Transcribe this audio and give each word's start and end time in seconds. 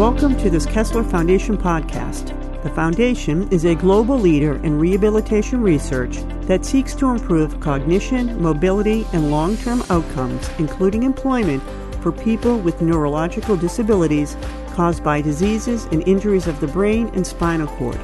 Welcome 0.00 0.38
to 0.38 0.48
this 0.48 0.64
Kessler 0.64 1.04
Foundation 1.04 1.58
podcast. 1.58 2.32
The 2.62 2.70
Foundation 2.70 3.46
is 3.52 3.66
a 3.66 3.74
global 3.74 4.18
leader 4.18 4.54
in 4.64 4.78
rehabilitation 4.78 5.60
research 5.60 6.20
that 6.46 6.64
seeks 6.64 6.94
to 6.94 7.10
improve 7.10 7.60
cognition, 7.60 8.40
mobility, 8.40 9.06
and 9.12 9.30
long 9.30 9.58
term 9.58 9.84
outcomes, 9.90 10.48
including 10.58 11.02
employment, 11.02 11.62
for 12.00 12.12
people 12.12 12.58
with 12.60 12.80
neurological 12.80 13.58
disabilities 13.58 14.38
caused 14.72 15.04
by 15.04 15.20
diseases 15.20 15.84
and 15.92 16.02
injuries 16.08 16.46
of 16.46 16.58
the 16.60 16.68
brain 16.68 17.08
and 17.08 17.26
spinal 17.26 17.66
cord. 17.66 18.00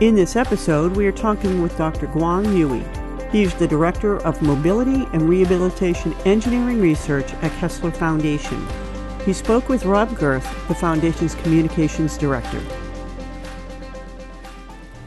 In 0.00 0.14
this 0.14 0.36
episode, 0.36 0.94
we 0.94 1.08
are 1.08 1.10
talking 1.10 1.62
with 1.62 1.76
Dr. 1.76 2.06
Guang 2.06 2.56
Yue. 2.56 2.84
He 3.32 3.42
is 3.42 3.52
the 3.54 3.66
Director 3.66 4.18
of 4.18 4.40
Mobility 4.40 5.04
and 5.12 5.28
Rehabilitation 5.28 6.14
Engineering 6.24 6.80
Research 6.80 7.32
at 7.42 7.50
Kessler 7.58 7.90
Foundation. 7.90 8.64
He 9.24 9.32
spoke 9.32 9.68
with 9.68 9.84
Rob 9.84 10.10
Gerth, 10.10 10.42
the 10.68 10.74
Foundation's 10.74 11.34
Communications 11.36 12.18
Director. 12.18 12.60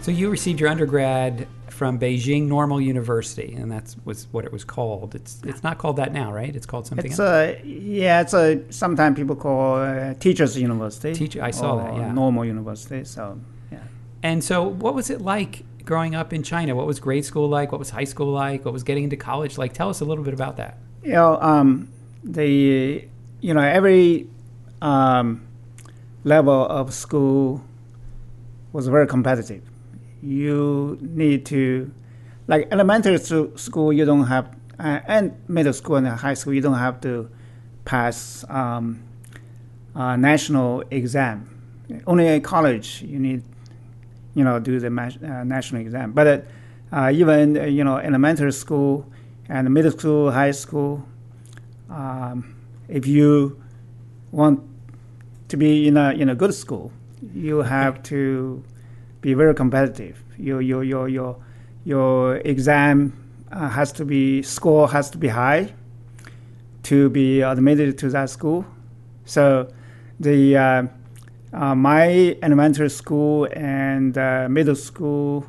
So 0.01 0.11
you 0.11 0.29
received 0.29 0.59
your 0.59 0.69
undergrad 0.69 1.47
from 1.67 1.99
Beijing 1.99 2.43
Normal 2.47 2.79
University, 2.79 3.53
and 3.55 3.69
that's 3.69 3.97
was 4.05 4.27
what 4.31 4.45
it 4.45 4.53
was 4.53 4.63
called. 4.63 5.15
It's 5.15 5.41
it's 5.43 5.63
not 5.63 5.77
called 5.77 5.97
that 5.97 6.13
now, 6.13 6.31
right? 6.31 6.55
It's 6.55 6.65
called 6.65 6.87
something 6.87 7.11
It's 7.11 7.19
else. 7.19 7.57
a 7.59 7.61
yeah. 7.65 8.21
It's 8.21 8.33
a 8.33 8.61
sometimes 8.71 9.17
people 9.17 9.35
call 9.35 9.79
uh, 9.81 10.13
teachers 10.13 10.57
university. 10.57 11.13
Teacher- 11.13 11.43
I 11.43 11.51
saw 11.51 11.75
that, 11.77 11.91
or 11.93 11.99
yeah. 11.99 12.11
Normal 12.13 12.45
university. 12.45 13.03
So 13.03 13.41
yeah. 13.71 13.79
and 14.23 14.41
so, 14.41 14.63
what 14.63 14.95
was 14.95 15.09
it 15.09 15.19
like 15.21 15.65
growing 15.83 16.15
up 16.15 16.31
in 16.31 16.41
China? 16.43 16.73
What 16.75 16.87
was 16.87 17.01
grade 17.01 17.25
school 17.25 17.49
like? 17.49 17.73
What 17.73 17.79
was 17.79 17.89
high 17.89 18.05
school 18.05 18.31
like? 18.31 18.63
What 18.63 18.73
was 18.73 18.83
getting 18.83 19.03
into 19.03 19.17
college 19.17 19.57
like? 19.57 19.73
Tell 19.73 19.89
us 19.89 19.99
a 19.99 20.05
little 20.05 20.23
bit 20.23 20.33
about 20.33 20.55
that. 20.57 20.77
You 21.03 21.11
know, 21.13 21.41
um, 21.41 21.89
the 22.23 23.05
you 23.45 23.53
know 23.53 23.61
every 23.61 24.27
um, 24.81 25.45
level 26.23 26.65
of 26.65 26.91
school 26.91 27.61
was 28.73 28.87
very 28.87 29.05
competitive. 29.05 29.61
You 30.23 30.97
need 30.99 31.45
to 31.47 31.91
like 32.47 32.67
elementary 32.71 33.19
school. 33.19 33.93
You 33.93 34.03
don't 34.03 34.25
have 34.25 34.47
uh, 34.79 34.99
and 35.05 35.37
middle 35.47 35.73
school 35.73 35.97
and 35.97 36.07
high 36.07 36.33
school. 36.33 36.55
You 36.55 36.61
don't 36.61 36.79
have 36.79 36.99
to 37.01 37.29
pass 37.85 38.43
um, 38.49 39.03
national 39.93 40.83
exam. 40.89 41.47
Only 42.07 42.25
in 42.25 42.41
college 42.41 43.03
you 43.03 43.19
need 43.19 43.43
you 44.33 44.43
know 44.43 44.57
do 44.57 44.79
the 44.79 44.87
uh, 44.87 45.43
national 45.43 45.81
exam. 45.81 46.13
But 46.13 46.47
uh, 46.91 47.11
even 47.13 47.57
uh, 47.59 47.65
you 47.65 47.83
know 47.83 47.97
elementary 47.97 48.53
school 48.53 49.05
and 49.49 49.71
middle 49.71 49.91
school, 49.91 50.31
high 50.31 50.49
school, 50.49 51.05
um, 51.91 52.54
if 52.87 53.07
you 53.07 53.61
want 54.31 54.61
to 55.47 55.57
be 55.57 55.87
in 55.87 55.97
a 55.97 56.11
in 56.11 56.29
a 56.29 56.35
good 56.35 56.53
school, 56.53 56.91
you 57.33 57.59
have 57.59 58.03
to 58.03 58.63
be 59.21 59.33
very 59.33 59.53
competitive. 59.53 60.23
Your 60.37 60.61
your 60.61 60.83
your 60.83 61.07
your 61.07 61.37
your 61.83 62.37
exam 62.37 63.13
uh, 63.51 63.69
has 63.69 63.91
to 63.93 64.05
be 64.05 64.41
score 64.41 64.89
has 64.89 65.09
to 65.11 65.17
be 65.17 65.29
high 65.29 65.73
to 66.83 67.09
be 67.09 67.41
admitted 67.41 67.97
to 67.97 68.09
that 68.09 68.29
school. 68.29 68.65
So 69.25 69.71
the 70.19 70.57
uh, 70.57 70.83
uh, 71.53 71.75
my 71.75 72.37
elementary 72.41 72.89
school 72.89 73.47
and 73.53 74.17
uh, 74.17 74.47
middle 74.49 74.75
school 74.75 75.45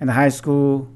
and 0.00 0.10
high 0.10 0.28
school 0.28 0.90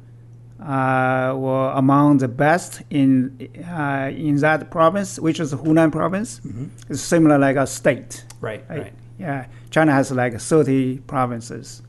uh, 0.61 1.35
were 1.37 1.71
among 1.75 2.19
the 2.19 2.29
best 2.29 2.83
in 2.91 3.49
uh, 3.69 4.11
in 4.13 4.37
that 4.37 4.71
province, 4.71 5.19
which 5.19 5.41
is 5.41 5.55
Hunan 5.55 5.91
province. 5.91 6.41
It's 6.89 7.01
similar 7.01 7.39
like 7.39 7.57
a 7.57 7.67
state. 7.67 8.25
Right, 8.41 8.65
Right. 8.69 8.83
right. 8.83 8.93
Yeah, 9.19 9.47
China 9.71 9.93
has 9.93 10.11
like 10.13 10.39
30 10.41 10.99
provinces, 11.07 11.83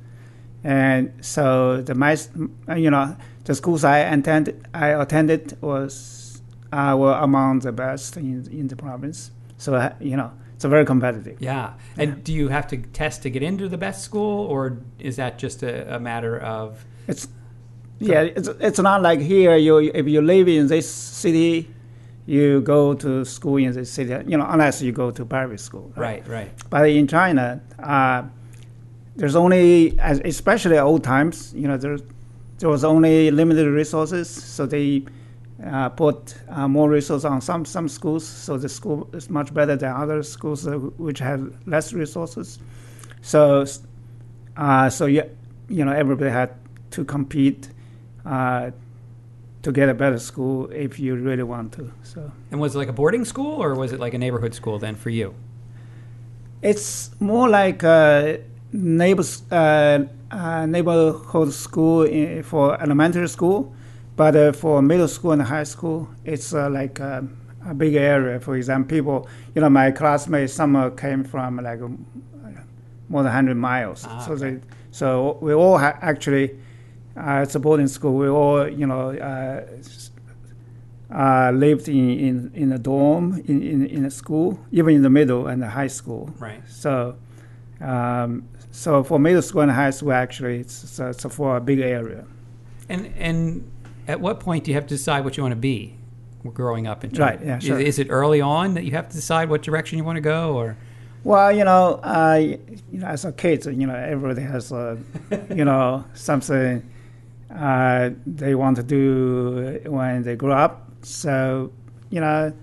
and 0.63 1.13
so 1.21 1.81
the 1.81 1.95
my, 1.95 2.17
you 2.75 2.89
know 2.89 3.15
the 3.45 3.55
schools 3.55 3.83
I 3.83 3.99
attended 3.99 4.67
I 4.73 4.89
attended 4.89 5.57
was 5.61 6.41
uh, 6.73 6.95
were 6.99 7.13
among 7.13 7.59
the 7.59 7.71
best 7.71 8.17
in 8.17 8.47
in 8.51 8.67
the 8.67 8.75
province. 8.75 9.31
So 9.57 9.75
uh, 9.75 9.93
you 9.99 10.15
know 10.17 10.31
it's 10.55 10.65
very 10.65 10.85
competitive. 10.85 11.41
Yeah. 11.41 11.73
And 11.97 12.23
do 12.23 12.33
you 12.33 12.49
have 12.49 12.67
to 12.67 12.77
test 12.77 13.23
to 13.23 13.29
get 13.29 13.41
into 13.43 13.67
the 13.67 13.77
best 13.77 14.03
school, 14.03 14.45
or 14.45 14.77
is 14.99 15.15
that 15.15 15.39
just 15.39 15.63
a, 15.63 15.95
a 15.95 15.99
matter 15.99 16.37
of 16.39 16.85
It's 17.07 17.27
yeah, 18.01 18.21
it's 18.21 18.47
it's 18.59 18.79
not 18.79 19.01
like 19.01 19.19
here. 19.19 19.55
You 19.57 19.77
if 19.77 20.07
you 20.07 20.21
live 20.21 20.47
in 20.47 20.67
this 20.67 20.89
city, 20.89 21.69
you 22.25 22.61
go 22.61 22.93
to 22.95 23.25
school 23.25 23.57
in 23.57 23.73
this 23.73 23.91
city. 23.91 24.11
You 24.29 24.37
know, 24.37 24.45
unless 24.47 24.81
you 24.81 24.91
go 24.91 25.11
to 25.11 25.25
private 25.25 25.59
school. 25.59 25.91
right, 25.95 26.27
right? 26.27 26.51
But 26.69 26.89
in 26.89 27.07
China, 27.07 27.61
uh, 27.79 28.23
there's 29.15 29.35
only, 29.35 29.97
especially 29.99 30.77
old 30.77 31.03
times, 31.03 31.53
you 31.53 31.67
know, 31.67 31.77
there, 31.77 31.97
there 32.59 32.69
was 32.69 32.83
only 32.83 33.29
limited 33.31 33.67
resources, 33.67 34.29
so 34.29 34.65
they 34.65 35.03
uh, 35.65 35.89
put 35.89 36.35
uh, 36.49 36.67
more 36.67 36.89
resources 36.89 37.25
on 37.25 37.41
some, 37.41 37.65
some 37.65 37.87
schools, 37.87 38.25
so 38.25 38.57
the 38.57 38.69
school 38.69 39.09
is 39.13 39.29
much 39.29 39.53
better 39.53 39.75
than 39.75 39.91
other 39.93 40.23
schools 40.23 40.65
uh, 40.65 40.71
which 40.71 41.19
have 41.19 41.53
less 41.67 41.93
resources. 41.93 42.59
So, 43.21 43.65
uh, 44.57 44.89
so 44.89 45.05
you, 45.05 45.29
you 45.67 45.83
know, 45.85 45.91
everybody 45.91 46.31
had 46.31 46.55
to 46.91 47.03
compete 47.03 47.69
uh, 48.25 48.71
to 49.63 49.71
get 49.71 49.89
a 49.89 49.93
better 49.93 50.19
school 50.19 50.69
if 50.71 50.99
you 50.99 51.15
really 51.15 51.43
want 51.43 51.73
to. 51.73 51.91
So. 52.03 52.31
And 52.51 52.59
was 52.59 52.75
it 52.75 52.79
like 52.79 52.89
a 52.89 52.93
boarding 52.93 53.25
school, 53.25 53.61
or 53.61 53.75
was 53.75 53.93
it 53.93 53.99
like 53.99 54.13
a 54.13 54.17
neighborhood 54.17 54.53
school 54.53 54.79
then 54.79 54.95
for 54.95 55.09
you? 55.09 55.33
It's 56.61 57.11
more 57.19 57.49
like 57.49 57.83
a 57.83 58.41
neighbors, 58.71 59.43
uh, 59.51 60.05
uh, 60.31 60.65
neighborhood 60.65 61.53
school 61.53 62.03
in, 62.03 62.43
for 62.43 62.81
elementary 62.81 63.27
school, 63.27 63.73
but 64.15 64.35
uh, 64.35 64.51
for 64.51 64.81
middle 64.81 65.07
school 65.07 65.31
and 65.31 65.41
high 65.41 65.63
school, 65.63 66.09
it's 66.23 66.53
uh, 66.53 66.69
like 66.69 66.99
a, 66.99 67.27
a 67.65 67.73
big 67.73 67.95
area. 67.95 68.39
For 68.39 68.55
example, 68.55 68.95
people, 68.95 69.27
you 69.55 69.61
know, 69.61 69.69
my 69.69 69.91
classmates, 69.91 70.53
some 70.53 70.75
uh, 70.75 70.89
came 70.91 71.23
from 71.23 71.57
like 71.57 71.79
more 73.11 73.23
than 73.23 73.33
100 73.33 73.55
miles. 73.55 74.07
Ah, 74.09 74.25
so, 74.25 74.31
okay. 74.33 74.55
they, 74.55 74.61
so 74.91 75.37
we 75.41 75.53
all 75.53 75.77
ha- 75.77 75.97
actually, 76.01 76.57
uh, 77.17 77.41
it's 77.43 77.55
a 77.55 77.59
boarding 77.59 77.87
school. 77.87 78.13
We 78.15 78.27
all, 78.29 78.67
you 78.67 78.87
know, 78.87 79.11
uh, 79.11 79.65
uh, 81.13 81.51
lived 81.51 81.89
in, 81.89 82.09
in, 82.19 82.51
in 82.53 82.71
a 82.71 82.79
dorm 82.79 83.41
in, 83.45 83.61
in, 83.61 83.85
in 83.85 84.05
a 84.05 84.11
school, 84.11 84.59
even 84.71 84.95
in 84.95 85.01
the 85.01 85.09
middle 85.09 85.47
and 85.47 85.61
the 85.61 85.67
high 85.67 85.87
school. 85.87 86.33
Right. 86.39 86.61
So, 86.69 87.17
um, 87.81 88.47
so 88.71 89.03
for 89.03 89.19
middle 89.19 89.41
school 89.41 89.61
and 89.61 89.71
high 89.71 89.89
school, 89.89 90.13
actually, 90.13 90.59
it's, 90.59 90.83
it's, 90.83 90.99
it's 90.99 91.35
for 91.35 91.57
a 91.57 91.61
big 91.61 91.79
area. 91.79 92.25
And 92.87 93.13
and 93.17 93.69
at 94.07 94.19
what 94.21 94.39
point 94.39 94.63
do 94.63 94.71
you 94.71 94.75
have 94.75 94.87
to 94.87 94.95
decide 94.95 95.23
what 95.23 95.37
you 95.37 95.43
want 95.43 95.53
to 95.53 95.59
be 95.59 95.95
growing 96.53 96.87
up 96.87 97.03
in 97.03 97.11
China? 97.11 97.37
Right, 97.37 97.45
yeah, 97.45 97.57
Is- 97.57 97.63
sure. 97.63 97.79
Is, 97.79 97.99
it 97.99 98.07
early 98.09 98.41
on 98.41 98.73
that 98.75 98.85
you 98.85 98.91
have 98.91 99.09
to 99.09 99.15
decide 99.15 99.49
what 99.49 99.61
direction 99.61 99.97
you 99.97 100.03
want 100.03 100.17
to 100.17 100.21
go, 100.21 100.55
or 100.55 100.77
Well, 101.23 101.51
you 101.51 101.63
know, 101.63 101.99
uh, 102.03 102.39
you 102.39 102.99
know, 102.99 103.07
as 103.07 103.25
a 103.25 103.31
kid, 103.31 103.65
you 103.65 103.85
know, 103.85 103.95
everybody 103.95 104.41
has, 104.41 104.71
uh, 104.71 104.97
you 105.53 105.65
know, 105.65 106.03
something 106.13 106.89
uh, 107.55 108.11
they 108.25 108.55
want 108.55 108.77
to 108.77 108.83
do 108.83 109.81
when 109.85 110.23
they 110.23 110.35
grow 110.35 110.55
up. 110.55 110.89
So, 111.01 111.71
you 112.09 112.19
know, 112.19 112.53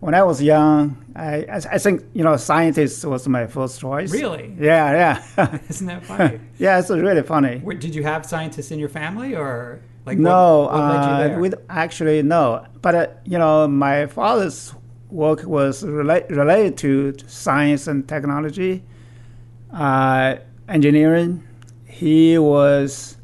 when 0.00 0.14
I 0.14 0.22
was 0.22 0.42
young, 0.42 0.96
I, 1.14 1.44
I, 1.44 1.56
I 1.72 1.78
think, 1.78 2.02
you 2.12 2.24
know, 2.24 2.36
scientist 2.36 3.04
was 3.04 3.28
my 3.28 3.46
first 3.46 3.80
choice. 3.80 4.10
Really? 4.12 4.54
Yeah, 4.58 5.22
yeah. 5.36 5.58
isn't 5.68 5.86
that 5.86 6.04
funny? 6.04 6.40
yeah, 6.58 6.78
it's 6.78 6.90
really 6.90 7.22
funny. 7.22 7.58
Did 7.78 7.94
you 7.94 8.02
have 8.02 8.26
scientists 8.26 8.70
in 8.72 8.78
your 8.78 8.88
family, 8.88 9.36
or 9.36 9.80
like 10.04 10.18
no, 10.18 10.62
what, 10.62 10.72
what 10.72 10.80
uh, 10.80 11.38
there? 11.38 11.52
actually 11.68 12.22
no. 12.22 12.66
But 12.80 12.94
uh, 12.94 13.06
you 13.24 13.38
know, 13.38 13.68
my 13.68 14.06
father's 14.06 14.74
work 15.08 15.44
was 15.44 15.84
rela- 15.84 16.28
related 16.30 16.78
to 16.78 17.14
science 17.28 17.86
and 17.86 18.08
technology, 18.08 18.82
uh, 19.72 20.36
engineering. 20.68 21.44
He 21.86 22.38
was 22.38 23.18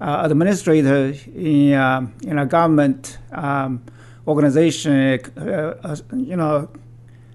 administrator 0.00 1.14
in 1.34 1.74
um, 1.74 2.14
in 2.22 2.38
a 2.38 2.46
government 2.46 3.18
um, 3.32 3.82
organization. 4.26 5.20
Uh, 5.36 5.76
uh, 5.82 5.96
you 6.14 6.36
know, 6.36 6.68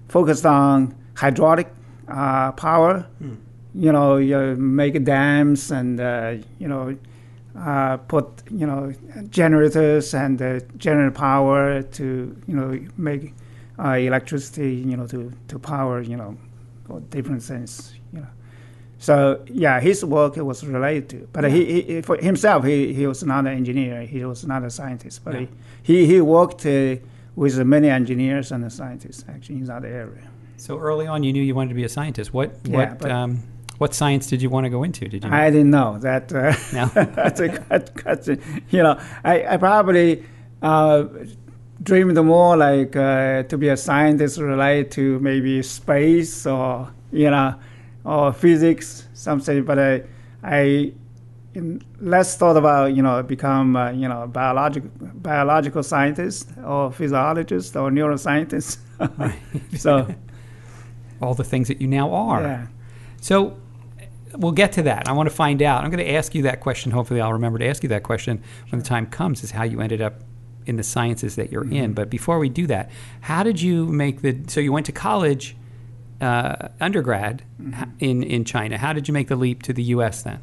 focused 0.08 0.46
on 0.46 0.94
hydraulic 1.14 1.68
uh, 2.08 2.52
power. 2.52 3.06
Hmm. 3.18 3.34
You 3.74 3.92
know, 3.92 4.16
you 4.16 4.56
make 4.56 5.04
dams 5.04 5.70
and 5.70 6.00
uh, 6.00 6.36
you 6.58 6.68
know 6.68 6.96
uh, 7.58 7.96
put 7.96 8.42
you 8.50 8.66
know 8.66 8.92
generators 9.30 10.14
and 10.14 10.40
uh, 10.40 10.60
generate 10.76 11.14
power 11.14 11.82
to 11.82 12.36
you 12.46 12.54
know 12.54 12.78
make 12.96 13.34
uh, 13.78 13.92
electricity 13.92 14.74
you 14.74 14.96
know 14.96 15.06
to, 15.06 15.32
to 15.48 15.58
power 15.58 16.00
you 16.00 16.16
know 16.16 16.36
different 17.10 17.42
things 17.42 17.94
so 18.98 19.40
yeah 19.46 19.80
his 19.80 20.04
work 20.04 20.36
was 20.36 20.64
related 20.64 21.08
to 21.08 21.28
but 21.32 21.44
he, 21.50 21.82
he 21.82 22.02
for 22.02 22.16
himself 22.16 22.64
he, 22.64 22.94
he 22.94 23.06
was 23.06 23.22
not 23.24 23.40
an 23.46 23.54
engineer 23.54 24.02
he 24.02 24.24
was 24.24 24.44
not 24.46 24.62
a 24.64 24.70
scientist 24.70 25.24
but 25.24 25.34
Yeah. 25.34 25.46
he, 25.82 26.06
he 26.06 26.20
worked 26.20 26.64
uh, 26.66 26.96
with 27.34 27.58
many 27.64 27.88
engineers 27.90 28.52
and 28.52 28.70
scientists 28.72 29.24
actually 29.28 29.56
in 29.56 29.64
that 29.66 29.84
area 29.84 30.28
So 30.58 30.78
early 30.78 31.06
on, 31.06 31.22
you 31.22 31.32
knew 31.34 31.42
you 31.42 31.54
wanted 31.54 31.68
to 31.68 31.74
be 31.82 31.84
a 31.84 31.88
scientist. 31.88 32.32
What 32.32 32.50
Yeah, 32.64 32.94
what 32.94 33.10
um, 33.10 33.42
what 33.78 33.92
science 33.94 34.26
did 34.30 34.40
you 34.40 34.50
want 34.54 34.64
to 34.64 34.70
go 34.70 34.84
into? 34.84 35.06
Did 35.06 35.22
you? 35.24 35.30
I 35.30 35.50
didn't 35.50 35.70
know 35.70 35.98
that. 35.98 36.32
Uh, 36.32 36.54
No. 36.72 36.86
that's 37.20 37.40
a 37.40 37.48
question. 38.02 38.40
You 38.70 38.82
know, 38.84 38.94
I, 39.22 39.34
I 39.52 39.56
probably 39.58 40.24
uh, 40.62 41.04
dreamed 41.82 42.16
more 42.24 42.56
like 42.56 42.96
uh, 42.96 43.42
to 43.50 43.58
be 43.58 43.68
a 43.68 43.76
scientist 43.76 44.38
related 44.40 44.90
to 44.92 45.18
maybe 45.20 45.62
space 45.62 46.46
or 46.46 46.88
you 47.12 47.30
know 47.30 47.54
or 48.06 48.32
physics 48.32 49.06
something. 49.14 49.64
But 49.64 49.78
I 49.78 50.02
I 50.42 50.92
in, 51.54 51.82
less 52.00 52.36
thought 52.36 52.56
about 52.56 52.94
you 52.96 53.02
know 53.02 53.22
become 53.22 53.76
uh, 53.76 53.90
you 53.90 54.08
know 54.08 54.26
biological 54.26 54.90
biological 55.14 55.82
scientist 55.82 56.50
or 56.64 56.92
physiologist 56.92 57.76
or 57.76 57.90
neuroscientist. 57.90 58.78
so 59.76 60.06
all 61.22 61.34
the 61.34 61.44
things 61.44 61.68
that 61.68 61.80
you 61.80 61.88
now 61.88 62.12
are. 62.12 62.42
yeah. 62.42 62.66
So 63.20 63.56
we'll 64.36 64.52
get 64.52 64.72
to 64.72 64.82
that. 64.82 65.08
I 65.08 65.12
want 65.12 65.28
to 65.28 65.34
find 65.34 65.62
out. 65.62 65.82
I'm 65.84 65.90
going 65.90 66.04
to 66.04 66.12
ask 66.12 66.34
you 66.34 66.42
that 66.42 66.60
question. 66.60 66.92
Hopefully, 66.92 67.20
I'll 67.20 67.32
remember 67.32 67.58
to 67.58 67.66
ask 67.66 67.82
you 67.82 67.88
that 67.88 68.02
question 68.02 68.42
when 68.70 68.78
the 68.78 68.84
time 68.86 69.06
comes. 69.06 69.42
Is 69.42 69.50
how 69.50 69.64
you 69.64 69.80
ended 69.80 70.00
up 70.00 70.14
in 70.66 70.76
the 70.76 70.82
sciences 70.82 71.36
that 71.36 71.50
you're 71.52 71.64
Mm-hmm. 71.64 71.84
in. 71.84 71.92
But 71.94 72.10
before 72.10 72.38
we 72.38 72.48
do 72.48 72.66
that, 72.66 72.90
how 73.22 73.42
did 73.42 73.60
you 73.60 73.86
make 73.86 74.22
the? 74.22 74.36
So 74.48 74.60
you 74.60 74.72
went 74.72 74.86
to 74.86 74.92
college, 74.92 75.56
uh, 76.20 76.68
undergrad 76.80 77.42
Mm-hmm. 77.60 77.84
in 78.00 78.22
in 78.22 78.44
China. 78.44 78.76
How 78.78 78.92
did 78.92 79.08
you 79.08 79.14
make 79.14 79.28
the 79.28 79.36
leap 79.36 79.62
to 79.62 79.72
the 79.72 79.82
U.S. 79.94 80.22
then? 80.22 80.38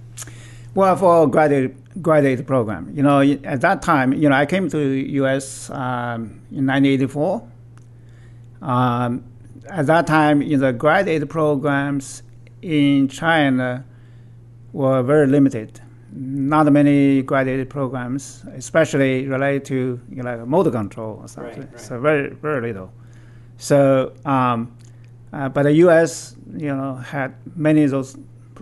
Well, 0.75 0.95
for 0.95 1.27
graduate 1.27 1.75
graduate 2.01 2.45
program, 2.47 2.91
you 2.93 3.03
know, 3.03 3.21
at 3.43 3.61
that 3.61 3.81
time, 3.83 4.13
you 4.13 4.27
know, 4.27 4.35
I 4.35 4.45
came 4.47 4.67
to 4.69 4.79
U.S. 5.21 5.69
Um, 5.69 6.41
in 6.51 6.65
1984. 6.65 7.47
Um, 8.61 9.23
at 9.69 9.85
that 9.87 10.07
time, 10.07 10.41
in 10.41 10.59
the 10.59 10.73
graduate 10.73 11.29
programs 11.29 12.23
in 12.61 13.07
China 13.07 13.85
were 14.73 15.03
very 15.03 15.27
limited. 15.27 15.79
Not 16.15 16.71
many 16.71 17.21
graduate 17.23 17.69
programs, 17.69 18.43
especially 18.55 19.27
related 19.27 19.65
to 19.65 19.99
you 20.09 20.23
know, 20.23 20.35
like 20.37 20.47
motor 20.47 20.71
control 20.71 21.19
or 21.21 21.27
something. 21.27 21.61
Right, 21.61 21.71
right. 21.71 21.79
So 21.79 21.99
very 21.99 22.29
very 22.33 22.61
little. 22.61 22.91
So, 23.57 24.13
um, 24.25 24.75
uh, 25.33 25.49
but 25.49 25.63
the 25.63 25.73
U.S. 25.85 26.35
you 26.55 26.73
know 26.75 26.95
had 26.95 27.33
many 27.55 27.83
of 27.83 27.91
those 27.91 28.17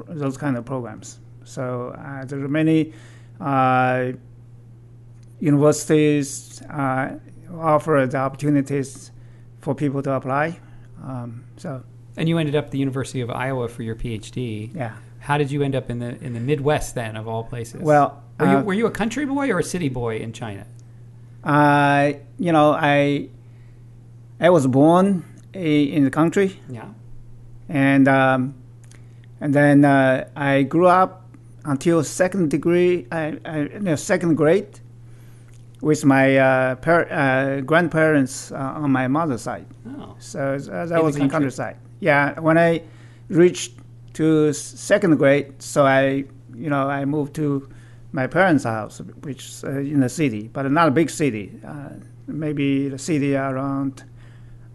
those 0.07 0.37
kind 0.37 0.57
of 0.57 0.65
programs. 0.65 1.19
So 1.43 1.93
uh, 1.97 2.25
there 2.25 2.39
are 2.43 2.47
many 2.47 2.93
uh, 3.39 4.13
universities 5.39 6.61
uh, 6.69 7.17
offer 7.53 8.07
the 8.09 8.17
opportunities 8.17 9.11
for 9.59 9.75
people 9.75 10.01
to 10.03 10.13
apply. 10.13 10.59
Um, 11.03 11.43
so 11.57 11.83
And 12.17 12.29
you 12.29 12.37
ended 12.37 12.55
up 12.55 12.65
at 12.65 12.71
the 12.71 12.77
University 12.77 13.21
of 13.21 13.29
Iowa 13.29 13.67
for 13.67 13.83
your 13.83 13.95
PhD. 13.95 14.73
yeah. 14.75 14.93
How 15.19 15.37
did 15.37 15.51
you 15.51 15.61
end 15.61 15.75
up 15.75 15.89
in 15.91 15.99
the 15.99 16.17
in 16.23 16.33
the 16.33 16.39
Midwest 16.39 16.95
then, 16.95 17.15
of 17.15 17.27
all 17.27 17.43
places? 17.43 17.81
Well, 17.81 18.23
were 18.39 18.47
you 18.47 18.57
uh, 18.57 18.63
were 18.63 18.73
you 18.73 18.87
a 18.87 18.91
country 18.91 19.25
boy 19.25 19.51
or 19.51 19.59
a 19.59 19.63
city 19.63 19.87
boy 19.89 20.17
in 20.17 20.33
China? 20.33 20.65
I 21.43 22.21
you 22.39 22.51
know 22.51 22.71
I 22.71 23.29
I 24.39 24.49
was 24.49 24.65
born 24.65 25.23
in 25.53 26.03
the 26.03 26.09
country 26.11 26.59
Yeah. 26.69 26.85
and 27.69 28.07
um, 28.07 28.53
and 29.39 29.53
then 29.53 29.83
uh, 29.85 30.27
I 30.35 30.63
grew 30.63 30.87
up 30.87 31.25
until 31.65 32.03
second 32.03 32.49
degree, 32.51 33.07
I, 33.11 33.37
I, 33.45 33.63
no, 33.79 33.95
second 33.95 34.35
grade, 34.35 34.79
with 35.81 36.05
my 36.05 36.37
uh, 36.37 36.75
par- 36.75 37.07
uh, 37.11 37.61
grandparents 37.61 38.51
uh, 38.51 38.55
on 38.55 38.91
my 38.91 39.07
mother's 39.07 39.41
side. 39.41 39.65
Oh. 39.99 40.15
So 40.19 40.39
uh, 40.55 40.85
that 40.85 40.89
the 40.89 41.01
was 41.03 41.15
in 41.15 41.21
country. 41.21 41.29
countryside. 41.31 41.77
Yeah, 41.99 42.39
when 42.39 42.57
I 42.57 42.81
reached 43.29 43.73
to 44.13 44.53
second 44.53 45.17
grade, 45.17 45.61
so 45.61 45.85
I 45.85 46.25
you 46.55 46.69
know 46.69 46.87
I 46.89 47.05
moved 47.05 47.33
to 47.35 47.67
my 48.11 48.27
parents' 48.27 48.63
house, 48.63 48.99
which 49.23 49.45
is 49.47 49.63
uh, 49.63 49.69
in 49.69 50.01
the 50.01 50.09
city, 50.09 50.49
but 50.53 50.69
not 50.71 50.87
a 50.87 50.91
big 50.91 51.09
city. 51.09 51.51
Uh, 51.65 51.89
maybe 52.27 52.89
the 52.89 52.97
city 52.99 53.35
around 53.35 54.03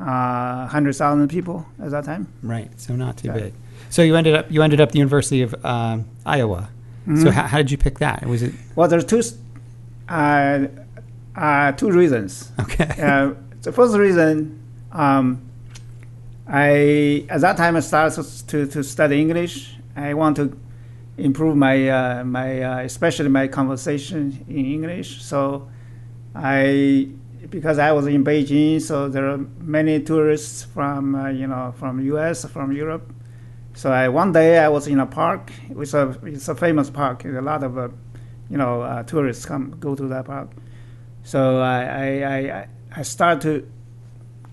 uh, 0.00 0.66
hundred 0.66 0.94
thousand 0.94 1.28
people 1.28 1.66
at 1.82 1.90
that 1.90 2.04
time. 2.04 2.28
Right. 2.42 2.70
So 2.80 2.94
not 2.96 3.16
too 3.18 3.28
Yeah. 3.28 3.34
big. 3.34 3.54
So 3.90 4.02
you 4.02 4.16
ended 4.16 4.34
up 4.34 4.50
you 4.50 4.62
ended 4.62 4.80
up 4.80 4.92
the 4.92 4.98
University 4.98 5.42
of 5.42 5.54
um, 5.64 6.04
Iowa. 6.24 6.68
Mm-hmm. 7.06 7.22
So 7.22 7.30
how, 7.30 7.46
how 7.46 7.58
did 7.58 7.70
you 7.70 7.78
pick 7.78 7.98
that? 8.00 8.26
Was 8.26 8.42
it 8.42 8.52
Well, 8.74 8.88
there's 8.88 9.04
two, 9.04 9.22
uh, 10.08 10.66
uh, 11.36 11.72
two 11.72 11.90
reasons. 11.90 12.50
okay? 12.60 12.90
Uh, 13.02 13.34
the 13.62 13.72
first 13.72 13.96
reason, 13.96 14.60
um, 14.92 15.40
I 16.48 17.24
at 17.28 17.40
that 17.40 17.56
time 17.56 17.76
I 17.76 17.80
started 17.80 18.22
to, 18.48 18.66
to 18.66 18.82
study 18.84 19.20
English. 19.20 19.74
I 19.96 20.14
want 20.14 20.36
to 20.36 20.56
improve 21.18 21.56
my 21.56 21.88
uh, 21.88 22.24
my 22.24 22.62
uh, 22.62 22.78
especially 22.80 23.28
my 23.28 23.48
conversation 23.48 24.44
in 24.48 24.64
English. 24.66 25.22
So 25.22 25.68
I 26.34 27.08
because 27.50 27.78
I 27.78 27.92
was 27.92 28.06
in 28.06 28.24
Beijing, 28.24 28.80
so 28.80 29.08
there 29.08 29.28
are 29.28 29.38
many 29.60 30.00
tourists 30.00 30.64
from 30.64 31.14
uh, 31.14 31.28
you 31.28 31.46
know 31.46 31.74
from 31.78 32.00
U.S. 32.06 32.44
from 32.44 32.72
Europe. 32.72 33.12
So 33.74 33.92
I, 33.92 34.08
one 34.08 34.32
day 34.32 34.58
I 34.58 34.68
was 34.68 34.86
in 34.86 35.00
a 35.00 35.06
park. 35.06 35.52
It's 35.70 35.94
a 35.94 36.18
it's 36.24 36.48
a 36.48 36.54
famous 36.54 36.90
park. 36.90 37.24
A 37.24 37.40
lot 37.40 37.62
of 37.62 37.78
uh, 37.78 37.88
you 38.50 38.56
know 38.56 38.82
uh, 38.82 39.02
tourists 39.02 39.44
come 39.44 39.76
go 39.78 39.94
to 39.94 40.06
that 40.08 40.24
park. 40.26 40.50
So 41.22 41.60
I 41.60 41.82
I, 41.82 42.38
I, 42.38 42.68
I 42.96 43.02
start 43.02 43.40
to 43.42 43.68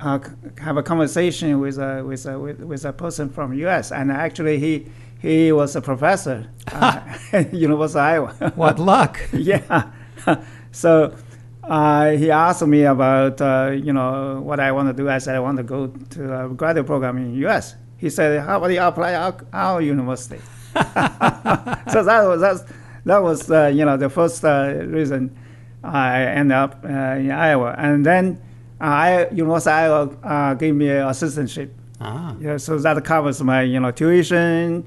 uh, 0.01 0.19
have 0.59 0.77
a 0.77 0.83
conversation 0.83 1.59
with 1.59 1.77
a 1.77 2.03
with 2.03 2.25
a 2.25 2.37
with, 2.37 2.59
with 2.59 2.85
a 2.85 2.93
person 2.93 3.29
from 3.29 3.53
U.S. 3.53 3.91
and 3.91 4.11
actually 4.11 4.59
he 4.59 4.87
he 5.19 5.51
was 5.51 5.75
a 5.75 5.81
professor 5.81 6.49
uh, 6.71 6.99
at 7.31 7.53
University 7.53 7.99
of 7.99 8.05
Iowa. 8.05 8.51
what 8.55 8.79
luck! 8.79 9.19
yeah. 9.33 9.91
so 10.71 11.15
uh, 11.63 12.11
he 12.11 12.29
asked 12.31 12.65
me 12.65 12.83
about 12.83 13.39
uh, 13.41 13.71
you 13.73 13.93
know 13.93 14.41
what 14.41 14.59
I 14.59 14.71
want 14.71 14.89
to 14.89 14.93
do. 14.93 15.09
I 15.09 15.17
said 15.19 15.35
I 15.35 15.39
want 15.39 15.57
to 15.57 15.63
go 15.63 15.87
to 15.87 16.45
a 16.45 16.49
graduate 16.49 16.85
program 16.85 17.17
in 17.17 17.33
U.S. 17.35 17.75
He 17.97 18.09
said, 18.09 18.41
"How 18.41 18.57
about 18.57 18.71
you 18.71 18.81
apply 18.81 19.15
our, 19.15 19.35
our 19.53 19.81
university?" 19.81 20.39
so 20.73 22.03
that 22.03 22.23
was 22.27 22.41
that's, 22.41 22.63
that 23.05 23.21
was 23.21 23.49
uh, 23.49 23.67
you 23.67 23.85
know 23.85 23.95
the 23.97 24.09
first 24.09 24.43
uh, 24.43 24.73
reason 24.87 25.35
I 25.83 26.23
ended 26.23 26.55
up 26.57 26.83
uh, 26.83 26.87
in 26.87 27.31
Iowa, 27.31 27.75
and 27.77 28.05
then 28.05 28.41
uh, 28.81 28.83
I 28.85 29.29
University 29.31 29.69
of 29.71 29.77
Iowa 29.77 30.17
uh, 30.23 30.53
gave 30.55 30.75
me 30.75 30.89
an 30.89 31.07
assistantship. 31.07 31.69
Ah, 32.01 32.35
Yeah, 32.41 32.57
so 32.57 32.77
that 32.79 33.03
covers 33.05 33.41
my 33.41 33.61
you 33.61 33.79
know 33.79 33.91
tuition, 33.91 34.83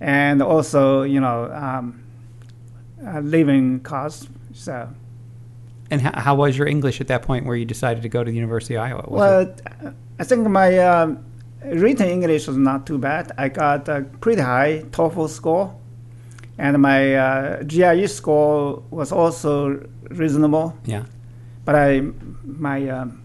and 0.00 0.42
also 0.42 1.02
you 1.02 1.20
know 1.20 1.50
um, 1.52 2.02
uh, 3.06 3.20
living 3.20 3.80
costs. 3.80 4.28
So 4.52 4.88
and 5.90 6.00
how, 6.00 6.20
how 6.20 6.34
was 6.34 6.56
your 6.58 6.66
English 6.66 7.00
at 7.00 7.06
that 7.08 7.22
point 7.22 7.46
where 7.46 7.56
you 7.56 7.64
decided 7.64 8.02
to 8.02 8.08
go 8.08 8.22
to 8.24 8.30
the 8.30 8.36
University 8.36 8.74
of 8.74 8.82
Iowa? 8.82 9.04
Was 9.08 9.18
well, 9.20 9.40
it- 9.40 9.62
I 10.20 10.24
think 10.24 10.46
my 10.48 10.78
um, 10.78 11.24
written 11.64 12.08
English 12.08 12.46
was 12.48 12.56
not 12.56 12.86
too 12.86 12.98
bad. 12.98 13.32
I 13.38 13.48
got 13.48 13.88
a 13.88 14.02
pretty 14.20 14.42
high 14.42 14.84
TOEFL 14.90 15.28
score, 15.28 15.74
and 16.58 16.78
my 16.82 17.14
uh, 17.14 17.62
GRE 17.62 18.06
score 18.08 18.82
was 18.90 19.12
also 19.12 19.86
reasonable. 20.10 20.76
yeah, 20.84 21.04
But 21.64 21.74
I 21.76 22.00
my 22.44 22.88
um, 22.88 23.22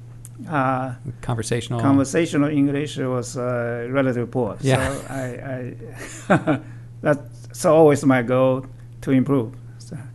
uh, 0.48 0.94
conversational. 1.22 1.80
conversational 1.80 2.50
English 2.50 2.98
was 2.98 3.38
uh, 3.38 3.88
relatively 3.90 4.30
poor. 4.32 4.58
Yeah. 4.62 4.94
So 4.94 5.06
I, 5.10 6.36
I 6.38 6.60
that's 7.02 7.66
always 7.66 8.06
my 8.06 8.22
goal 8.22 8.66
to 9.02 9.12
improve. 9.12 9.54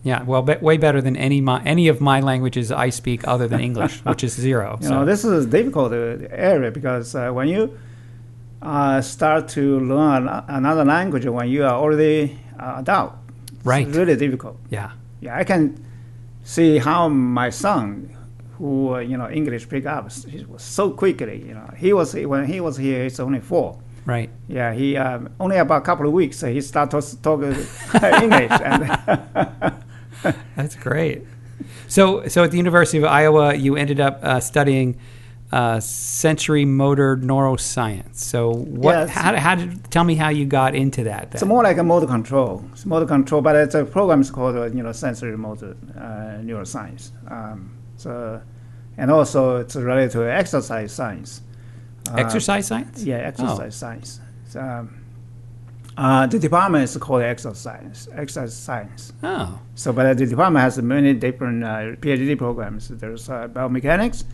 Yeah, 0.03 0.23
well, 0.25 0.43
be, 0.43 0.55
way 0.61 0.77
better 0.79 1.01
than 1.01 1.17
any 1.17 1.41
my, 1.41 1.63
any 1.65 1.89
of 1.89 2.01
my 2.01 2.21
languages 2.21 2.71
I 2.71 2.91
speak 2.91 3.27
other 3.29 3.47
than 3.49 3.61
English, 3.69 4.05
which 4.05 4.23
is 4.25 4.33
zero. 4.35 4.79
you 4.81 4.89
so 4.89 4.95
know, 4.95 5.05
this 5.05 5.25
is 5.25 5.45
a 5.47 5.49
difficult 5.49 5.93
uh, 5.93 6.27
area 6.31 6.71
because 6.71 7.15
uh, 7.15 7.31
when 7.31 7.49
you 7.49 7.79
uh, 8.63 9.01
start 9.01 9.49
to 9.49 9.81
learn 9.81 10.29
another 10.49 10.85
language 10.85 11.27
when 11.27 11.49
you 11.49 11.65
are 11.65 11.75
already 11.75 12.39
uh, 12.59 12.77
adult, 12.79 13.13
Right. 13.65 13.87
it's 13.87 13.97
really 13.97 14.17
difficult. 14.17 14.57
yeah, 14.71 14.91
Yeah, 15.21 15.37
I 15.37 15.45
can 15.45 15.85
see 16.45 16.79
how 16.79 17.09
my 17.09 17.51
son, 17.51 18.09
who 18.59 18.95
uh, 18.95 18.99
you 19.01 19.17
know 19.17 19.29
English 19.31 19.69
pick 19.69 19.87
up, 19.87 20.11
so 20.57 20.91
quickly. 20.91 21.45
You 21.47 21.55
know, 21.55 21.71
he 21.77 21.93
was 21.93 22.15
when 22.15 22.47
he 22.47 22.61
was 22.61 22.77
here, 22.77 23.03
he's 23.05 23.21
only 23.21 23.41
four. 23.41 23.77
Right. 24.09 24.31
Yeah, 24.49 24.73
he 24.73 24.97
um, 24.97 25.31
only 25.39 25.59
about 25.59 25.83
a 25.83 25.85
couple 25.85 26.07
of 26.07 26.13
weeks 26.13 26.41
he 26.41 26.61
started 26.61 27.01
to 27.01 27.23
talk 27.23 27.43
uh, 27.43 28.21
English. 28.23 28.51
And 28.51 29.75
That's 30.57 30.75
great. 30.75 31.23
So, 31.87 32.27
so 32.27 32.45
at 32.45 32.51
the 32.51 32.57
University 32.57 32.99
of 32.99 33.05
Iowa, 33.05 33.55
you 33.55 33.77
ended 33.77 34.01
up 34.01 34.19
uh, 34.23 34.41
studying 34.41 34.99
uh, 35.53 35.81
sensory 35.81 36.65
motor 36.65 37.17
neuroscience. 37.17 38.17
So, 38.17 38.53
what? 38.53 38.93
Yes. 38.93 39.11
How, 39.11 39.37
how 39.37 39.55
did 39.55 39.91
tell 39.91 40.05
me 40.05 40.15
how 40.15 40.29
you 40.29 40.45
got 40.45 40.75
into 40.75 41.05
that? 41.05 41.29
it's 41.33 41.45
more 41.45 41.63
like 41.63 41.79
a 41.79 41.85
motor 41.85 42.07
control. 42.07 42.65
It's 42.73 42.85
motor 42.85 43.07
control, 43.07 43.41
but 43.41 43.57
it's 43.57 43.75
a 43.75 43.85
program 43.85 44.21
is 44.21 44.31
called 44.31 44.57
uh, 44.57 44.67
you 44.67 44.83
know 44.83 44.93
sensory 44.93 45.37
motor 45.37 45.77
uh, 45.97 46.43
neuroscience. 46.43 47.13
Um, 47.31 47.77
so, 47.97 48.41
and 48.97 49.11
also 49.11 49.57
it's 49.57 49.77
related 49.77 50.13
to 50.13 50.31
exercise 50.31 50.93
science. 50.93 51.43
Uh, 52.13 52.17
Exercise 52.17 52.67
science? 52.67 53.03
Yeah, 53.05 53.19
Oh. 53.19 53.29
exercise 53.29 53.75
science. 53.77 54.21
So, 54.49 54.61
um, 54.61 54.95
uh, 55.97 56.27
the 56.27 56.39
department 56.39 56.85
is 56.85 56.97
called 56.97 57.23
exercise 57.23 57.59
science. 57.59 58.09
Exercise 58.15 58.55
science. 58.57 59.13
Oh. 59.23 59.59
So, 59.75 59.93
but 59.93 60.17
the 60.17 60.27
department 60.27 60.63
has 60.63 60.81
many 60.81 61.13
different 61.15 61.65
uh, 61.65 61.97
PhD 62.01 62.37
programs. 62.39 62.89
There's 62.89 63.29
uh, 63.29 63.49
biomechanics. 63.49 64.25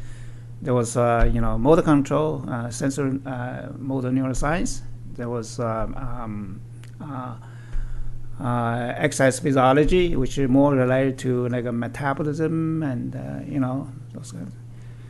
There 0.62 0.75
was, 0.75 0.97
uh, 0.97 1.28
you 1.33 1.40
know, 1.40 1.59
motor 1.59 1.83
control, 1.83 2.45
uh, 2.49 2.71
sensor 2.71 3.19
uh, 3.26 3.69
motor 3.78 4.11
neuroscience. 4.11 4.83
There 5.14 5.28
was 5.28 5.59
um, 5.61 5.95
um, 5.95 6.61
uh, 7.00 7.35
uh, 8.43 8.93
exercise 8.97 9.38
physiology, 9.40 10.16
which 10.16 10.38
is 10.38 10.49
more 10.49 10.75
related 10.75 11.19
to 11.21 11.49
like 11.49 11.66
a 11.66 11.73
metabolism 11.73 12.83
and 12.83 13.14
uh, 13.14 13.40
you 13.47 13.61
know 13.61 13.88
those 14.12 14.33
kinds. 14.33 14.52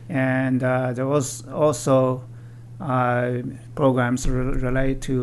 And 0.09 0.63
uh, 0.63 0.93
there 0.93 1.07
was 1.07 1.47
also 1.47 2.23
uh, 2.81 3.37
programs 3.75 4.27
re- 4.27 4.57
related 4.59 5.01
to 5.03 5.13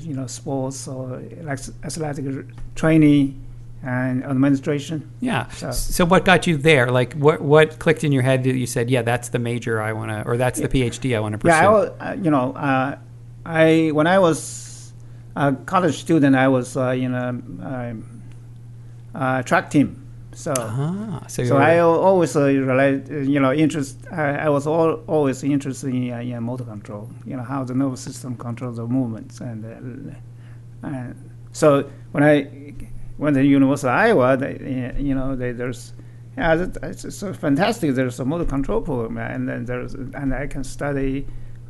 you 0.00 0.14
know 0.14 0.26
sports 0.26 0.88
or 0.88 1.20
like 1.42 1.58
athletic 1.84 2.24
training 2.74 3.38
and 3.84 4.22
administration. 4.24 5.10
Yeah. 5.20 5.48
So- 5.48 5.72
So, 5.72 6.04
what 6.04 6.24
got 6.24 6.46
you 6.46 6.56
there? 6.56 6.90
Like, 6.90 7.14
what 7.14 7.40
what 7.42 7.78
clicked 7.78 8.04
in 8.04 8.12
your 8.12 8.22
head 8.22 8.44
that 8.44 8.54
you 8.54 8.66
said, 8.66 8.90
"Yeah, 8.90 9.02
that's 9.02 9.28
the 9.30 9.38
major 9.38 9.80
I 9.82 9.92
want 9.92 10.10
to," 10.10 10.22
or 10.24 10.36
"That's 10.36 10.60
the 10.60 10.68
PhD 10.68 11.16
I 11.16 11.20
want 11.20 11.32
to 11.32 11.38
pursue"? 11.38 11.50
Yeah, 11.52 11.88
I 12.00 12.10
uh, 12.12 12.14
you 12.14 12.30
know, 12.30 12.52
uh, 12.54 12.96
I 13.44 13.90
when 13.92 14.06
I 14.06 14.18
was 14.18 14.92
a 15.36 15.52
college 15.66 15.96
student, 15.98 16.36
I 16.36 16.48
was 16.48 16.76
uh, 16.76 16.90
in 16.90 17.14
a 17.14 17.28
um, 17.28 18.22
uh, 19.14 19.42
track 19.42 19.70
team. 19.70 20.01
So, 20.34 20.54
ah, 20.56 21.24
so, 21.28 21.44
so 21.44 21.56
I 21.58 21.78
always 21.80 22.34
uh, 22.36 22.44
relate, 22.44 23.10
uh, 23.10 23.16
you 23.18 23.38
know, 23.38 23.52
interest. 23.52 23.98
I, 24.10 24.46
I 24.46 24.48
was 24.48 24.66
all, 24.66 24.94
always 25.06 25.44
interested 25.44 25.92
in, 25.94 26.10
uh, 26.10 26.18
in 26.20 26.42
motor 26.42 26.64
control. 26.64 27.10
You 27.26 27.36
know, 27.36 27.42
how 27.42 27.64
the 27.64 27.74
nervous 27.74 28.00
system 28.00 28.36
controls 28.36 28.76
the 28.76 28.86
movements, 28.86 29.40
and 29.40 30.14
uh, 30.82 30.86
uh, 30.88 31.12
so 31.52 31.90
when 32.12 32.24
I 32.24 32.72
went 33.18 33.34
to 33.36 33.40
the 33.42 33.46
University 33.46 33.88
of 33.88 33.94
Iowa, 33.94 34.36
they, 34.38 34.94
you 34.98 35.14
know, 35.14 35.36
they, 35.36 35.52
there's 35.52 35.92
yeah, 36.38 36.54
that- 36.56 36.82
it's 36.82 37.14
so 37.14 37.34
fantastic. 37.34 37.94
There's 37.94 38.18
a 38.18 38.24
motor 38.24 38.46
control 38.46 38.80
program, 38.80 39.18
and 39.18 39.46
then 39.46 39.66
there's 39.66 39.92
and 39.92 40.32
I 40.34 40.46
can 40.46 40.64
study 40.64 41.26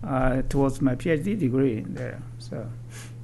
uh, 0.07 0.43
towards 0.49 0.81
my 0.81 0.95
PhD 0.95 1.37
degree 1.37 1.81
there. 1.89 2.23
So 2.39 2.65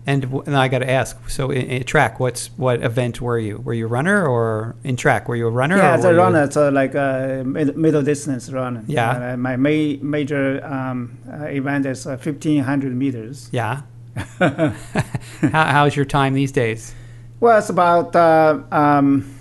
and, 0.09 0.25
and 0.47 0.57
I 0.57 0.67
got 0.69 0.79
to 0.81 0.91
ask. 1.00 1.12
So, 1.29 1.50
in, 1.50 1.62
in 1.77 1.85
track, 1.85 2.19
what's 2.21 2.49
what 2.57 2.83
event 2.83 3.21
were 3.21 3.38
you? 3.38 3.59
Were 3.59 3.75
you 3.75 3.87
a 3.87 3.88
runner 3.99 4.27
or 4.27 4.75
in 4.83 4.97
track? 4.97 5.29
Were 5.29 5.37
you 5.37 5.47
a 5.47 5.50
runner? 5.62 5.77
yeah, 5.77 5.95
as 5.95 6.05
a 6.05 6.09
were 6.09 6.15
you- 6.15 6.21
runner, 6.21 6.50
so 6.50 6.69
like 6.71 6.95
a 6.95 7.43
mid, 7.47 7.77
middle 7.77 8.03
distance 8.03 8.50
runner. 8.50 8.83
Yeah. 8.87 9.33
Uh, 9.33 9.37
my 9.37 9.57
ma- 9.57 9.99
major 10.17 10.65
um, 10.65 11.19
uh, 11.31 11.45
event 11.61 11.87
is 11.87 12.07
uh, 12.07 12.17
1500 12.17 12.95
meters. 12.97 13.49
Yeah. 13.53 13.83
How, 14.38 15.65
how's 15.75 15.95
your 15.95 16.05
time 16.07 16.35
these 16.35 16.50
days? 16.53 16.95
Well, 17.41 17.59
it's 17.59 17.71
about 17.71 18.17
uh, 18.17 18.61
um, 18.73 19.33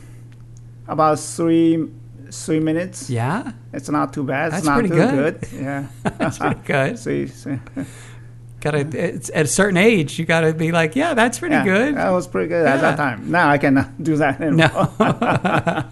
about 0.87 1.19
three 1.19 1.87
three 2.29 2.59
minutes. 2.59 3.09
Yeah, 3.09 3.53
It's 3.73 3.89
not 3.89 4.11
too 4.13 4.23
bad. 4.23 4.51
That's 4.51 4.59
it's 4.59 4.67
not 4.67 4.79
pretty 4.79 4.89
too 4.89 4.95
good. 4.95 5.39
good. 5.41 5.49
Yeah. 5.63 5.87
that's 6.19 6.37
pretty 6.37 6.59
good. 6.65 6.99
See, 7.05 7.27
see. 7.27 7.57
Got 8.59 8.71
to 8.71 8.79
it's 8.97 9.29
at 9.33 9.45
a 9.45 9.47
certain 9.47 9.77
age, 9.77 10.17
you 10.17 10.25
got 10.25 10.41
to 10.41 10.53
be 10.53 10.71
like, 10.71 10.95
yeah, 10.95 11.13
that's 11.13 11.37
pretty 11.37 11.53
yeah, 11.53 11.63
good. 11.63 11.95
That 11.95 12.09
was 12.09 12.27
pretty 12.27 12.49
good 12.49 12.65
at 12.65 12.81
that 12.81 12.97
time. 12.97 13.29
Now 13.29 13.49
I 13.49 13.59
cannot 13.59 14.01
do 14.01 14.17
that 14.17 14.41
anymore. 14.41 14.89
No. 14.99 15.85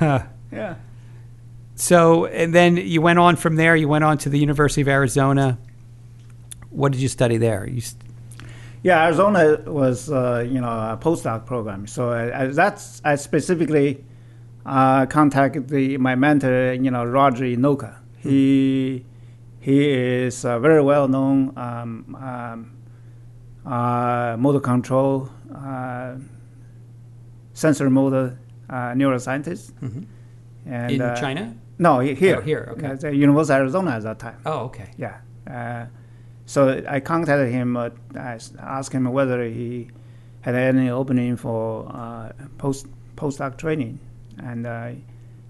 yeah. 0.52 0.74
so, 1.76 2.26
and 2.26 2.52
then 2.52 2.76
you 2.76 3.00
went 3.00 3.20
on 3.20 3.36
from 3.36 3.54
there. 3.56 3.76
You 3.76 3.86
went 3.86 4.02
on 4.02 4.18
to 4.18 4.28
the 4.28 4.38
University 4.38 4.80
of 4.80 4.88
Arizona. 4.88 5.56
What 6.70 6.90
did 6.90 7.00
you 7.00 7.08
study 7.08 7.36
there? 7.36 7.64
You 7.68 7.80
st- 7.80 8.02
Yeah, 8.82 9.04
Arizona 9.04 9.62
was 9.66 10.10
uh, 10.10 10.44
you 10.48 10.60
know 10.60 10.68
a 10.68 10.98
postdoc 11.00 11.46
program. 11.46 11.86
So 11.86 12.10
I, 12.10 12.42
I, 12.42 12.46
that's 12.48 13.00
I 13.04 13.14
specifically 13.14 14.04
uh, 14.66 15.06
contacted 15.06 15.68
the, 15.68 15.96
my 15.98 16.16
mentor, 16.16 16.72
you 16.72 16.90
know 16.90 17.04
Roger 17.04 17.44
Enoka. 17.44 17.94
He 18.18 19.04
he 19.66 19.78
is 20.26 20.44
a 20.44 20.60
very 20.60 20.80
well 20.80 21.08
known 21.08 21.52
um, 21.56 22.16
um, 22.30 22.58
uh, 23.72 24.36
motor 24.38 24.60
control 24.60 25.28
uh, 25.52 26.14
sensor 27.52 27.90
motor 27.90 28.38
uh, 28.70 28.92
neuroscientist. 28.94 29.72
And, 30.66 30.90
in 30.92 31.00
uh, 31.02 31.16
China? 31.16 31.52
No, 31.78 31.98
he- 31.98 32.14
here. 32.14 32.36
Oh, 32.36 32.40
here, 32.42 32.68
okay. 32.72 32.86
At 32.86 33.00
the 33.00 33.14
University 33.14 33.54
of 33.56 33.60
Arizona 33.62 33.90
at 33.98 34.02
that 34.04 34.18
time. 34.20 34.38
Oh, 34.46 34.66
okay. 34.68 34.90
Yeah. 34.96 35.16
Uh, 35.50 35.86
so 36.44 36.84
I 36.88 37.00
contacted 37.00 37.50
him. 37.52 37.76
Uh, 37.76 37.90
I 38.14 38.38
asked 38.60 38.92
him 38.92 39.04
whether 39.12 39.42
he 39.44 39.88
had 40.42 40.54
any 40.54 40.90
opening 40.90 41.36
for 41.36 41.88
uh, 41.92 42.30
post 42.58 42.86
postdoc 43.16 43.56
training, 43.58 43.98
and 44.38 44.64
uh, 44.64 44.90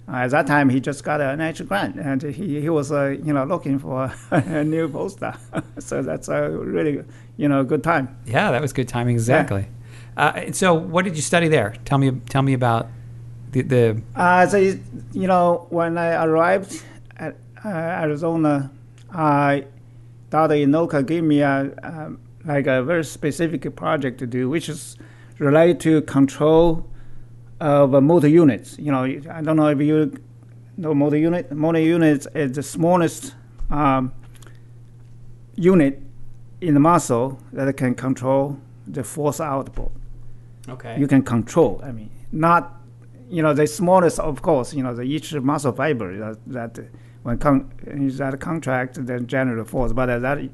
at 0.09 0.31
that 0.31 0.47
time 0.47 0.69
he 0.69 0.81
just 0.81 1.03
got 1.03 1.21
an 1.21 1.39
NIH 1.39 1.67
grant, 1.67 1.97
and 1.97 2.23
he, 2.23 2.61
he 2.61 2.69
was 2.69 2.93
uh, 2.93 3.17
you 3.25 3.33
know 3.33 3.45
looking 3.45 3.79
for 3.79 4.13
a 4.31 4.65
new 4.65 4.89
postdoc. 4.89 5.39
so 5.79 6.03
that's 6.03 6.29
a 6.29 6.51
really 6.51 7.03
you 7.37 7.49
know 7.49 7.65
good 7.65 7.83
time. 7.83 8.17
Yeah, 8.27 8.51
that 8.51 8.63
was 8.63 8.73
good 8.73 8.89
timing. 8.89 9.17
Exactly. 9.17 9.67
Uh, 10.17 10.33
and 10.37 10.57
so, 10.57 10.73
what 10.73 11.05
did 11.05 11.17
you 11.17 11.23
study 11.23 11.49
there? 11.49 11.75
Tell 11.85 11.99
me. 11.99 12.11
Tell 12.29 12.43
me 12.43 12.55
about 12.55 12.89
the. 13.53 13.63
the 13.63 14.03
Uh, 14.15 14.47
so 14.47 14.57
you 14.57 14.81
you 15.13 15.27
know 15.27 15.67
when 15.71 15.99
I 15.99 16.25
arrived 16.25 16.83
at 17.17 17.37
uh, 17.65 17.69
Arizona, 17.69 18.71
I 19.13 19.67
Dr. 20.31 20.55
Enoka 20.55 21.05
gave 21.05 21.25
me 21.25 21.41
a 21.41 21.75
um, 21.83 22.21
like 22.45 22.67
a 22.67 22.83
very 22.83 23.05
specific 23.05 23.75
project 23.75 24.19
to 24.21 24.27
do, 24.27 24.49
which 24.49 24.69
is 24.69 24.97
related 25.39 25.81
to 25.81 26.03
control 26.03 26.87
of 27.61 27.95
uh, 27.95 28.01
motor 28.01 28.29
units. 28.29 28.79
You 28.79 28.93
know, 28.93 29.05
I 29.05 29.43
don't 29.43 29.57
know 29.57 29.69
if 29.69 29.81
you 29.81 30.13
know 30.77 30.95
motor 30.95 31.17
unit. 31.17 31.51
Motor 31.53 31.81
unit 31.81 32.27
is 32.35 32.53
the 32.53 32.63
smallest 32.63 33.35
um, 33.71 34.13
unit 35.55 36.03
in 36.61 36.75
the 36.75 36.81
muscle 36.81 37.39
that 37.53 37.77
can 37.77 37.95
control 37.95 38.59
the 38.87 39.03
force 39.03 39.41
output 39.41 39.91
okay. 40.69 40.99
you 40.99 41.07
can 41.07 41.23
control. 41.23 41.81
I 41.83 41.93
mean, 41.93 42.11
not 42.33 42.81
you 43.29 43.43
know 43.43 43.55
the 43.55 43.67
smallest, 43.67 44.19
of 44.19 44.43
course. 44.43 44.75
You 44.75 44.83
know, 44.83 44.95
the 44.95 45.03
each 45.03 45.35
muscle 45.35 45.73
fiber 45.73 46.17
that, 46.19 46.39
that 46.47 46.79
when 47.23 47.39
con- 47.39 47.73
is 47.87 48.19
that 48.19 48.39
contract 48.41 49.05
then 49.07 49.27
generate 49.27 49.69
force, 49.69 49.93
but 49.93 50.07
that 50.07 50.49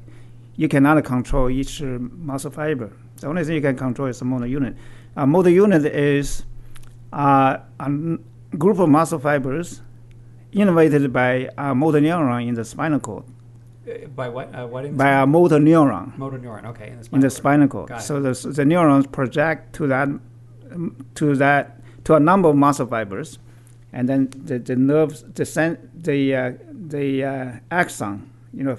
you 0.55 0.67
cannot 0.67 1.03
control 1.03 1.49
each 1.49 1.81
uh, 1.81 1.85
muscle 1.99 2.51
fiber. 2.51 2.91
The 3.17 3.27
only 3.27 3.43
thing 3.43 3.55
you 3.55 3.61
can 3.61 3.77
control 3.77 4.07
is 4.07 4.19
the 4.19 4.25
motor 4.25 4.47
unit. 4.47 4.75
A 5.15 5.27
motor 5.27 5.49
unit 5.49 5.85
is 5.85 6.43
uh, 7.13 7.57
a 7.79 8.57
group 8.57 8.79
of 8.79 8.89
muscle 8.89 9.19
fibers 9.19 9.81
innervated 10.53 11.11
by 11.11 11.49
a 11.57 11.73
motor 11.75 11.99
neuron 11.99 12.47
in 12.47 12.53
the 12.55 12.65
spinal 12.65 12.99
cord. 12.99 13.23
Uh, 13.87 14.07
by 14.15 14.29
what? 14.29 14.53
Uh, 14.55 14.65
what? 14.67 14.85
In 14.85 14.95
By 14.97 15.11
a 15.21 15.25
motor 15.25 15.59
neuron 15.59 16.17
motor 16.17 16.39
neuron. 16.39 16.65
Okay. 16.71 16.87
In 16.89 16.93
the 16.93 16.99
in 16.99 17.03
spinal 17.03 17.21
the 17.21 17.27
cord. 17.27 17.33
spinal 17.33 17.67
cord. 17.67 17.89
Got 17.89 17.99
it. 17.99 18.03
So 18.03 18.21
the, 18.21 18.33
the 18.59 18.65
neurons 18.65 19.07
project 19.07 19.73
to 19.75 19.87
that 19.87 20.07
um, 20.71 21.05
to 21.15 21.35
that 21.35 21.79
to 22.05 22.15
a 22.15 22.19
number 22.19 22.49
of 22.49 22.55
muscle 22.55 22.87
fibers, 22.87 23.39
and 23.91 24.07
then 24.09 24.29
the, 24.45 24.59
the 24.59 24.75
nerves 24.75 25.23
the 25.35 25.45
sen- 25.45 25.89
the 25.95 26.35
uh, 26.35 26.51
the 26.71 27.23
uh, 27.23 27.51
axon, 27.71 28.29
you 28.53 28.63
know, 28.63 28.77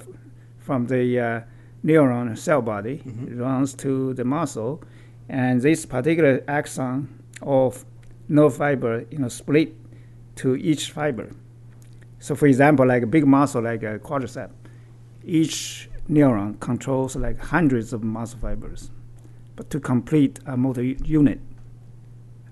from 0.59 0.87
the 0.87 1.21
uh, 1.21 1.41
neuron 1.85 2.37
cell 2.38 2.62
body 2.62 3.03
Mm-hmm. 3.05 3.38
runs 3.41 3.75
to 3.75 4.14
the 4.14 4.25
muscle, 4.25 4.83
and 5.29 5.61
this 5.61 5.85
particular 5.87 6.43
axon 6.49 7.09
of 7.43 7.85
nerve 8.28 8.57
fiber, 8.57 9.04
you 9.11 9.19
know, 9.19 9.28
split 9.28 9.75
to 10.37 10.57
each 10.57 10.90
fiber. 10.90 11.31
So, 12.19 12.35
for 12.35 12.47
example, 12.47 12.87
like 12.87 13.02
a 13.02 13.07
big 13.07 13.26
muscle 13.26 13.62
like 13.62 13.83
a 13.83 13.99
quadricep, 13.99 14.50
each 15.25 15.88
neuron 16.09 16.59
controls 16.61 17.16
like 17.16 17.38
hundreds 17.38 17.93
of 17.93 18.02
muscle 18.02 18.38
fibers, 18.38 18.90
but 19.57 19.71
to 19.71 19.81
complete 19.81 20.40
a 20.47 20.57
motor 20.57 20.83
unit. 20.83 21.40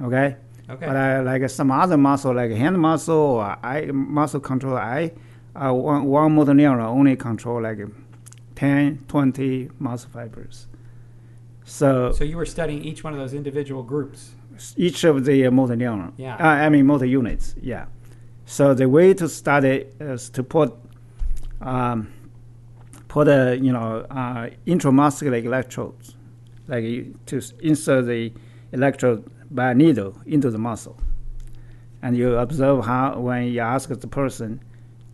Okay. 0.01 0.37
Okay. 0.71 0.87
But 0.87 0.97
uh, 0.97 1.23
like 1.25 1.49
some 1.51 1.71
other 1.71 1.97
muscle, 1.97 2.35
like 2.35 2.51
hand 2.51 2.79
muscle 2.79 3.15
or 3.15 3.59
eye 3.63 3.91
muscle 3.93 4.41
control 4.41 4.77
eye, 4.77 5.13
uh, 5.55 5.73
one, 5.73 6.05
one 6.05 6.35
motor 6.35 6.53
neuron 6.53 6.85
only 6.85 7.17
control 7.17 7.63
like 7.63 7.79
10, 8.55 9.05
20 9.09 9.71
muscle 9.79 10.11
fibers. 10.11 10.67
So, 11.65 12.13
so 12.13 12.25
you 12.25 12.37
were 12.37 12.47
studying 12.47 12.83
each 12.83 13.05
one 13.05 13.13
of 13.13 13.19
those 13.19 13.35
individual 13.35 13.83
groups. 13.83 14.33
Each 14.77 15.05
of 15.05 15.25
the 15.25 15.47
uh, 15.47 15.51
motor 15.51 15.77
neuron, 15.77 16.13
Yeah. 16.17 16.37
uh, 16.37 16.65
I 16.67 16.69
mean 16.69 16.87
motor 16.87 17.07
units, 17.07 17.55
yeah. 17.61 17.87
So 18.47 18.75
the 18.75 18.89
way 18.89 19.15
to 19.15 19.29
study 19.29 19.87
is 20.01 20.31
to 20.31 20.43
put 20.43 20.75
um, 21.61 22.13
put 23.09 23.29
a 23.29 23.57
you 23.57 23.73
know 23.73 24.07
uh, 24.11 24.51
intramuscular 24.67 25.43
electrodes, 25.45 26.17
like 26.69 26.85
to 27.27 27.41
insert 27.61 28.07
the 28.07 28.33
electrode 28.73 29.25
by 29.51 29.71
a 29.71 29.75
needle 29.75 30.19
into 30.27 30.51
the 30.51 30.59
muscle, 30.59 30.99
and 32.03 32.17
you 32.17 32.37
observe 32.37 32.85
how 32.85 33.19
when 33.19 33.45
you 33.45 33.61
ask 33.61 33.89
the 33.89 34.09
person 34.09 34.61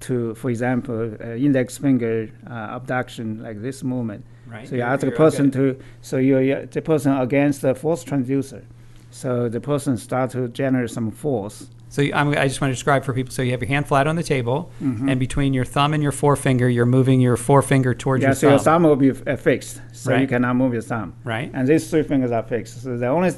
to, 0.00 0.34
for 0.36 0.50
example, 0.50 1.16
uh, 1.20 1.34
index 1.34 1.76
finger 1.78 2.30
uh, 2.48 2.76
abduction, 2.76 3.42
like 3.42 3.60
this 3.60 3.82
movement. 3.82 4.24
Right. 4.46 4.66
So 4.68 4.76
you 4.76 4.82
ask 4.82 5.00
the 5.00 5.10
person 5.10 5.48
okay. 5.48 5.58
to, 5.58 5.84
so 6.00 6.16
you're 6.16 6.66
the 6.66 6.82
person 6.82 7.16
against 7.18 7.62
the 7.62 7.74
force 7.74 8.04
transducer. 8.04 8.64
So 9.10 9.48
the 9.48 9.60
person 9.60 9.96
starts 9.96 10.32
to 10.34 10.48
generate 10.48 10.90
some 10.90 11.10
force. 11.10 11.68
So 11.90 12.02
you- 12.02 12.12
I'm, 12.12 12.28
I 12.36 12.46
just 12.46 12.60
want 12.60 12.70
to 12.70 12.74
describe 12.74 13.02
for 13.04 13.14
people. 13.14 13.32
So 13.32 13.40
you 13.40 13.52
have 13.52 13.62
your 13.62 13.68
hand 13.68 13.86
flat 13.88 14.06
on 14.06 14.16
the 14.16 14.22
table, 14.22 14.70
Mhm. 14.82 15.10
and 15.10 15.18
between 15.18 15.54
your 15.54 15.64
thumb 15.64 15.94
and 15.94 16.02
your 16.02 16.12
forefinger, 16.12 16.68
you're 16.68 16.84
moving 16.84 17.18
your 17.20 17.36
forefinger 17.38 17.94
towards 17.94 18.22
Yeah, 18.22 18.28
your 18.28 18.34
so 18.34 18.40
thumb. 18.48 18.50
your 18.52 18.58
thumb 18.58 18.82
will 18.82 18.96
be 18.96 19.10
uh, 19.10 19.36
fixed, 19.36 19.80
so 19.92 20.14
you 20.14 20.26
cannot 20.26 20.56
move 20.56 20.74
your 20.74 20.82
thumb. 20.82 21.14
Right. 21.24 21.50
And 21.54 21.66
these 21.66 21.88
three 21.90 22.02
fingers 22.02 22.30
are 22.30 22.42
fixed. 22.42 22.82
So 22.82 22.98
the 22.98 23.06
only 23.06 23.32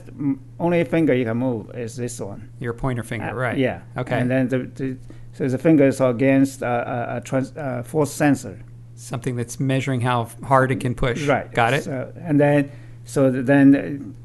only 0.59 0.83
finger 0.85 1.15
you 1.15 1.25
can 1.25 1.37
move 1.37 1.71
is 1.77 1.95
this 1.97 2.21
one. 2.21 2.49
Your 2.59 2.73
pointer 2.73 3.05
finger. 3.05 3.31
Uh, 3.31 3.35
right. 3.35 3.57
Yeah. 3.57 3.81
Okay. 3.97 4.19
And 4.19 4.29
then 4.29 4.49
the, 4.49 4.59
the 4.75 4.97
so 5.33 5.47
the 5.49 5.59
finger 5.59 5.87
is 5.87 6.01
against 6.01 6.63
uh, 6.65 6.85
a, 7.13 7.17
a 7.19 7.21
trans, 7.21 7.57
uh, 7.57 7.83
force 7.85 8.13
sensor. 8.13 8.59
Something 8.97 9.37
that's 9.37 9.61
measuring 9.61 10.01
how 10.01 10.29
hard 10.43 10.73
it 10.73 10.81
can 10.81 10.95
push. 10.97 11.25
Right. 11.27 11.51
Got 11.55 11.73
it. 11.75 11.85
So, 11.85 12.13
and 12.21 12.41
then 12.41 12.71
so 13.05 13.31
then 13.31 13.75
uh, 13.77 14.20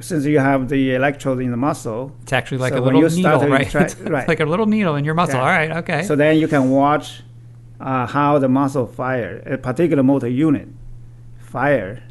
since 0.00 0.24
you 0.24 0.38
have 0.38 0.68
the 0.68 0.94
electrode 0.94 1.40
in 1.40 1.50
the 1.50 1.56
muscle, 1.56 2.12
It's 2.22 2.32
actually 2.32 2.58
like 2.58 2.72
So 2.72 2.78
a 2.78 2.84
little 2.84 3.02
needle, 3.08 3.48
right? 3.48 3.68
try- 3.70 3.82
it's 3.86 3.96
right. 4.00 4.28
like 4.28 4.40
a 4.40 4.44
little 4.46 4.66
needle 4.66 4.96
in 4.96 5.04
your 5.04 5.14
muscle. 5.14 5.36
Yeah. 5.36 5.40
All 5.42 5.46
right. 5.48 5.70
Okay. 5.78 6.02
so 6.04 6.14
then 6.16 6.36
you 6.38 6.48
can 6.48 6.70
watch 6.70 7.22
uh, 7.80 8.06
how 8.06 8.38
the 8.38 8.48
muscle 8.48 8.86
fire 8.86 9.42
a 9.46 9.58
particular 9.58 10.02
motor 10.02 10.28
unit 10.28 10.68
fire 11.38 12.02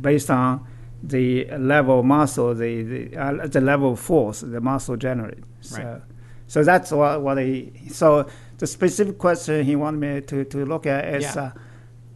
based 0.00 0.30
on 0.30 0.66
the 1.02 1.46
level 1.56 2.00
of 2.00 2.04
muscle, 2.04 2.54
the 2.54 2.82
the, 2.82 3.16
uh, 3.16 3.46
the 3.46 3.60
level 3.60 3.92
of 3.92 4.00
force 4.00 4.40
the 4.40 4.60
muscle 4.60 4.96
generates. 4.96 5.46
So, 5.60 5.82
Right. 5.82 6.00
so 6.46 6.62
that's 6.64 6.90
what 6.92 7.22
what 7.22 7.38
he. 7.38 7.72
So 7.90 8.26
the 8.58 8.66
specific 8.66 9.16
question 9.18 9.64
he 9.64 9.76
wanted 9.76 9.98
me 10.00 10.20
to, 10.20 10.44
to 10.44 10.66
look 10.66 10.86
at 10.86 11.04
is 11.14 11.22
Yeah. 11.34 11.42
uh, 11.42 11.50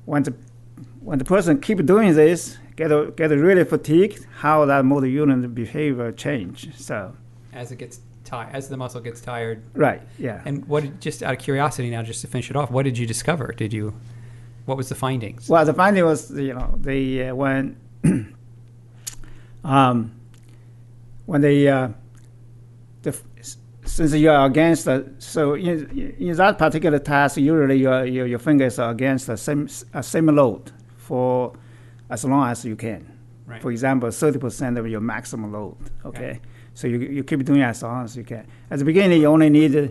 when 0.05 0.23
the 0.25 0.35
when 1.01 1.19
the 1.19 1.25
person 1.25 1.61
keep 1.61 1.85
doing 1.87 2.15
this, 2.15 2.59
get 2.76 3.16
get 3.16 3.31
really 3.31 3.64
fatigued, 3.64 4.26
how 4.38 4.64
that 4.66 4.85
motor 4.85 5.07
unit 5.07 5.54
behavior 5.54 6.12
change. 6.12 6.75
So 6.76 7.16
as 7.52 7.73
it 7.73 7.76
gets 7.76 8.00
tired, 8.25 8.54
as 8.54 8.69
the 8.69 8.76
muscle 8.76 9.00
gets 9.00 9.21
tired. 9.21 9.62
right, 9.75 10.02
yeah. 10.19 10.43
And 10.45 10.64
what? 10.66 11.00
Just 11.00 11.23
out 11.23 11.35
of 11.35 11.38
curiosity, 11.38 11.90
now, 11.90 12.02
just 12.02 12.21
to 12.23 12.26
finish 12.26 12.50
it 12.50 12.57
off, 12.57 12.71
what 12.71 12.85
did 12.85 12.99
you 12.99 13.07
discover? 13.07 13.52
Did 13.52 13.73
you? 13.73 13.95
What 14.64 14.76
was 14.76 14.88
the 14.88 14.95
findings? 14.95 15.49
Well, 15.49 15.64
the 15.64 15.75
finding 15.75 16.04
was, 16.04 16.31
you 16.31 16.54
know, 16.54 16.75
the 16.81 17.25
uh, 17.25 17.35
when 17.35 17.76
um, 19.64 20.12
when 21.26 21.40
the 21.43 21.69
uh, 21.69 21.88
the 23.02 23.21
since 23.85 24.14
you 24.14 24.31
are 24.31 24.47
against 24.47 24.87
the 24.87 25.12
so 25.19 25.54
in, 25.54 26.16
in 26.19 26.37
that 26.37 26.57
particular 26.59 26.99
task, 26.99 27.37
usually 27.37 27.76
your 27.76 28.07
your, 28.07 28.26
your 28.26 28.38
fingers 28.38 28.78
are 28.78 28.90
against 28.90 29.26
the 29.26 29.37
same 29.37 29.69
a 29.93 30.02
same 30.02 30.26
load 30.26 30.73
for 30.97 31.52
as 32.11 32.25
long 32.25 32.49
as 32.49 32.65
you 32.65 32.77
can. 32.77 33.07
Right. 33.47 33.61
For 33.61 33.71
example, 33.71 34.11
thirty 34.11 34.39
percent 34.39 34.79
of 34.79 34.87
your 34.89 35.01
maximum 35.01 35.53
load. 35.53 35.77
Okay, 36.05 36.19
Okay. 36.31 36.41
so 36.75 36.87
you 36.89 36.99
you 36.99 37.25
keep 37.25 37.45
doing 37.45 37.61
it 37.61 37.65
as 37.65 37.83
long 37.83 38.05
as 38.05 38.17
you 38.17 38.25
can. 38.25 38.47
At 38.71 38.79
the 38.79 38.85
beginning, 38.85 39.21
you 39.21 39.27
only 39.29 39.51
need, 39.51 39.77
uh, 39.77 39.89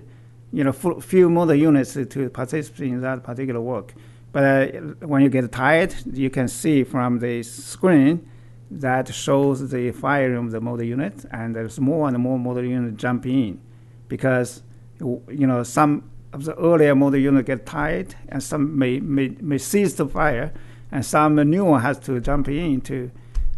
you 0.52 0.64
know, 0.64 0.72
fu- 0.72 1.00
few 1.02 1.30
motor 1.30 1.54
units 1.56 1.94
to, 1.94 2.30
participate 2.30 2.88
in 2.90 3.02
that 3.02 3.24
particular 3.24 3.62
work. 3.62 3.94
But 4.32 4.44
uh, 4.44 4.66
when 5.06 5.22
you 5.22 5.30
get 5.30 5.52
tired, 5.52 5.94
you 6.12 6.32
can 6.32 6.48
see 6.48 6.84
from 6.84 7.20
the 7.20 7.44
screen 7.44 8.28
that 8.72 9.14
shows 9.14 9.70
the 9.70 9.92
firing 9.92 10.38
of 10.48 10.52
the 10.52 10.60
motor 10.60 10.84
unit, 10.84 11.24
and 11.30 11.56
there's 11.56 11.80
more 11.80 12.08
and 12.08 12.18
more 12.18 12.40
motor 12.40 12.64
units 12.66 13.00
jump 13.00 13.28
in, 13.28 13.62
because 14.08 14.64
you 15.00 15.46
know 15.48 15.62
some 15.62 16.10
of 16.34 16.46
the 16.46 16.56
earlier 16.56 16.96
motor 16.96 17.18
unit 17.20 17.46
get 17.46 17.68
tired, 17.68 18.16
and 18.30 18.42
some 18.42 18.76
may 18.80 19.00
may, 19.00 19.30
may 19.42 19.60
cease 19.60 19.94
to 19.94 20.08
fire, 20.08 20.52
and 20.94 21.04
some 21.04 21.36
new 21.36 21.66
one 21.66 21.82
has 21.82 21.98
to 21.98 22.22
jump 22.22 22.48
in 22.48 22.80
to 22.82 23.12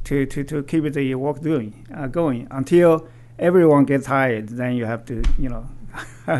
to, 0.05 0.25
to, 0.27 0.43
to 0.43 0.63
keep 0.63 0.83
the 0.93 1.15
work 1.15 1.41
doing 1.41 1.85
uh, 1.93 2.07
going 2.07 2.47
until 2.49 3.07
everyone 3.37 3.85
gets 3.85 4.05
tired. 4.05 4.49
Then 4.49 4.75
you 4.75 4.85
have 4.85 5.05
to 5.05 5.21
you 5.37 5.49
know 5.49 5.67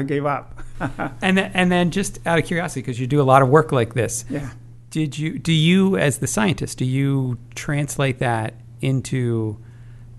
give 0.08 0.25
up. 0.25 0.60
And 1.21 1.38
then, 1.38 1.51
and 1.53 1.71
then, 1.71 1.89
just 1.89 2.19
out 2.27 2.38
of 2.38 2.43
curiosity, 2.43 2.81
because 2.81 2.99
you 2.99 3.08
do 3.08 3.21
a 3.21 3.23
lot 3.23 3.41
of 3.41 3.47
work 3.47 3.71
like 3.71 3.93
this, 3.93 4.25
yeah. 4.29 4.51
did 4.89 5.17
you? 5.17 5.39
Do 5.39 5.53
you, 5.53 5.95
as 5.95 6.17
the 6.17 6.27
scientist, 6.27 6.77
do 6.77 6.86
you 6.86 7.38
translate 7.55 8.19
that 8.19 8.55
into? 8.81 9.58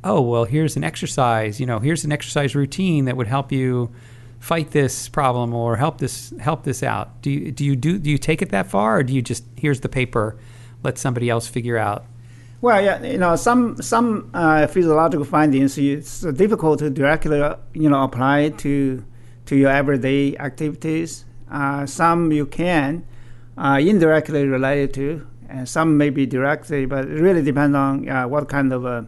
Oh 0.02 0.22
well, 0.22 0.44
here's 0.44 0.74
an 0.74 0.82
exercise. 0.82 1.60
You 1.60 1.66
know, 1.66 1.78
here's 1.78 2.04
an 2.04 2.12
exercise 2.12 2.54
routine 2.54 3.04
that 3.04 3.18
would 3.18 3.26
help 3.26 3.52
you 3.52 3.90
fight 4.40 4.70
this 4.70 5.10
problem 5.10 5.52
or 5.52 5.76
help 5.76 5.98
this 5.98 6.32
help 6.40 6.64
this 6.64 6.82
out. 6.82 7.20
Do 7.20 7.30
you 7.30 7.52
do 7.52 7.62
you 7.62 7.76
do 7.76 7.98
do 7.98 8.08
you 8.08 8.18
take 8.18 8.40
it 8.40 8.48
that 8.48 8.66
far, 8.66 8.98
or 8.98 9.02
do 9.02 9.12
you 9.12 9.20
just 9.20 9.44
here's 9.56 9.80
the 9.80 9.90
paper, 9.90 10.38
let 10.82 10.98
somebody 10.98 11.30
else 11.30 11.46
figure 11.46 11.78
out? 11.78 12.04
Well, 12.62 12.82
yeah, 12.82 13.02
you 13.02 13.18
know, 13.18 13.36
some 13.36 13.80
some 13.82 14.30
uh, 14.32 14.66
physiological 14.66 15.26
findings 15.26 15.76
it's 15.76 16.22
difficult 16.22 16.78
to 16.78 16.90
directly, 16.90 17.38
you 17.74 17.90
know, 17.90 18.02
apply 18.02 18.50
to 18.58 19.04
to 19.46 19.56
your 19.56 19.70
everyday 19.70 20.36
activities. 20.38 21.24
Uh, 21.50 21.86
some 21.86 22.32
you 22.32 22.46
can 22.46 23.04
uh, 23.58 23.78
indirectly 23.80 24.46
related 24.46 24.94
to, 24.94 25.26
and 25.48 25.68
some 25.68 25.96
may 25.96 26.10
be 26.10 26.26
directly, 26.26 26.86
but 26.86 27.04
it 27.04 27.20
really 27.20 27.42
depends 27.42 27.76
on 27.76 28.08
uh, 28.08 28.26
what 28.26 28.48
kind 28.48 28.72
of, 28.72 28.84
uh, 28.84 29.02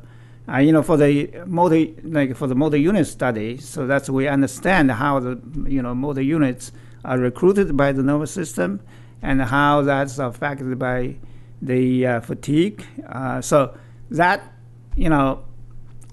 uh, 0.48 0.58
you 0.58 0.70
know, 0.70 0.82
for 0.82 0.96
the 0.96 1.30
motor 1.46 1.86
like 2.04 2.36
for 2.36 2.46
the 2.46 2.54
motor 2.54 2.76
unit 2.76 3.06
study. 3.06 3.56
So 3.56 3.86
that's 3.86 4.10
we 4.10 4.28
understand 4.28 4.90
how 4.92 5.20
the 5.20 5.40
you 5.66 5.82
know 5.82 5.94
motor 5.94 6.22
units 6.22 6.70
are 7.04 7.18
recruited 7.18 7.76
by 7.76 7.92
the 7.92 8.02
nervous 8.02 8.30
system, 8.30 8.80
and 9.22 9.42
how 9.42 9.82
that's 9.82 10.18
affected 10.18 10.78
by 10.78 11.16
the 11.62 12.06
uh, 12.06 12.20
fatigue. 12.20 12.84
Uh, 13.08 13.40
so 13.40 13.74
that 14.10 14.42
you 14.96 15.08
know 15.08 15.44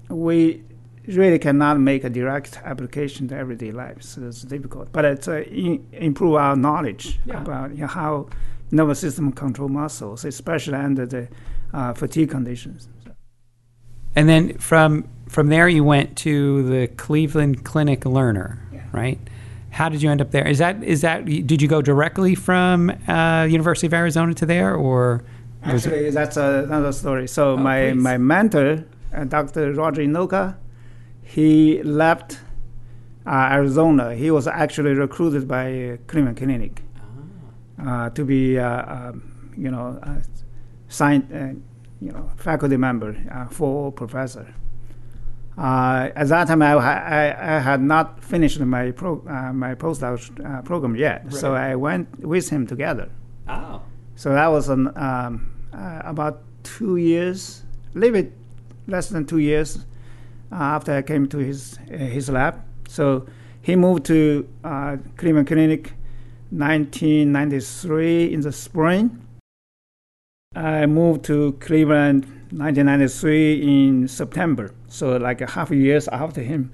we 0.08 0.62
really 1.08 1.38
cannot 1.38 1.78
make 1.78 2.02
a 2.04 2.10
direct 2.10 2.58
application 2.64 3.28
to 3.28 3.36
everyday 3.36 3.70
life. 3.72 4.02
So 4.02 4.26
it's 4.26 4.42
difficult, 4.42 4.90
but 4.92 5.04
it's 5.04 5.28
uh, 5.28 5.42
in, 5.42 5.86
improve 5.92 6.34
our 6.34 6.56
knowledge 6.56 7.18
Yeah. 7.24 7.40
about 7.42 7.70
you 7.74 7.82
know, 7.82 7.86
how 7.86 8.26
nervous 8.72 9.00
system 9.00 9.30
control 9.32 9.68
muscles, 9.68 10.24
especially 10.24 10.74
under 10.74 11.06
the 11.06 11.28
uh, 11.72 11.92
fatigue 11.94 12.30
conditions. 12.30 12.88
And 14.14 14.28
then 14.28 14.58
from 14.58 15.08
from 15.28 15.48
there, 15.48 15.68
you 15.68 15.84
went 15.84 16.16
to 16.18 16.62
the 16.68 16.86
Cleveland 16.88 17.64
Clinic 17.64 18.00
Lerner, 18.00 18.58
Yeah. 18.72 18.80
right? 18.92 19.18
How 19.70 19.88
did 19.88 20.00
you 20.02 20.10
end 20.10 20.20
up 20.20 20.30
there? 20.30 20.46
Is 20.46 20.58
that 20.58 20.82
is 20.82 21.02
that 21.02 21.24
did 21.26 21.60
you 21.62 21.68
go 21.68 21.82
directly 21.82 22.34
from 22.34 22.90
uh, 23.08 23.46
University 23.48 23.86
of 23.86 23.94
Arizona 23.94 24.34
to 24.34 24.46
there, 24.46 24.74
or 24.74 24.96
was 25.04 25.20
it- 25.20 25.35
Actually, 25.62 26.10
that's 26.10 26.36
another 26.36 26.92
story. 26.92 27.26
So 27.26 27.52
Oh, 27.52 27.56
my 27.56 27.90
please. 27.92 28.02
my 28.02 28.18
mentor, 28.18 28.84
uh, 29.14 29.24
Dr. 29.24 29.72
Roger 29.72 30.02
Enoka, 30.02 30.56
he 31.22 31.82
left 31.82 32.38
uh, 33.26 33.48
Arizona. 33.52 34.14
He 34.14 34.30
was 34.30 34.46
actually 34.46 34.92
recruited 34.94 35.48
by 35.48 35.66
uh, 35.90 35.96
Cleveland 36.06 36.36
Clinic 36.36 36.82
uh, 37.84 38.10
to 38.10 38.24
be, 38.24 38.58
uh, 38.58 38.94
um, 39.08 39.52
you 39.56 39.70
know, 39.70 39.98
a 40.02 40.22
science, 40.88 41.32
uh, 41.32 41.54
you 42.00 42.12
know, 42.12 42.30
faculty 42.36 42.76
member, 42.76 43.16
uh, 43.32 43.46
full 43.46 43.90
professor. 43.92 44.54
Uh, 45.58 46.10
at 46.14 46.28
that 46.28 46.46
time, 46.48 46.60
I, 46.62 46.74
I, 46.74 47.56
I 47.56 47.60
had 47.60 47.80
not 47.80 48.22
finished 48.22 48.60
my 48.60 48.90
pro, 48.90 49.24
uh, 49.26 49.52
my 49.54 49.74
postdoc 49.74 50.20
uh, 50.44 50.60
program 50.62 50.94
yet, 50.94 51.32
so 51.32 51.54
I 51.54 51.74
went 51.74 52.20
with 52.20 52.50
him 52.50 52.66
together. 52.66 53.08
Oh, 53.48 53.80
So 54.16 54.32
that 54.32 54.46
was 54.46 54.70
an, 54.70 54.90
um, 54.96 55.52
uh, 55.74 56.00
about 56.04 56.42
two 56.62 56.96
years, 56.96 57.62
a 57.94 57.98
little 57.98 58.14
bit 58.14 58.32
less 58.86 59.10
than 59.10 59.26
two 59.26 59.38
years 59.38 59.84
uh, 60.50 60.56
after 60.56 60.96
I 60.96 61.02
came 61.02 61.28
to 61.28 61.38
his 61.38 61.78
uh, 61.92 61.96
his 61.96 62.30
lab. 62.30 62.64
So 62.88 63.26
he 63.60 63.76
moved 63.76 64.06
to 64.06 64.48
uh, 64.64 64.96
Cleveland 65.18 65.48
Clinic 65.48 65.92
1993 66.50 68.32
in 68.32 68.40
the 68.40 68.52
spring. 68.52 69.22
I 70.54 70.86
moved 70.86 71.24
to 71.26 71.52
Cleveland 71.60 72.24
1993 72.52 73.88
in 73.88 74.08
September, 74.08 74.72
so 74.88 75.18
like 75.18 75.42
a 75.42 75.46
half 75.46 75.70
a 75.70 75.76
years 75.76 76.08
after 76.08 76.40
him, 76.40 76.72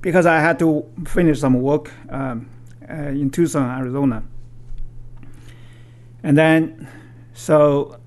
because 0.00 0.24
I 0.24 0.40
had 0.40 0.58
to 0.60 0.86
finish 1.06 1.40
some 1.40 1.60
work 1.60 1.92
um, 2.08 2.48
uh, 2.88 2.94
in 2.94 3.30
Tucson, 3.30 3.68
Arizona. 3.78 4.22
And 6.26 6.36
then, 6.36 6.88
so 7.34 8.00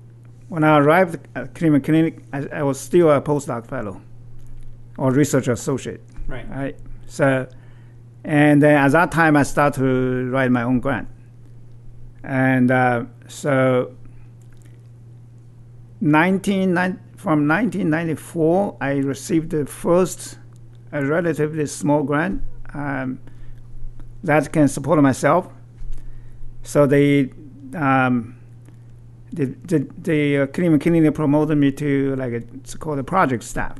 when 0.50 0.62
I 0.62 0.78
arrived 0.78 1.26
at 1.34 1.54
Cleveland 1.54 1.84
Clinic, 1.84 2.18
I, 2.34 2.46
I 2.52 2.62
was 2.62 2.78
still 2.78 3.10
a 3.10 3.18
postdoc 3.18 3.66
fellow 3.66 4.02
or 4.98 5.10
research 5.10 5.48
associate, 5.48 6.02
right. 6.26 6.46
right? 6.50 6.76
So, 7.06 7.48
and 8.22 8.62
then 8.62 8.76
at 8.76 8.92
that 8.92 9.10
time, 9.10 9.36
I 9.38 9.42
started 9.42 9.80
to 9.80 10.30
write 10.30 10.50
my 10.50 10.64
own 10.64 10.80
grant. 10.80 11.08
And 12.22 12.70
uh, 12.70 13.06
so, 13.26 13.96
19, 16.02 16.74
from 17.16 17.48
1994, 17.48 18.76
I 18.82 18.96
received 18.98 19.48
the 19.48 19.64
first 19.64 20.36
a 20.92 21.02
relatively 21.02 21.64
small 21.64 22.02
grant 22.02 22.42
um, 22.74 23.18
that 24.22 24.52
can 24.52 24.68
support 24.68 25.00
myself. 25.00 25.48
So 26.62 26.84
they 26.86 27.30
um, 27.74 28.36
the 29.32 29.46
the, 29.64 29.86
the 29.98 30.38
uh, 30.38 30.46
Cleveland 30.48 30.82
Clinic 30.82 31.14
promoted 31.14 31.58
me 31.58 31.70
to 31.72 32.16
like 32.16 32.32
a, 32.32 32.42
it's 32.54 32.74
called 32.74 32.98
a 32.98 33.04
project 33.04 33.44
staff, 33.44 33.76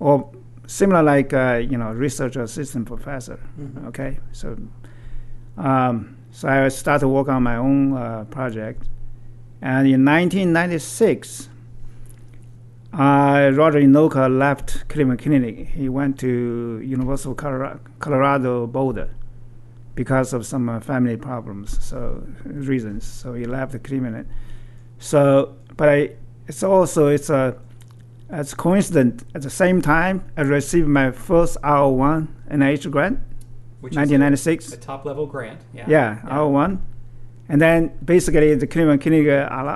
or 0.00 0.30
similar 0.66 1.02
like 1.02 1.32
uh, 1.32 1.60
you 1.62 1.76
know 1.76 1.90
research 1.92 2.36
assistant 2.36 2.86
professor. 2.86 3.38
Mhm. 3.60 3.86
Okay, 3.88 4.18
so 4.32 4.56
um, 5.56 6.16
so 6.30 6.48
I 6.48 6.68
started 6.68 7.00
to 7.00 7.08
work 7.08 7.28
on 7.28 7.42
my 7.42 7.56
own 7.56 7.96
uh, 7.96 8.24
project, 8.30 8.88
and 9.60 9.86
in 9.86 10.04
1996. 10.04 11.50
Uh, 12.92 13.50
Roger 13.52 13.80
Enoka 13.80 14.28
left 14.28 14.88
Cleveland 14.88 15.18
Clinic. 15.20 15.66
He 15.70 15.88
went 15.88 16.16
to 16.20 16.80
University 16.80 17.28
of 17.28 17.36
Colorado, 17.36 17.80
Colorado 17.98 18.68
Boulder 18.68 19.10
because 19.94 20.32
of 20.32 20.44
some 20.46 20.68
uh, 20.68 20.80
family 20.80 21.16
problems, 21.16 21.82
so 21.84 22.26
reasons. 22.44 23.04
So 23.04 23.34
he 23.34 23.44
left 23.44 23.72
the 23.72 23.78
Cleveland. 23.78 24.28
So, 24.98 25.56
but 25.76 25.88
I, 25.88 26.10
it's 26.46 26.62
also 26.62 27.08
it's 27.08 27.30
a 27.30 27.56
it's 28.30 28.54
coincident. 28.54 29.24
At 29.34 29.42
the 29.42 29.50
same 29.50 29.80
time, 29.82 30.24
I 30.36 30.42
received 30.42 30.88
my 30.88 31.12
first 31.12 31.60
R1 31.62 32.28
NIH 32.50 32.90
grant, 32.90 33.18
Which 33.80 33.92
is 33.92 33.96
1996. 33.96 34.72
a, 34.72 34.76
a 34.76 34.78
top 34.78 35.04
level 35.04 35.26
grant. 35.26 35.60
Yeah. 35.72 35.84
Yeah, 35.88 36.20
R1, 36.24 36.78
and 37.48 37.60
then 37.60 37.92
basically 38.04 38.54
the 38.54 38.66
Cleveland 38.66 39.02
Clinic, 39.02 39.28
uh, 39.28 39.74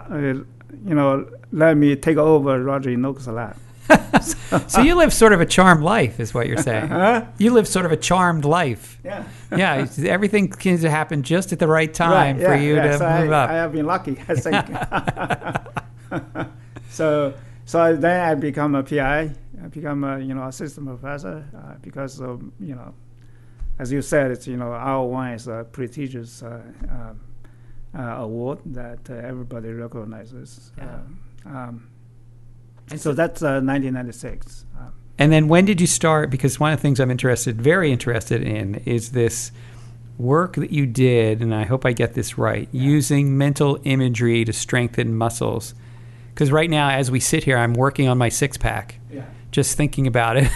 you 0.85 0.95
know, 0.95 1.29
let 1.53 1.77
me 1.77 1.95
take 1.97 2.17
over 2.17 2.63
Roger 2.63 2.91
Enoka's 2.91 3.29
lab. 3.29 3.57
So 4.69 4.81
you 4.81 4.95
live 4.95 5.13
sort 5.13 5.33
of 5.33 5.41
a 5.41 5.47
charmed 5.47 5.83
life, 5.83 6.21
is 6.21 6.33
what 6.33 6.47
you're 6.47 6.57
saying. 6.57 6.89
Huh? 6.89 7.27
You 7.37 7.53
live 7.53 7.69
sort 7.69 7.85
of 7.85 7.93
a 7.93 7.97
charmed 7.97 8.45
life. 8.45 8.99
Yeah. 9.05 9.25
Yeah, 9.55 9.87
everything 10.07 10.53
seems 10.55 10.81
to 10.83 10.91
happen 10.91 11.23
just 11.23 11.53
at 11.53 11.59
the 11.59 11.69
right 11.69 11.93
time 11.93 12.39
Right, 12.39 12.47
for 12.47 12.55
yeah, 12.55 12.61
you 12.61 12.75
yeah. 12.77 12.83
to 12.83 12.99
so 12.99 13.21
move 13.21 13.33
I, 13.33 13.45
up. 13.45 13.51
I 13.51 13.55
have 13.55 13.73
been 13.73 13.87
lucky, 13.87 14.19
I 14.29 14.35
think. 14.35 14.67
so, 16.91 17.35
so 17.65 17.97
then 17.97 18.29
I 18.29 18.35
become 18.35 18.75
a 18.75 18.83
PI. 18.83 19.31
I 19.63 19.67
become 19.69 20.05
a 20.05 20.19
you 20.19 20.35
know 20.35 20.45
assistant 20.45 20.87
professor 20.87 21.45
uh, 21.55 21.75
because 21.83 22.21
of 22.21 22.43
you 22.61 22.75
know, 22.75 22.95
as 23.79 23.93
you 23.93 24.03
said, 24.03 24.31
it's 24.31 24.47
you 24.47 24.57
know 24.57 24.73
our 24.73 25.05
one 25.07 25.33
is 25.33 25.49
a 25.49 25.67
prestigious 25.71 26.43
uh, 26.43 26.61
um, 26.91 27.21
uh, 27.99 28.03
award 28.23 28.61
that 28.67 29.01
uh, 29.11 29.15
everybody 29.15 29.71
recognizes. 29.73 30.73
Yeah. 30.79 30.95
Um, 30.95 31.19
um, 31.47 31.89
And 32.91 33.01
so 33.01 33.13
that's 33.13 33.43
uh, 33.43 33.61
1996. 33.61 34.65
Um, 34.79 34.93
And 35.19 35.33
then 35.33 35.49
when 35.49 35.65
did 35.65 35.81
you 35.81 35.87
start? 35.87 36.31
Because 36.31 36.59
one 36.59 36.73
of 36.73 36.79
the 36.79 36.83
things 36.83 37.01
I'm 37.01 37.11
interested, 37.11 37.61
very 37.61 37.93
interested 37.93 38.43
in, 38.43 38.77
is 38.87 39.13
this 39.13 39.53
work 40.19 40.57
that 40.57 40.71
you 40.71 40.87
did, 40.87 41.41
and 41.41 41.55
I 41.55 41.65
hope 41.65 41.87
I 41.87 41.93
get 41.93 42.15
this 42.15 42.37
right, 42.37 42.69
using 42.73 43.39
mental 43.39 43.79
imagery 43.85 44.45
to 44.45 44.53
strengthen 44.53 45.17
muscles. 45.17 45.75
Because 46.35 46.51
right 46.53 46.71
now, 46.71 46.91
as 46.91 47.11
we 47.11 47.21
sit 47.21 47.45
here, 47.45 47.57
I'm 47.57 47.75
working 47.75 48.09
on 48.09 48.19
my 48.19 48.29
six 48.29 48.57
pack, 48.57 48.99
yeah. 49.11 49.25
just 49.51 49.77
thinking 49.77 50.07
about 50.07 50.37
it. 50.37 50.51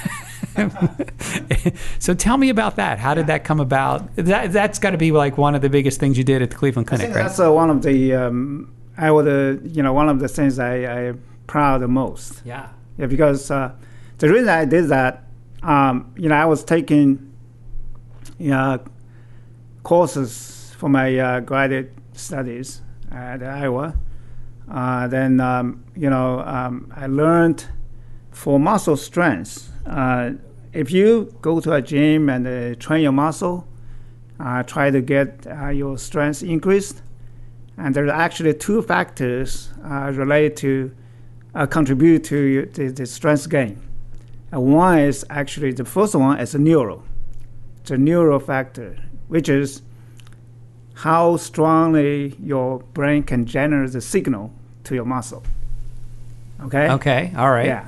so 1.98 2.14
tell 2.14 2.36
me 2.36 2.50
about 2.50 2.76
that. 2.76 2.98
How 2.98 3.14
did 3.14 3.28
that 3.28 3.44
come 3.44 3.60
about? 3.60 4.14
That, 4.16 4.52
that's 4.52 4.78
got 4.78 4.90
to 4.90 4.98
be 4.98 5.12
like 5.12 5.38
one 5.38 5.54
of 5.54 5.62
the 5.62 5.70
biggest 5.70 6.00
things 6.00 6.18
you 6.18 6.24
did 6.24 6.42
at 6.42 6.50
the 6.50 6.56
Cleveland 6.56 6.88
Clinic, 6.88 7.08
right? 7.08 7.14
that's 7.14 7.40
uh, 7.40 7.50
one 7.50 7.70
of 7.70 7.82
the 7.82 8.14
um, 8.14 8.72
I 8.96 9.10
would 9.10 9.28
uh, 9.28 9.60
you 9.64 9.82
know 9.82 9.92
one 9.92 10.08
of 10.08 10.20
the 10.20 10.28
things 10.28 10.58
I, 10.58 11.08
I 11.08 11.14
proud 11.52 11.82
the 11.82 11.88
most. 11.88 12.40
yeah. 12.46 12.70
Yeah, 12.96 13.06
because 13.06 13.50
uh, 13.50 13.72
the 14.18 14.28
reason 14.30 14.48
I 14.48 14.64
did 14.64 14.88
that, 14.88 15.24
um, 15.62 16.14
you 16.16 16.28
know, 16.30 16.34
I 16.34 16.46
was 16.46 16.64
taking 16.64 17.30
you 18.38 18.50
know, 18.50 18.82
courses 19.82 20.74
for 20.78 20.88
my 20.88 21.18
uh, 21.18 21.40
graduate 21.40 21.92
studies 22.14 22.80
at 23.10 23.42
Iowa. 23.42 23.94
Uh, 24.70 25.08
then, 25.08 25.40
um, 25.40 25.84
you 25.94 26.08
know, 26.08 26.40
um, 26.40 26.90
I 26.96 27.06
learned 27.06 27.66
for 28.30 28.58
muscle 28.58 28.96
strength. 28.96 29.70
Uh, 29.84 30.30
if 30.72 30.90
you 30.90 31.34
go 31.42 31.60
to 31.60 31.72
a 31.72 31.82
gym 31.82 32.30
and 32.30 32.46
uh, 32.46 32.74
train 32.76 33.02
your 33.02 33.12
muscle, 33.12 33.68
uh, 34.40 34.62
try 34.62 34.90
to 34.90 35.02
get 35.02 35.46
uh, 35.46 35.68
your 35.68 35.98
strength 35.98 36.42
increased, 36.42 37.02
and 37.76 37.94
there 37.94 38.06
are 38.06 38.20
actually 38.26 38.54
two 38.54 38.80
factors 38.80 39.70
uh, 39.84 40.10
related 40.14 40.56
to 40.56 40.92
uh, 41.54 41.66
contribute 41.66 42.24
to 42.24 42.36
your- 42.36 42.66
the, 42.66 42.88
the 42.88 43.06
strength 43.06 43.48
gain. 43.48 43.78
Uh, 44.52 44.60
one 44.60 44.98
is 44.98 45.24
actually 45.30 45.72
the 45.72 45.84
first 45.84 46.14
one 46.14 46.38
is 46.38 46.54
a 46.54 46.58
neural, 46.58 47.02
the 47.84 47.96
neural 47.98 48.38
factor, 48.38 48.96
which 49.28 49.48
is 49.48 49.82
how 50.94 51.36
strongly 51.36 52.36
your 52.42 52.80
brain 52.94 53.22
can 53.22 53.46
generate 53.46 53.92
the 53.92 54.00
signal 54.00 54.52
to 54.84 54.94
your 54.94 55.04
muscle. 55.04 55.42
Okay. 56.64 56.90
Okay. 56.90 57.32
All 57.36 57.50
right. 57.50 57.66
Yeah. 57.66 57.86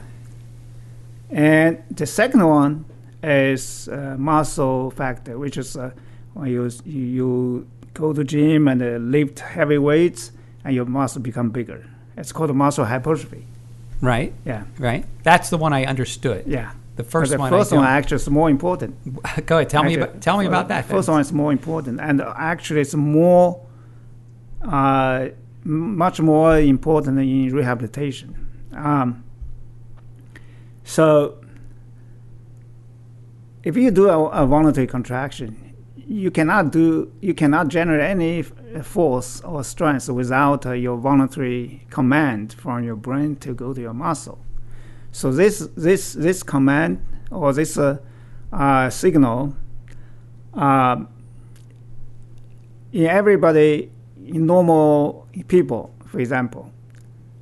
And 1.31 1.83
the 1.91 2.07
second 2.07 2.47
one 2.47 2.85
is 3.23 3.89
uh, 3.89 4.17
muscle 4.19 4.91
factor, 4.91 5.39
which 5.39 5.57
is 5.57 5.77
uh, 5.77 5.91
when 6.35 6.49
you, 6.51 6.69
you 6.85 7.01
you 7.05 7.67
go 7.95 8.13
to 8.13 8.25
gym 8.25 8.69
and 8.69 8.83
uh, 8.83 8.97
lift 8.97 9.39
heavy 9.41 9.79
weights 9.79 10.33
and 10.65 10.75
your 10.75 10.85
muscle 10.85 11.23
become 11.23 11.51
bigger. 11.51 11.87
It's 12.17 12.33
called 12.33 12.55
muscle 12.55 12.85
hypertrophy. 12.85 13.47
Right. 14.01 14.33
Yeah. 14.45 14.65
Right. 14.79 15.07
That's 15.23 15.51
the 15.51 15.59
one 15.59 15.73
I 15.73 15.85
understood. 15.85 16.45
Yeah. 16.47 16.73
The 16.97 17.05
first 17.05 17.33
the 17.33 17.39
one. 17.39 17.51
first 17.51 17.73
I 17.73 17.77
one 17.77 17.85
actually 17.87 18.17
is 18.17 18.31
more 18.31 18.49
important. 18.49 18.95
Go 19.47 19.57
ahead. 19.57 19.71
Tell 19.71 19.83
me 19.83 19.95
about. 19.95 20.21
Tell 20.21 20.39
me 20.39 20.47
about 20.47 20.69
that. 20.69 20.87
The 20.87 20.95
first 20.95 21.07
then. 21.07 21.15
one 21.15 21.21
is 21.23 21.33
more 21.33 21.51
important, 21.51 22.01
and 22.01 22.21
actually, 22.23 22.83
it's 22.83 22.95
more, 22.95 23.61
uh, 24.63 25.29
much 25.65 26.21
more 26.21 26.59
important 26.59 27.19
in 27.19 27.53
rehabilitation. 27.53 28.69
Um, 28.73 29.25
so, 30.85 31.39
if 33.65 33.77
you 33.77 33.91
do 33.91 34.09
a, 34.09 34.27
a 34.29 34.47
voluntary 34.47 34.87
contraction, 34.87 35.64
you 36.07 36.31
cannot 36.31 36.71
do, 36.71 37.13
you 37.21 37.35
cannot 37.35 37.69
generate 37.69 38.11
any 38.11 38.43
force 38.83 39.41
or 39.43 39.65
strength 39.65 40.09
without 40.09 40.67
uh, 40.67 40.73
your 40.73 40.97
voluntary 40.97 41.87
command 41.91 42.53
from 42.53 42.85
your 42.85 42.97
brain 42.97 43.37
to 43.37 43.55
go 43.55 43.73
to 43.73 43.81
your 43.81 43.95
muscle. 43.95 44.39
So 45.13 45.31
this 45.31 45.69
this 45.77 46.13
this 46.15 46.43
command 46.43 47.05
or 47.31 47.53
this 47.53 47.79
uh, 47.79 47.99
uh, 48.53 48.91
signal, 48.91 49.57
uh, 50.55 51.05
in 52.93 53.07
everybody, 53.07 53.91
in 54.25 54.47
normal 54.47 55.27
people, 55.49 55.95
for 56.07 56.21
example, 56.21 56.73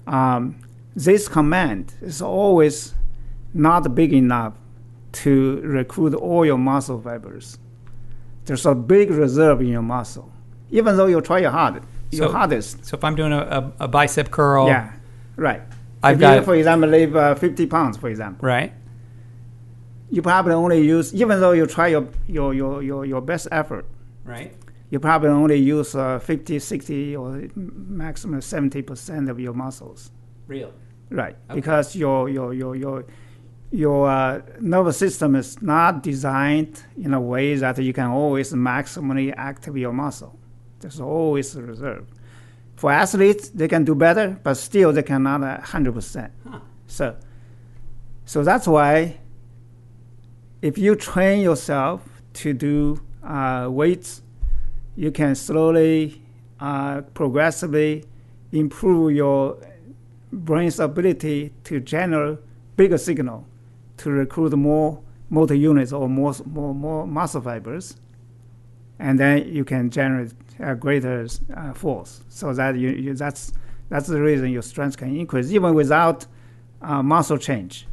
um, 0.06 0.56
this 0.94 1.28
command 1.28 1.94
is 2.00 2.22
always 2.22 2.94
not 3.54 3.94
big 3.94 4.12
enough 4.12 4.54
to 5.12 5.60
recruit 5.62 6.14
all 6.14 6.44
your 6.44 6.58
muscle 6.58 7.00
fibers. 7.00 7.58
There's 8.44 8.66
a 8.66 8.74
big 8.74 9.10
reserve 9.10 9.60
in 9.60 9.68
your 9.68 9.82
muscle, 9.82 10.32
even 10.70 10.96
though 10.96 11.06
you 11.06 11.20
try 11.20 11.38
your 11.40 11.50
hard, 11.50 11.82
your 12.10 12.26
So- 12.28 12.32
hardest. 12.32 12.84
So 12.84 12.96
if 12.96 13.04
I'm 13.04 13.14
doing 13.14 13.32
a, 13.32 13.38
a, 13.78 13.84
a 13.84 13.88
bicep 13.88 14.30
curl, 14.30 14.66
Yeah, 14.66 14.92
right. 15.36 15.62
I've 16.02 16.16
if 16.16 16.20
got 16.20 16.36
you, 16.38 16.42
for 16.42 16.54
example, 16.56 16.88
lift 16.90 17.14
uh, 17.14 17.34
50 17.36 17.66
pounds, 17.66 17.96
for 17.96 18.08
example, 18.08 18.46
right. 18.46 18.72
you 20.10 20.20
probably 20.22 20.52
only 20.52 20.80
use, 20.82 21.14
even 21.14 21.40
though 21.40 21.52
you 21.52 21.66
try 21.66 21.88
your, 21.88 22.08
your, 22.26 22.52
your, 22.54 22.82
your, 22.82 23.04
your 23.04 23.20
best 23.20 23.46
effort, 23.52 23.86
Right. 24.24 24.52
you 24.90 24.98
probably 24.98 25.28
only 25.30 25.56
use 25.56 25.94
uh, 25.94 26.18
50, 26.18 26.58
60, 26.58 27.16
or 27.16 27.44
maximum 27.54 28.40
70% 28.40 29.30
of 29.30 29.38
your 29.38 29.52
muscles. 29.54 30.10
Real. 30.48 30.72
Right. 31.10 31.36
Okay. 31.48 31.54
Because 31.54 31.94
your, 31.94 32.28
your, 32.28 32.52
your, 32.52 32.74
your, 32.74 33.04
your 33.72 34.08
uh, 34.08 34.42
nervous 34.60 34.98
system 34.98 35.34
is 35.34 35.60
not 35.62 36.02
designed 36.02 36.84
in 36.98 37.14
a 37.14 37.20
way 37.20 37.54
that 37.54 37.78
you 37.78 37.94
can 37.94 38.10
always 38.10 38.52
maximally 38.52 39.32
activate 39.34 39.80
your 39.80 39.92
muscle. 39.92 40.38
There's 40.80 41.00
always 41.00 41.56
a 41.56 41.62
reserve. 41.62 42.06
For 42.76 42.92
athletes, 42.92 43.48
they 43.48 43.68
can 43.68 43.84
do 43.84 43.94
better, 43.94 44.38
but 44.42 44.54
still 44.54 44.92
they 44.92 45.02
cannot 45.02 45.42
uh, 45.42 45.58
100%. 45.62 46.30
Huh. 46.46 46.60
So, 46.86 47.16
so 48.26 48.44
that's 48.44 48.66
why 48.66 49.18
if 50.60 50.76
you 50.76 50.94
train 50.94 51.40
yourself 51.40 52.02
to 52.34 52.52
do 52.52 53.00
uh, 53.24 53.68
weights, 53.70 54.22
you 54.96 55.10
can 55.10 55.34
slowly, 55.34 56.20
uh, 56.60 57.00
progressively 57.14 58.04
improve 58.52 59.12
your 59.12 59.56
brain's 60.30 60.78
ability 60.78 61.52
to 61.64 61.80
generate 61.80 62.38
bigger 62.76 62.98
signal 62.98 63.46
to 64.02 64.10
recruit 64.10 64.52
more 64.56 65.00
motor 65.30 65.54
units 65.54 65.92
or 65.92 66.08
more, 66.08 66.34
more, 66.46 66.74
more 66.74 67.06
muscle 67.06 67.40
fibers. 67.40 67.96
And 68.98 69.18
then 69.18 69.48
you 69.48 69.64
can 69.64 69.90
generate 69.90 70.32
a 70.60 70.74
greater 70.74 71.26
uh, 71.56 71.72
force. 71.72 72.22
So 72.28 72.52
that 72.52 72.76
you, 72.76 72.90
you, 72.90 73.14
that's, 73.14 73.52
that's 73.88 74.06
the 74.06 74.20
reason 74.20 74.50
your 74.50 74.62
strength 74.62 74.96
can 74.96 75.16
increase 75.16 75.50
even 75.50 75.74
without 75.74 76.26
uh, 76.80 77.02
muscle 77.02 77.38
change. 77.38 77.86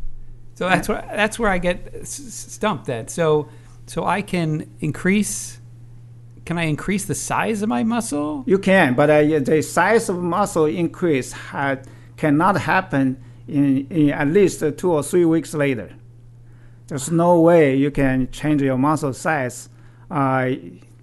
So 0.55 0.67
that's 0.67 0.89
where 0.89 1.09
that's 1.15 1.39
where 1.39 1.49
I 1.49 1.57
get 1.57 2.05
stumped 2.05 2.89
at. 2.89 3.09
So 3.09 3.47
so 3.85 4.03
I 4.03 4.21
can 4.21 4.69
increase 4.81 5.59
can 6.43 6.57
I 6.57 6.63
increase 6.63 7.05
the 7.05 7.15
size 7.15 7.61
of 7.61 7.69
my 7.69 7.83
muscle? 7.83 8.43
You 8.47 8.57
can, 8.57 8.95
but 8.95 9.09
uh, 9.09 9.39
the 9.39 9.61
size 9.61 10.09
of 10.09 10.17
muscle 10.17 10.65
increase 10.65 11.31
had, 11.31 11.87
cannot 12.17 12.59
happen 12.59 13.23
in, 13.47 13.85
in 13.91 14.09
at 14.09 14.27
least 14.29 14.63
two 14.77 14.91
or 14.91 15.03
three 15.03 15.25
weeks 15.25 15.53
later. 15.53 15.91
There's 16.89 17.11
no 17.11 17.39
way 17.39 17.75
you 17.75 17.91
can 17.91 18.29
change 18.31 18.61
your 18.61 18.77
muscle 18.77 19.13
size 19.13 19.69
uh, 20.11 20.49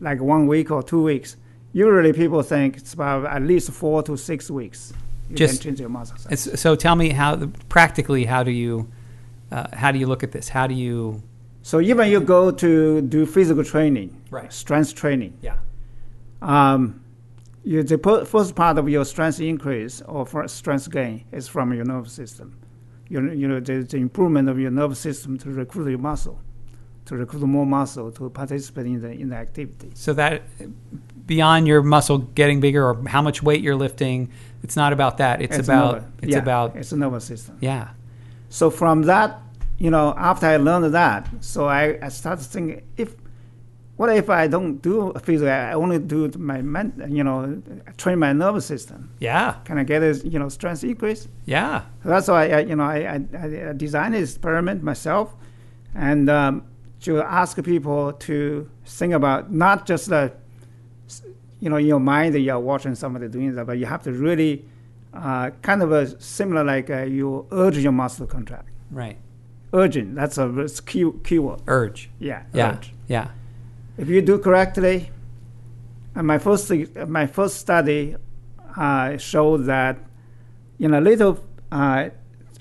like 0.00 0.20
one 0.20 0.46
week 0.46 0.70
or 0.70 0.82
two 0.82 1.02
weeks. 1.02 1.36
Usually, 1.72 2.12
people 2.12 2.42
think 2.42 2.76
it's 2.76 2.92
about 2.94 3.24
at 3.26 3.42
least 3.42 3.70
four 3.70 4.02
to 4.02 4.16
six 4.16 4.50
weeks. 4.50 4.92
You 5.30 5.36
Just- 5.36 5.62
can 5.62 5.70
change 5.70 5.80
your 5.80 5.88
muscle 5.88 6.18
size. 6.18 6.60
So 6.60 6.74
tell 6.76 6.96
me 6.96 7.10
how 7.10 7.46
practically 7.68 8.24
how 8.24 8.42
do 8.42 8.50
you 8.50 8.88
uh, 9.52 9.66
how 9.72 9.92
do 9.92 9.98
you 9.98 10.06
look 10.06 10.22
at 10.22 10.32
this? 10.32 10.48
How 10.48 10.66
do 10.66 10.74
you 10.74 11.22
So 11.62 11.80
even 11.80 12.08
you 12.08 12.20
go 12.20 12.50
to 12.50 13.00
do 13.02 13.24
physical 13.26 13.64
training, 13.64 14.10
Right. 14.30 14.52
strength 14.52 14.94
training, 14.94 15.34
yeah 15.40 15.56
um, 16.42 17.00
you, 17.64 17.82
the 17.82 17.98
first 18.28 18.54
part 18.54 18.78
of 18.78 18.88
your 18.88 19.04
strength 19.04 19.40
increase 19.40 20.02
or 20.02 20.24
for 20.26 20.46
strength 20.48 20.90
gain 20.90 21.24
is 21.32 21.48
from 21.48 21.72
your 21.72 21.84
nervous 21.84 22.12
system. 22.12 22.56
You, 23.08 23.30
you 23.30 23.46
know, 23.48 23.60
the, 23.60 23.82
the 23.82 23.98
improvement 23.98 24.48
of 24.48 24.58
your 24.58 24.70
nervous 24.70 24.98
system 24.98 25.38
to 25.38 25.50
recruit 25.50 25.88
your 25.90 25.98
muscle, 25.98 26.40
to 27.06 27.16
recruit 27.16 27.46
more 27.46 27.66
muscle 27.66 28.10
to 28.12 28.30
participate 28.30 28.86
in 28.86 29.00
the, 29.00 29.10
in 29.10 29.28
the 29.28 29.36
activity. 29.36 29.90
so 29.94 30.12
that 30.14 30.42
beyond 31.26 31.66
your 31.66 31.82
muscle 31.82 32.18
getting 32.18 32.60
bigger 32.60 32.84
or 32.88 33.02
how 33.08 33.22
much 33.22 33.42
weight 33.42 33.60
you're 33.60 33.76
lifting, 33.76 34.30
it's 34.62 34.76
not 34.76 34.92
about 34.92 35.18
that. 35.18 35.40
It's, 35.40 35.58
about 35.58 35.94
nervous- 35.94 36.08
it's 36.22 36.32
yeah, 36.32 36.38
about 36.38 36.76
it's 36.76 36.92
a 36.92 36.96
nervous 36.96 37.24
system. 37.24 37.58
yeah 37.60 37.88
So 38.48 38.70
from 38.70 39.02
that, 39.02 39.40
you 39.78 39.90
know, 39.90 40.14
after 40.16 40.46
I 40.46 40.56
learned 40.56 40.94
that, 40.94 41.28
so 41.40 41.66
I, 41.66 41.98
I 42.02 42.08
started 42.08 42.44
thinking, 42.44 42.82
if 42.96 43.14
what 43.96 44.08
if 44.14 44.28
I 44.28 44.46
don't 44.46 44.82
do 44.82 45.12
physical? 45.22 45.48
I 45.52 45.72
only 45.72 45.98
do 45.98 46.30
my 46.38 46.60
men, 46.60 46.92
you 47.08 47.24
know, 47.24 47.62
train 47.96 48.18
my 48.18 48.32
nervous 48.32 48.66
system. 48.66 49.10
yeah 49.20 49.54
Can 49.64 49.78
I 49.78 49.84
get 49.84 50.02
a 50.02 50.12
you 50.28 50.38
know 50.38 50.48
strength 50.50 50.84
increase? 50.84 51.28
yeah 51.46 51.82
So 52.02 52.08
that's 52.10 52.28
why 52.28 52.48
I, 52.50 52.60
you 52.60 52.76
know 52.76 52.84
I, 52.84 52.98
I, 53.14 53.70
I 53.70 53.72
designed 53.72 54.14
this 54.14 54.30
experiment 54.34 54.82
myself, 54.82 55.34
and 55.94 56.28
um, 56.28 56.64
to 57.00 57.20
ask 57.22 57.62
people 57.62 58.12
to 58.28 58.68
think 58.84 59.12
about 59.14 59.52
not 59.52 59.86
just 59.86 60.08
the, 60.08 60.32
you 61.60 61.70
know, 61.70 61.76
in 61.76 61.86
your 61.86 62.00
mind 62.00 62.34
that 62.34 62.40
you're 62.40 62.58
watching 62.58 62.94
somebody 62.94 63.28
doing 63.28 63.54
that, 63.54 63.66
but 63.66 63.78
you 63.78 63.86
have 63.86 64.02
to 64.02 64.12
really 64.12 64.64
uh, 65.14 65.50
kind 65.62 65.82
of 65.82 65.92
a 65.92 66.20
similar 66.20 66.62
like 66.64 66.90
uh, 66.90 67.02
you 67.02 67.46
urge 67.52 67.78
your 67.78 67.92
muscle 67.92 68.26
to 68.26 68.32
contract. 68.32 68.68
right 68.90 69.16
Urging, 69.72 70.14
that's 70.14 70.38
a 70.38 70.66
key 70.86 71.04
keyword. 71.24 71.60
urge 71.66 72.08
Yeah, 72.18 72.42
yeah 72.52 72.72
urge. 72.76 72.92
yeah 73.08 73.28
If 73.98 74.08
you 74.08 74.20
do 74.22 74.38
correctly, 74.38 75.10
and 76.14 76.26
my 76.26 76.38
first 76.38 76.70
my 77.08 77.26
first 77.26 77.56
study 77.56 78.16
uh, 78.76 79.16
showed 79.16 79.64
that 79.66 79.98
in 80.78 80.92
a 80.94 81.00
little, 81.00 81.42
uh, 81.72 82.10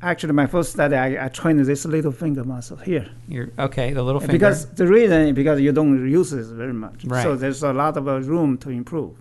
actually 0.01 0.33
my 0.33 0.47
first 0.47 0.71
study 0.71 0.95
I, 0.95 1.25
I 1.25 1.27
trained 1.29 1.59
this 1.65 1.85
little 1.85 2.11
finger 2.11 2.43
muscle 2.43 2.77
here 2.77 3.09
you're 3.27 3.49
okay 3.57 3.91
the 3.93 4.03
little 4.03 4.19
finger 4.19 4.33
because 4.33 4.67
the 4.73 4.85
reason 4.85 5.29
is 5.29 5.33
because 5.33 5.59
you 5.59 5.71
don't 5.71 6.09
use 6.09 6.31
this 6.31 6.47
very 6.47 6.73
much, 6.73 7.05
Right. 7.05 7.23
so 7.23 7.35
there's 7.35 7.63
a 7.63 7.73
lot 7.73 7.97
of 7.97 8.07
uh, 8.07 8.19
room 8.21 8.57
to 8.59 8.69
improve. 8.69 9.17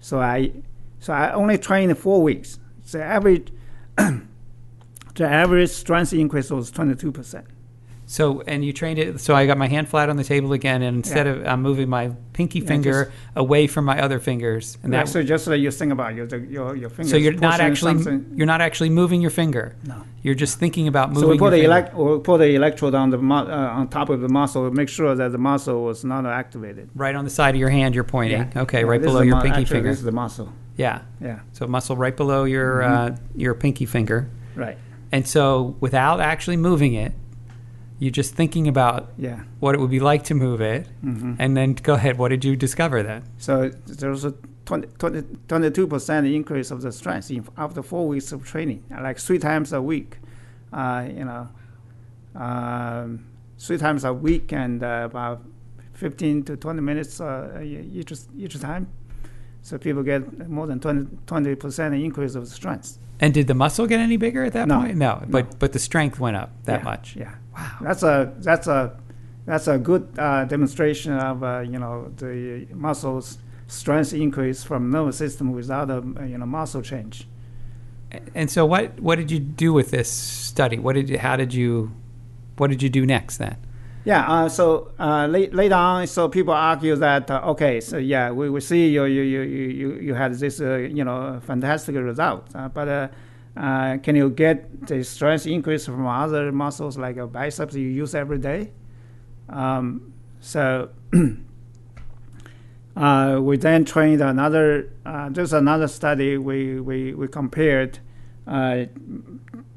So 0.00 0.20
I 0.20 0.52
so 1.00 1.12
I 1.12 1.32
only 1.32 1.58
trained 1.58 1.96
four 1.98 2.22
weeks. 2.22 2.58
So 2.84 3.00
average 3.00 3.52
the 3.96 4.22
average 5.42 5.70
strength 5.70 6.12
increase 6.12 6.50
was 6.50 6.70
twenty 6.70 6.94
two 6.94 7.10
percent. 7.12 7.46
So, 8.04 8.42
and 8.42 8.62
you 8.64 8.72
trained 8.74 8.98
it. 8.98 9.20
So 9.20 9.34
I 9.34 9.46
got 9.46 9.56
my 9.56 9.68
hand 9.68 9.88
flat 9.88 10.10
on 10.10 10.16
the 10.16 10.24
table 10.24 10.52
again, 10.52 10.82
and 10.82 10.96
instead 10.98 11.26
Yeah. 11.26 11.32
of 11.32 11.46
I'm 11.46 11.62
moving 11.62 11.88
my 11.88 12.10
pinky 12.34 12.58
Yeah, 12.58 12.66
finger 12.66 13.04
just- 13.04 13.10
away 13.36 13.66
from 13.66 13.84
my 13.86 14.02
other 14.02 14.18
fingers, 14.18 14.76
and 14.82 14.92
that. 14.92 15.08
so 15.08 15.22
just 15.22 15.44
so 15.44 15.54
you 15.54 15.70
think 15.70 15.92
about 15.92 16.14
your 16.14 16.26
your 16.26 16.76
your 16.76 16.90
fingers. 16.90 17.10
so 17.10 17.16
you're 17.16 17.32
not 17.32 17.60
actually 17.60 17.94
something. 18.02 18.26
you're 18.34 18.46
not 18.46 18.60
actually 18.60 18.90
moving 18.90 19.20
your 19.22 19.30
finger. 19.30 19.76
No. 19.86 19.94
You're 20.22 20.34
just 20.34 20.58
thinking 20.58 20.88
about 20.88 21.08
moving. 21.10 21.22
So 21.22 21.28
we 21.30 21.38
put 21.38 21.50
the 21.50 21.64
elect, 21.64 21.94
we 21.96 22.18
put 22.18 22.38
the 22.38 22.54
electrode 22.54 22.94
on 22.94 23.10
the 23.10 23.18
mu- 23.18 23.34
uh, 23.34 23.76
on 23.78 23.88
top 23.88 24.08
of 24.10 24.20
the 24.20 24.28
muscle, 24.28 24.70
make 24.70 24.88
sure 24.88 25.14
that 25.14 25.32
the 25.32 25.38
muscle 25.38 25.82
was 25.84 26.04
not 26.04 26.26
activated. 26.26 26.90
right 26.94 27.14
on 27.14 27.24
the 27.24 27.30
side 27.30 27.54
of 27.54 27.60
your 27.60 27.70
hand. 27.70 27.94
You're 27.94 28.04
pointing. 28.04 28.50
Okay, 28.56 28.80
Yeah, 28.80 28.86
right 28.86 29.00
below 29.02 29.22
your 29.22 29.36
mu- 29.36 29.42
pinky 29.42 29.60
actually, 29.62 29.76
finger. 29.76 29.88
This 29.90 29.98
is 29.98 30.04
the 30.04 30.12
muscle. 30.12 30.48
yeah. 30.76 31.00
Yeah, 31.20 31.38
So 31.52 31.66
muscle 31.66 31.96
right 31.96 32.16
below 32.16 32.44
your 32.44 32.82
uh, 32.82 33.16
your 33.36 33.54
pinky 33.54 33.86
finger, 33.86 34.28
right. 34.54 34.76
and 35.12 35.26
so 35.26 35.76
without 35.80 36.20
actually 36.20 36.56
moving 36.56 36.94
it, 36.94 37.12
you're 38.02 38.10
just 38.22 38.34
thinking 38.34 38.66
about 38.66 39.00
Yeah. 39.16 39.40
what 39.60 39.74
it 39.76 39.80
would 39.80 39.90
be 39.98 40.00
like 40.00 40.22
to 40.24 40.34
move 40.34 40.60
it, 40.60 40.82
hmm 41.02 41.34
and 41.38 41.56
then 41.56 41.74
go 41.74 41.94
ahead. 41.94 42.14
What 42.18 42.28
did 42.34 42.44
you 42.44 42.56
discover 42.56 43.02
then? 43.10 43.22
So 43.38 43.70
there 44.00 44.10
was 44.10 44.24
a 44.24 44.32
20, 44.66 44.88
20, 44.98 45.22
22% 45.48 46.34
increase 46.34 46.70
of 46.74 46.82
the 46.82 46.90
strength 46.92 47.30
in, 47.30 47.44
after 47.56 47.82
four 47.82 48.04
weeks 48.08 48.32
of 48.32 48.44
training, 48.44 48.80
like 48.90 49.18
three 49.20 49.38
times 49.38 49.72
a 49.72 49.80
week. 49.80 50.18
Uh, 50.72 51.06
you 51.18 51.24
know, 51.24 51.48
um, 52.34 53.24
three 53.58 53.78
times 53.78 54.04
a 54.04 54.12
week 54.12 54.52
and 54.52 54.82
uh, 54.82 55.02
about 55.10 55.42
15 55.94 56.42
to 56.44 56.56
20 56.56 56.80
minutes 56.80 57.20
uh, 57.20 57.60
each 57.62 58.12
each 58.36 58.58
time. 58.60 58.86
So 59.62 59.78
people 59.78 60.02
get 60.02 60.48
more 60.48 60.66
than 60.66 60.80
20 60.80 61.54
percent 61.56 61.94
increase 61.94 62.34
of 62.34 62.44
the 62.48 62.50
strength. 62.54 62.98
And 63.20 63.32
did 63.34 63.46
the 63.46 63.54
muscle 63.54 63.86
get 63.86 64.00
any 64.00 64.16
bigger 64.16 64.42
at 64.44 64.52
that 64.54 64.66
No. 64.66 64.80
point? 64.80 64.96
No, 64.96 65.22
but 65.28 65.44
No. 65.44 65.56
but 65.60 65.72
the 65.72 65.78
strength 65.78 66.18
went 66.18 66.36
up 66.36 66.50
that 66.64 66.80
Yeah, 66.80 66.84
much. 66.84 67.16
Yeah. 67.16 67.34
Wow. 67.54 67.76
That's 67.82 68.02
a 68.02 68.32
that's 68.38 68.66
a 68.66 68.96
that's 69.44 69.68
a 69.68 69.78
good 69.78 70.08
uh, 70.18 70.44
demonstration 70.44 71.12
of 71.12 71.42
uh, 71.42 71.60
you 71.60 71.78
know 71.78 72.10
the 72.16 72.66
muscles 72.72 73.38
strength 73.66 74.12
increase 74.12 74.62
from 74.62 74.90
nervous 74.90 75.16
system 75.16 75.52
without 75.52 75.90
a 75.90 76.02
you 76.26 76.38
know 76.38 76.46
muscle 76.46 76.82
change. 76.82 77.26
And 78.34 78.50
so 78.50 78.66
what 78.66 79.00
what 79.00 79.16
did 79.16 79.30
you 79.30 79.38
do 79.38 79.72
with 79.72 79.90
this 79.90 80.10
study? 80.10 80.78
What 80.78 80.94
did 80.94 81.08
you, 81.08 81.18
how 81.18 81.36
did 81.36 81.54
you 81.54 81.92
what 82.56 82.70
did 82.70 82.82
you 82.82 82.88
do 82.88 83.06
next 83.06 83.38
then? 83.38 83.56
Yeah. 84.04 84.28
Uh, 84.30 84.48
so 84.48 84.92
uh, 84.98 85.26
late, 85.26 85.54
later 85.54 85.76
on, 85.76 86.06
so 86.06 86.28
people 86.28 86.52
argue 86.52 86.96
that 86.96 87.30
uh, 87.30 87.40
okay, 87.52 87.80
so 87.80 87.98
yeah, 87.98 88.30
we, 88.30 88.50
we 88.50 88.60
see 88.60 88.88
you 88.88 89.04
you 89.04 89.22
you 89.22 89.40
you 89.42 89.94
you 89.94 90.14
had 90.14 90.34
this 90.34 90.60
uh, 90.60 90.76
you 90.76 91.04
know 91.04 91.40
fantastic 91.44 91.96
result, 91.96 92.46
uh, 92.54 92.68
but. 92.68 93.12
Uh, 93.56 93.98
can 93.98 94.16
you 94.16 94.30
get 94.30 94.86
the 94.86 95.04
strength 95.04 95.46
increase 95.46 95.84
from 95.84 96.06
other 96.06 96.50
muscles 96.52 96.96
like 96.96 97.16
your 97.16 97.26
biceps 97.26 97.74
you 97.74 97.86
use 97.88 98.14
every 98.14 98.38
day? 98.38 98.70
Um, 99.48 100.12
so 100.40 100.88
uh, 102.96 103.38
we 103.42 103.56
then 103.56 103.84
trained 103.84 104.20
another. 104.22 104.90
Uh, 105.04 105.28
there's 105.30 105.52
another 105.52 105.88
study 105.88 106.38
we 106.38 106.80
we 106.80 107.14
we 107.14 107.28
compared 107.28 107.98
uh, 108.46 108.84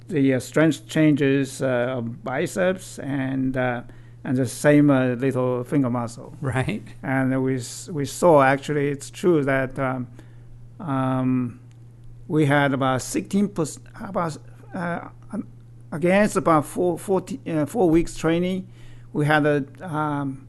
the 0.07 0.33
uh, 0.35 0.39
strength 0.39 0.87
changes 0.87 1.61
uh, 1.61 1.95
of 1.97 2.23
biceps 2.23 2.99
and 2.99 3.57
uh, 3.57 3.81
and 4.23 4.37
the 4.37 4.45
same 4.47 4.89
uh, 4.89 5.07
little 5.15 5.63
finger 5.65 5.89
muscle, 5.89 6.35
Right? 6.41 6.83
and 7.03 7.43
we 7.43 7.59
we 7.91 8.05
saw 8.05 8.41
actually 8.41 8.87
it's 8.89 9.09
true 9.09 9.43
that. 9.43 9.77
Um, 9.79 10.07
um, 10.79 11.59
we 12.27 12.45
had 12.45 12.73
about 12.73 13.01
16 13.01 13.49
percent, 13.49 13.87
about 13.99 14.37
uh, 14.73 15.09
against 15.91 16.35
about 16.35 16.65
four, 16.65 16.99
40, 16.99 17.39
uh, 17.47 17.65
four 17.65 17.89
weeks 17.89 18.15
training. 18.15 18.67
We 19.13 19.25
had 19.25 19.45
a, 19.45 19.65
um, 19.81 20.47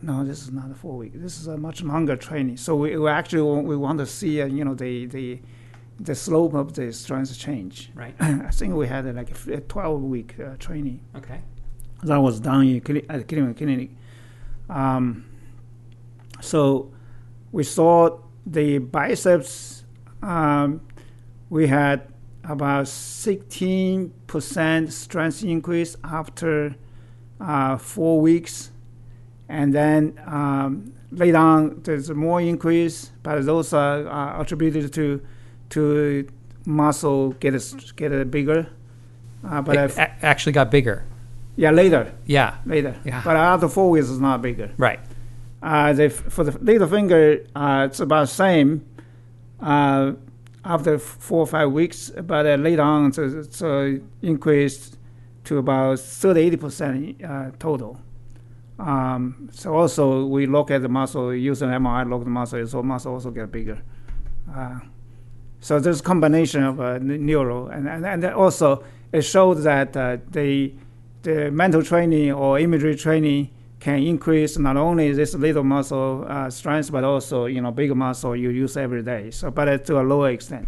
no, 0.00 0.24
this 0.24 0.42
is 0.42 0.52
not 0.52 0.70
a 0.70 0.74
four 0.74 0.96
week. 0.96 1.12
This 1.14 1.40
is 1.40 1.48
a 1.48 1.56
much 1.56 1.82
longer 1.82 2.16
training. 2.16 2.56
So 2.56 2.76
we, 2.76 2.96
we 2.96 3.08
actually 3.08 3.42
want, 3.42 3.66
we 3.66 3.76
want 3.76 3.98
to 3.98 4.06
see, 4.06 4.40
uh, 4.40 4.46
you 4.46 4.64
know, 4.64 4.74
the, 4.74 5.06
the, 5.06 5.40
the 5.98 6.14
slope 6.14 6.54
of 6.54 6.74
the 6.74 6.92
strength 6.92 7.36
change. 7.36 7.90
Right. 7.94 8.14
I 8.20 8.50
think 8.50 8.74
we 8.74 8.86
had 8.86 9.06
uh, 9.06 9.12
like 9.12 9.30
a 9.48 9.60
12 9.60 10.02
week 10.02 10.36
uh, 10.38 10.56
training 10.58 11.00
Okay. 11.16 11.40
that 12.04 12.18
was 12.18 12.38
done 12.40 12.66
in 12.66 13.02
at 13.10 13.26
Cleveland 13.26 13.56
Clinic. 13.56 13.90
Um, 14.70 15.24
so 16.40 16.92
we 17.50 17.64
saw 17.64 18.18
the 18.46 18.78
biceps. 18.78 19.81
Um, 20.22 20.80
we 21.50 21.66
had 21.66 22.02
about 22.44 22.86
16% 22.86 24.92
strength 24.92 25.44
increase 25.44 25.96
after 26.04 26.74
uh, 27.40 27.76
four 27.76 28.20
weeks, 28.20 28.70
and 29.48 29.74
then 29.74 30.18
um, 30.26 30.92
later 31.10 31.36
on 31.38 31.80
there's 31.82 32.10
more 32.10 32.40
increase, 32.40 33.10
but 33.22 33.44
those 33.44 33.72
are, 33.72 34.06
are 34.08 34.40
attributed 34.40 34.92
to 34.94 35.20
to 35.70 36.28
muscle 36.66 37.30
get 37.40 37.54
a, 37.54 37.60
get 37.96 38.12
a 38.12 38.24
bigger. 38.24 38.68
Uh, 39.44 39.60
but 39.62 39.76
It 39.76 39.96
a- 39.98 40.24
actually 40.24 40.52
got 40.52 40.70
bigger. 40.70 41.04
yeah, 41.56 41.70
later 41.70 42.12
Yeah. 42.26 42.56
later. 42.66 42.94
Yeah. 43.04 43.22
But 43.24 43.36
after 43.36 43.68
four 43.68 43.90
weeks, 43.90 44.08
it's 44.10 44.18
not 44.20 44.42
bigger. 44.42 44.70
Right. 44.76 45.00
Uh, 45.62 45.92
the, 45.94 46.10
for 46.10 46.44
the 46.44 46.56
little 46.58 46.86
finger, 46.88 47.44
uh, 47.56 47.86
it's 47.88 48.00
about 48.00 48.28
same 48.28 48.84
uh, 49.62 50.12
after 50.64 50.98
four 50.98 51.40
or 51.40 51.46
five 51.46 51.72
weeks, 51.72 52.10
but 52.10 52.46
uh, 52.46 52.54
later 52.56 52.82
on, 52.82 53.12
uh, 53.62 53.98
increased 54.20 54.98
to 55.44 55.58
about 55.58 55.98
30 55.98 56.56
percent 56.56 57.24
uh, 57.24 57.50
total 57.58 58.00
Um, 58.78 59.48
so 59.52 59.74
also 59.74 60.26
we 60.26 60.46
look 60.46 60.70
at 60.70 60.82
the 60.82 60.88
muscle, 60.88 61.32
an 61.62 61.70
MRI, 61.70 62.08
look 62.08 62.22
at 62.22 62.24
the 62.24 62.30
muscle, 62.30 62.66
so 62.66 62.82
muscle 62.82 63.12
also 63.12 63.30
get 63.30 63.50
bigger. 63.52 63.80
Uh, 64.52 64.80
so 65.60 65.78
there's 65.78 66.00
a 66.00 66.02
combination 66.02 66.64
of 66.64 66.80
uh, 66.80 66.94
and, 66.94 67.88
and, 67.88 68.04
and 68.04 68.24
also 68.24 68.82
it 69.12 69.22
showed 69.22 69.58
that 69.58 69.96
uh, 69.96 70.16
the, 70.30 70.72
the 71.22 71.50
mental 71.52 71.82
training 71.82 72.32
or 72.32 72.58
imagery 72.58 72.96
training 72.96 73.50
can 73.84 73.98
increase 74.12 74.52
not 74.68 74.76
only 74.76 75.06
this 75.12 75.34
little 75.46 75.64
muscle 75.64 76.24
uh, 76.28 76.48
strength, 76.50 76.88
but 76.96 77.02
also 77.04 77.36
you 77.54 77.60
know 77.62 77.72
bigger 77.72 77.94
muscle 78.06 78.34
you 78.42 78.50
use 78.62 78.76
every 78.76 79.02
day. 79.02 79.30
So, 79.30 79.50
but 79.50 79.66
uh, 79.68 79.78
to 79.88 79.92
a 80.00 80.04
lower 80.12 80.30
extent. 80.30 80.66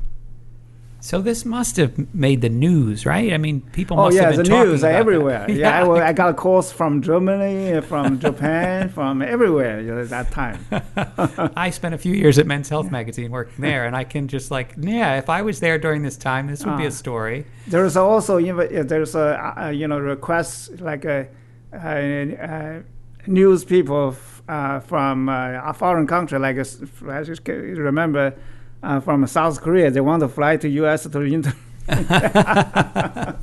So 1.00 1.20
this 1.20 1.44
must 1.44 1.77
have 1.77 1.92
made 2.14 2.40
the 2.40 2.48
news, 2.48 3.05
right? 3.05 3.31
I 3.35 3.37
mean, 3.37 3.61
people 3.72 4.00
Oh 4.00 4.05
must 4.07 4.16
yeah, 4.16 4.22
have 4.29 4.37
the 4.37 4.42
been 4.42 4.50
talking 4.53 4.70
news 4.70 4.81
about 4.83 4.92
that. 4.92 5.00
everywhere. 5.05 5.44
Yeah, 5.62 5.81
I, 5.81 5.83
wa- 5.88 6.00
I 6.11 6.12
got 6.14 6.35
calls 6.37 6.72
from 6.72 7.03
Germany, 7.03 7.83
from 7.83 8.18
Japan, 8.18 8.88
from 8.96 9.20
everywhere 9.20 9.83
you 9.85 9.94
know, 9.94 10.00
at 10.00 10.09
that 10.09 10.31
time. 10.31 10.59
I 11.66 11.68
spent 11.70 11.94
a 11.94 11.98
few 11.98 12.14
years 12.14 12.38
at 12.38 12.46
Men's 12.46 12.70
Health 12.70 12.90
magazine 12.90 13.31
working 13.31 13.61
there, 13.61 13.85
and 13.85 13.94
I 13.94 14.05
can 14.05 14.29
just 14.29 14.50
like, 14.50 14.68
yeah, 14.81 15.18
if 15.18 15.29
I 15.29 15.42
was 15.42 15.61
there 15.61 15.79
during 15.79 16.00
this 16.09 16.16
time, 16.16 16.46
this 16.46 16.64
would 16.64 16.79
be 16.79 16.85
Ah. 16.88 16.94
a 16.94 16.96
story. 17.05 17.44
There's 17.66 17.96
also 17.98 18.38
you 18.38 18.55
know, 18.57 18.66
there's 18.92 19.14
a 19.14 19.29
uh, 19.66 19.68
you 19.68 19.87
know 19.87 19.98
requests 19.98 20.70
like 20.81 21.05
a, 21.05 21.29
uh 21.74 21.77
uh 21.77 22.81
news 23.27 23.65
people 23.65 24.17
uh, 24.49 24.81
from 24.81 25.29
uh, 25.29 25.61
a 25.65 25.73
foreign 25.75 26.07
country 26.07 26.39
like 26.39 26.57
uh, 26.59 26.65
I 27.11 27.23
just 27.23 27.47
remember 27.49 28.35
uh, 28.83 29.01
from 29.01 29.27
South 29.27 29.61
Korea 29.63 29.91
they 29.91 30.01
want 30.01 30.21
to 30.21 30.29
fly 30.29 30.57
to 30.59 30.69
U.S. 30.69 31.05
to 31.09 31.21
inter- 31.21 31.55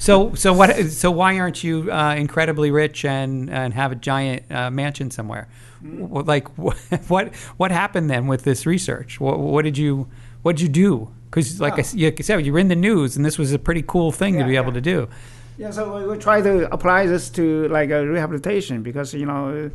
So, 0.00 0.32
so 0.34 0.52
what? 0.52 0.76
So 0.90 1.10
why 1.10 1.40
aren't 1.40 1.64
you 1.64 1.90
uh, 1.90 2.14
incredibly 2.14 2.70
rich 2.70 3.04
and 3.04 3.50
and 3.50 3.74
have 3.74 3.90
a 3.90 3.96
giant 3.96 4.44
uh, 4.50 4.70
mansion 4.70 5.10
somewhere? 5.10 5.48
Wh- 5.82 6.24
Like 6.24 6.46
what 6.56 6.76
what 7.08 7.34
what 7.56 7.70
happened 7.72 8.08
then 8.08 8.28
with 8.28 8.44
this 8.44 8.64
research? 8.64 9.18
What, 9.20 9.40
what 9.40 9.64
did 9.64 9.76
you 9.76 10.06
what 10.42 10.54
did 10.56 10.62
you 10.62 10.68
do? 10.68 11.08
Because 11.28 11.60
like 11.60 11.74
I 11.74 11.80
s- 11.80 11.94
you 11.94 12.12
said, 12.20 12.46
you 12.46 12.52
were 12.52 12.60
in 12.60 12.68
the 12.68 12.76
news, 12.76 13.16
and 13.16 13.24
this 13.24 13.38
was 13.38 13.52
a 13.52 13.58
pretty 13.58 13.82
cool 13.82 14.12
thing 14.12 14.38
to 14.38 14.44
be 14.44 14.54
able 14.54 14.68
yeah. 14.68 14.74
to 14.74 14.80
do. 14.80 15.08
Yeah, 15.58 15.70
so 15.72 15.98
we, 15.98 16.06
we 16.06 16.18
try 16.18 16.40
to 16.40 16.72
apply 16.72 17.06
this 17.06 17.28
to 17.30 17.66
like 17.68 17.90
a 17.90 18.06
rehabilitation 18.06 18.82
because 18.82 19.12
you 19.12 19.26
know, 19.26 19.70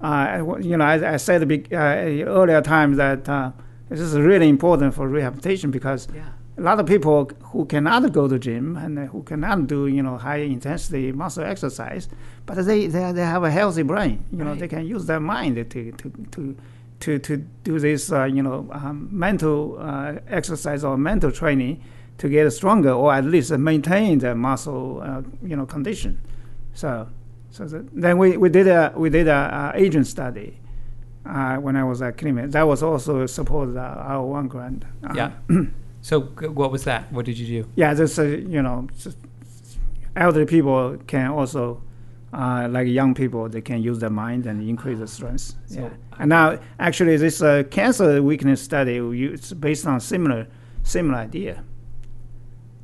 uh, 0.00 0.56
you 0.60 0.76
know, 0.78 0.84
I, 0.84 1.14
I 1.14 1.16
said 1.18 1.46
big, 1.46 1.72
uh, 1.72 1.76
earlier 1.76 2.62
time 2.62 2.94
that 2.96 3.28
uh, 3.28 3.52
this 3.90 4.00
is 4.00 4.16
really 4.16 4.48
important 4.48 4.94
for 4.94 5.06
rehabilitation 5.06 5.70
because 5.70 6.08
Yeah. 6.14 6.22
a 6.58 6.62
lot 6.62 6.80
of 6.80 6.86
people 6.86 7.30
who 7.52 7.66
cannot 7.66 8.10
go 8.12 8.26
to 8.26 8.38
gym 8.38 8.78
and 8.78 8.98
who 9.10 9.22
cannot 9.24 9.66
do 9.66 9.86
you 9.88 10.02
know 10.02 10.16
high 10.16 10.38
intensity 10.56 11.12
muscle 11.12 11.44
exercise, 11.44 12.08
but 12.46 12.56
they 12.64 12.86
they, 12.86 13.12
they 13.12 13.26
have 13.34 13.44
a 13.44 13.50
healthy 13.50 13.82
brain. 13.82 14.24
You 14.32 14.42
know, 14.44 14.54
they 14.54 14.68
can 14.68 14.86
use 14.86 15.04
their 15.04 15.20
mind 15.20 15.56
to 15.56 15.92
to 15.92 16.10
to 16.32 16.56
to, 17.00 17.18
to 17.18 17.36
do 17.62 17.78
this 17.78 18.10
uh, 18.10 18.24
you 18.24 18.42
know 18.42 18.66
um, 18.72 19.08
mental 19.12 19.76
uh, 19.78 20.14
exercise 20.28 20.82
or 20.82 20.96
mental 20.96 21.30
training 21.30 21.82
to 22.18 22.28
get 22.28 22.50
stronger 22.50 22.92
or 22.92 23.12
at 23.12 23.24
least 23.24 23.50
maintain 23.52 24.18
the 24.18 24.34
muscle 24.34 25.00
uh, 25.04 25.22
you 25.42 25.56
know 25.56 25.66
condition. 25.66 26.20
So 26.74 27.08
so 27.50 27.66
the, 27.66 27.86
then 27.92 28.18
we, 28.18 28.36
we 28.36 28.48
did 28.48 28.66
a 28.68 28.92
we 28.96 29.10
did 29.10 29.28
a, 29.28 29.72
a 29.74 29.78
agent 29.80 30.06
study. 30.06 30.58
Uh, 31.24 31.56
when 31.56 31.74
I 31.74 31.82
was 31.82 32.00
at 32.02 32.16
clinic, 32.18 32.52
that 32.52 32.62
was 32.68 32.84
also 32.84 33.26
supported 33.26 33.76
uh, 33.76 34.04
R01 34.08 34.48
grant. 34.48 34.84
Uh, 35.02 35.12
Yeah. 35.14 35.30
So 36.02 36.20
what 36.20 36.70
was 36.70 36.84
that? 36.84 37.12
What 37.12 37.24
did 37.26 37.36
you 37.36 37.62
do? 37.64 37.68
yeah, 37.74 37.92
this 37.94 38.16
uh, 38.16 38.22
you 38.22 38.62
know, 38.62 38.86
elderly 40.14 40.46
people 40.46 40.96
can 41.08 41.30
also, 41.32 41.82
uh, 42.32 42.68
like 42.70 42.86
young 42.86 43.12
people, 43.14 43.48
they 43.48 43.60
can 43.60 43.82
use 43.82 43.98
their 43.98 44.10
mind 44.10 44.46
and 44.46 44.68
increase 44.68 44.98
the 45.00 45.06
strength. 45.08 45.54
So- 45.66 45.80
yeah. 45.80 45.88
And 46.18 46.28
now, 46.30 46.58
actually, 46.78 47.16
this 47.16 47.42
uh, 47.42 47.64
cancer 47.70 48.22
weakness 48.22 48.62
study, 48.62 48.96
it's 48.98 49.52
based 49.52 49.86
on 49.86 49.98
similar 50.00 50.46
similar 50.84 51.18
idea. 51.18 51.62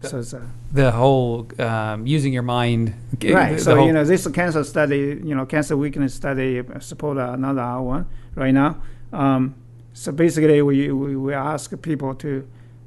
So 0.03 0.19
it's, 0.19 0.35
uh, 0.35 0.41
The 0.73 0.91
whole 0.91 1.49
um, 1.59 2.07
using 2.07 2.33
your 2.33 2.43
mind. 2.43 2.95
right. 3.23 3.61
So 3.61 3.85
you 3.87 3.93
know, 3.93 4.05
this 4.05 4.27
cancer 4.29 4.65
study, 4.65 5.21
you 5.25 5.35
know, 5.35 5.47
cancer 5.47 5.77
weakness 5.77 6.15
study 6.15 6.62
support 6.81 7.19
another 7.19 7.81
one 7.81 8.07
right 8.35 8.53
now. 8.55 8.81
Um, 9.12 9.55
so 9.93 10.11
basically, 10.12 10.62
we, 10.62 10.91
we 10.91 11.17
we 11.17 11.35
ask 11.35 11.71
people 11.83 12.15
to 12.17 12.47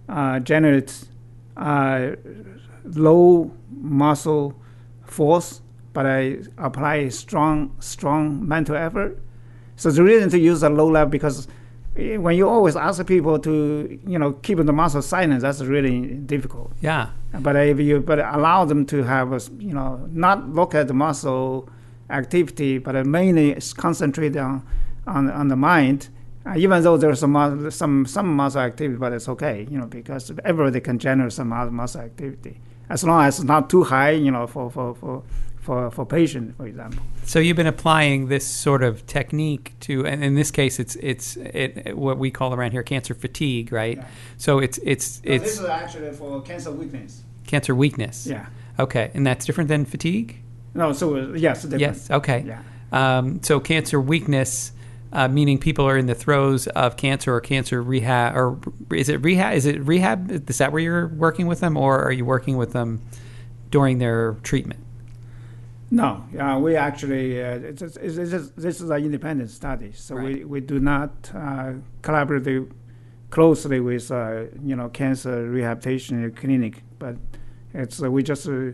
uh, 0.09 0.39
generate 0.39 1.05
uh, 1.55 2.11
low 2.83 3.51
muscle 3.69 4.55
force, 5.05 5.61
but 5.93 6.05
I 6.05 6.39
apply 6.57 7.09
strong 7.09 7.75
strong 7.79 8.47
mental 8.47 8.75
effort. 8.75 9.19
So 9.75 9.91
the 9.91 10.03
reason 10.03 10.29
to 10.31 10.39
use 10.39 10.63
a 10.63 10.69
low 10.69 10.89
level 10.89 11.11
because 11.11 11.47
when 11.95 12.35
you 12.35 12.47
always 12.47 12.75
ask 12.75 13.05
people 13.05 13.39
to 13.39 13.99
you 14.05 14.19
know 14.19 14.33
keep 14.33 14.57
the 14.57 14.73
muscle 14.73 15.01
silent, 15.01 15.41
that's 15.41 15.61
really 15.61 16.07
difficult. 16.07 16.71
Yeah. 16.81 17.09
But 17.39 17.55
if 17.55 17.79
you 17.79 18.01
but 18.01 18.19
allow 18.19 18.65
them 18.65 18.85
to 18.87 19.03
have 19.03 19.31
a, 19.31 19.39
you 19.57 19.73
know 19.73 20.07
not 20.11 20.49
look 20.49 20.75
at 20.75 20.87
the 20.87 20.93
muscle 20.93 21.69
activity, 22.09 22.77
but 22.77 23.05
mainly 23.05 23.57
concentrate 23.77 24.35
on 24.37 24.65
on 25.07 25.29
on 25.29 25.47
the 25.47 25.55
mind. 25.55 26.09
Uh, 26.45 26.53
even 26.57 26.83
though 26.83 26.95
there's 26.95 27.19
some 27.19 27.71
some 27.71 28.05
some 28.05 28.35
muscle 28.35 28.61
activity, 28.61 28.97
but 28.99 29.11
it's 29.13 29.27
okay, 29.27 29.67
you 29.69 29.79
know, 29.79 29.87
because 29.87 30.31
everybody 30.43 30.79
can 30.79 30.99
generate 30.99 31.33
some 31.33 31.49
muscle 31.49 32.01
activity 32.01 32.59
as 32.89 33.03
long 33.03 33.23
as 33.25 33.39
it's 33.39 33.45
not 33.45 33.69
too 33.69 33.83
high, 33.83 34.11
you 34.11 34.31
know, 34.31 34.47
for 34.47 34.69
for 34.69 34.95
for 34.95 35.23
for, 35.61 35.89
for 35.89 36.05
patient, 36.05 36.55
for 36.57 36.67
example. 36.67 37.03
So 37.25 37.39
you've 37.39 37.57
been 37.57 37.67
applying 37.67 38.27
this 38.27 38.45
sort 38.45 38.83
of 38.83 39.05
technique 39.07 39.73
to, 39.81 40.05
and 40.05 40.23
in 40.23 40.35
this 40.35 40.51
case, 40.51 40.79
it's 40.79 40.95
it's 40.97 41.37
it, 41.37 41.97
what 41.97 42.17
we 42.17 42.29
call 42.31 42.53
around 42.53 42.71
here 42.71 42.83
cancer 42.83 43.15
fatigue, 43.15 43.71
right? 43.71 43.97
Yeah. 43.97 44.07
So 44.37 44.59
it's 44.59 44.77
it's 44.83 45.21
it's 45.23 45.43
This 45.43 45.59
is 45.59 45.65
actually 45.65 46.11
for 46.11 46.41
cancer 46.43 46.71
weakness. 46.71 47.23
cancer 47.47 47.73
weakness. 47.73 48.27
Yeah. 48.27 48.47
Okay, 48.79 49.09
and 49.13 49.25
that's 49.25 49.45
different 49.45 49.69
than 49.69 49.85
fatigue. 49.85 50.37
No, 50.75 50.93
so 50.93 51.15
uh, 51.15 51.33
yes, 51.33 51.63
different. 51.63 51.81
Yes. 51.81 52.11
Okay. 52.11 52.43
Yeah. 52.45 52.61
Um, 52.91 53.41
so 53.41 53.59
cancer 53.59 53.99
weakness, 53.99 54.71
uh, 55.11 55.27
meaning 55.27 55.57
people 55.57 55.85
are 55.87 55.97
in 55.97 56.05
the 56.05 56.15
throes 56.15 56.67
of 56.67 56.95
cancer 56.95 57.33
or 57.33 57.41
cancer 57.41 57.81
rehab, 57.81 58.35
or 58.35 58.59
is 58.93 59.09
it 59.09 59.23
rehab? 59.23 59.55
Is 59.55 59.65
it 59.65 59.81
rehab? 59.83 60.31
Is 60.49 60.59
that 60.59 60.71
where 60.71 60.81
you're 60.81 61.07
working 61.07 61.47
with 61.47 61.59
them, 61.59 61.75
or 61.75 62.03
are 62.03 62.11
you 62.11 62.23
working 62.23 62.55
with 62.55 62.73
them 62.73 63.01
during 63.71 63.97
their 63.97 64.33
treatment? 64.43 64.79
No, 65.95 66.25
uh, 66.37 66.59
we 66.59 66.75
actually 66.75 67.41
uh, 67.41 67.69
it's, 67.71 67.81
it's, 67.81 68.17
it's 68.17 68.49
this 68.51 68.81
is 68.81 68.89
an 68.89 69.03
independent 69.05 69.49
study, 69.49 69.93
so 69.93 70.15
we, 70.15 70.21
Right. 70.21 70.49
we 70.49 70.59
do 70.59 70.79
not 70.79 71.11
uh, 71.33 71.73
collaborate 72.01 72.69
closely 73.29 73.79
with 73.79 74.11
uh, 74.11 74.43
you 74.61 74.75
know 74.75 74.89
cancer 74.89 75.49
rehabilitation 75.49 76.31
clinic, 76.33 76.83
but 76.99 77.15
it's 77.73 78.03
uh, 78.03 78.11
we 78.11 78.23
just 78.23 78.45
uh, 78.47 78.71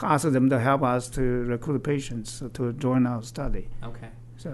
ask 0.00 0.30
them 0.30 0.48
to 0.48 0.58
help 0.60 0.82
us 0.82 1.08
to 1.10 1.22
recruit 1.54 1.82
patients 1.82 2.42
to 2.52 2.72
join 2.74 3.04
our 3.06 3.22
study. 3.22 3.68
Okay. 3.82 4.10
So 4.36 4.50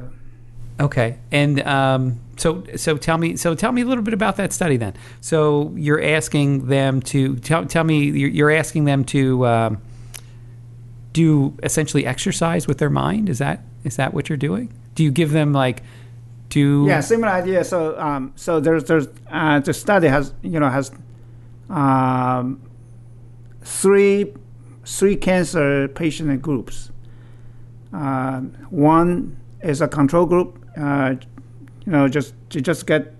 Okay, 0.78 1.18
and 1.32 1.60
um, 1.66 2.20
so 2.36 2.62
so 2.76 2.96
tell 2.98 3.18
me 3.18 3.36
so 3.36 3.54
tell 3.54 3.72
me 3.72 3.82
a 3.82 3.84
little 3.86 4.04
bit 4.04 4.14
about 4.14 4.36
that 4.36 4.52
study 4.52 4.76
then. 4.76 4.94
So 5.20 5.72
you're 5.74 6.02
asking 6.02 6.66
them 6.66 7.00
to 7.12 7.36
tell 7.36 7.64
tell 7.66 7.84
me 7.84 8.04
you're, 8.04 8.30
you're 8.30 8.50
asking 8.50 8.84
them 8.84 9.04
to 9.04 9.46
um, 9.46 9.82
do 11.16 11.22
you 11.22 11.56
essentially 11.62 12.04
exercise 12.04 12.68
with 12.68 12.76
their 12.76 12.90
mind. 12.90 13.30
Is 13.30 13.38
that 13.38 13.62
is 13.84 13.96
that 13.96 14.12
what 14.12 14.28
you're 14.28 14.36
doing? 14.36 14.70
Do 14.94 15.02
you 15.02 15.10
give 15.10 15.30
them 15.30 15.54
like 15.54 15.82
do 16.50 16.84
yeah, 16.86 17.00
similar 17.00 17.32
idea. 17.32 17.64
So 17.64 17.98
um, 17.98 18.34
so 18.36 18.60
there's 18.60 18.84
there's 18.84 19.08
uh, 19.30 19.60
the 19.60 19.72
study 19.72 20.08
has 20.08 20.34
you 20.42 20.60
know 20.60 20.68
has 20.68 20.92
um, 21.70 22.60
three 23.62 24.34
three 24.84 25.16
cancer 25.16 25.88
patient 25.88 26.42
groups. 26.42 26.90
Uh, 27.94 28.40
one 28.68 29.38
is 29.62 29.80
a 29.80 29.88
control 29.88 30.26
group. 30.26 30.62
Uh, 30.76 31.14
you 31.86 31.92
know, 31.92 32.08
just 32.08 32.34
to 32.50 32.60
just 32.60 32.86
get 32.86 33.14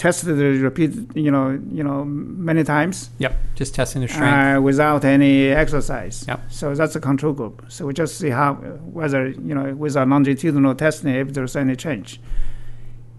tested, 0.00 0.38
it 0.40 0.62
repeat. 0.62 0.92
You 1.14 1.30
know, 1.30 1.60
you 1.70 1.84
know, 1.84 2.04
many 2.06 2.64
times 2.64 3.10
Yep, 3.18 3.34
just 3.54 3.74
testing 3.74 4.00
their 4.00 4.08
strength. 4.08 4.56
uh, 4.58 4.62
without 4.62 5.04
any 5.04 5.48
exercise. 5.48 6.24
Yep. 6.26 6.40
So 6.48 6.74
that's 6.74 6.96
a 6.96 7.00
control 7.00 7.34
group. 7.34 7.66
So 7.68 7.86
we 7.86 7.92
just 7.92 8.16
see 8.18 8.30
how 8.30 8.54
whether 8.98 9.28
you 9.28 9.54
know 9.54 9.74
with 9.74 9.96
our 9.96 10.06
longitudinal 10.06 10.74
testing 10.74 11.14
if 11.14 11.34
there's 11.34 11.54
any 11.54 11.76
change. 11.76 12.18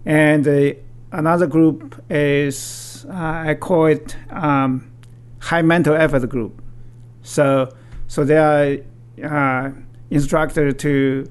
And 0.04 0.46
uh, 0.46 0.74
another 1.12 1.46
group 1.46 2.02
is 2.10 3.06
uh, 3.08 3.50
I 3.50 3.54
call 3.54 3.86
it 3.86 4.16
um, 4.30 4.90
high 5.38 5.62
mental 5.62 5.94
effort 5.94 6.28
group. 6.28 6.60
So 7.22 7.68
so 8.08 8.24
they 8.24 8.36
are 8.36 9.66
uh, 9.68 9.70
instructed 10.10 10.78
to. 10.80 11.26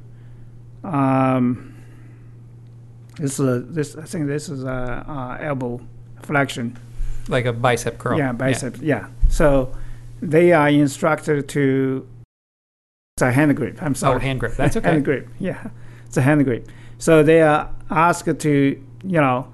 Um, 0.84 1.71
this 3.22 3.40
is 3.40 3.48
a, 3.48 3.60
this 3.60 3.96
I 3.96 4.04
think 4.04 4.28
this 4.28 4.50
is 4.50 4.64
a, 4.64 5.06
uh 5.08 5.38
elbow 5.40 5.80
flexion. 6.24 6.78
like 7.28 7.46
a 7.46 7.54
bicep 7.54 7.98
curl. 7.98 8.18
Yeah, 8.18 8.32
bicep. 8.34 8.78
Yeah. 8.82 9.08
So 9.30 9.74
they 10.22 10.52
are 10.54 10.70
instructed 10.70 11.48
to 11.50 12.08
It's 13.16 13.22
a 13.22 13.32
hand 13.32 13.56
grip. 13.56 13.82
I'm 13.82 13.96
sorry. 13.96 14.16
Oh, 14.16 14.20
hand 14.20 14.40
grip. 14.40 14.54
That's 14.56 14.76
okay. 14.78 14.90
hand 14.92 15.06
grip. 15.06 15.30
Yeah, 15.40 15.70
it's 16.06 16.18
a 16.18 16.22
hand 16.22 16.44
grip. 16.46 16.68
So 16.98 17.24
they 17.24 17.42
are 17.42 17.70
asked 17.90 18.40
to, 18.40 18.52
you 19.04 19.22
know, 19.22 19.48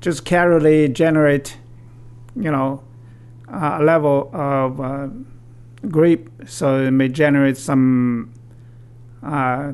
just 0.00 0.24
carefully 0.24 0.88
generate, 0.88 1.58
you 2.34 2.50
know, 2.50 2.82
a 3.48 3.82
level 3.82 4.30
of 4.32 4.80
uh, 4.80 5.08
grip 5.88 6.30
so 6.46 6.82
it 6.84 6.90
may 6.90 7.08
generate 7.08 7.56
some, 7.56 8.32
uh, 9.22 9.72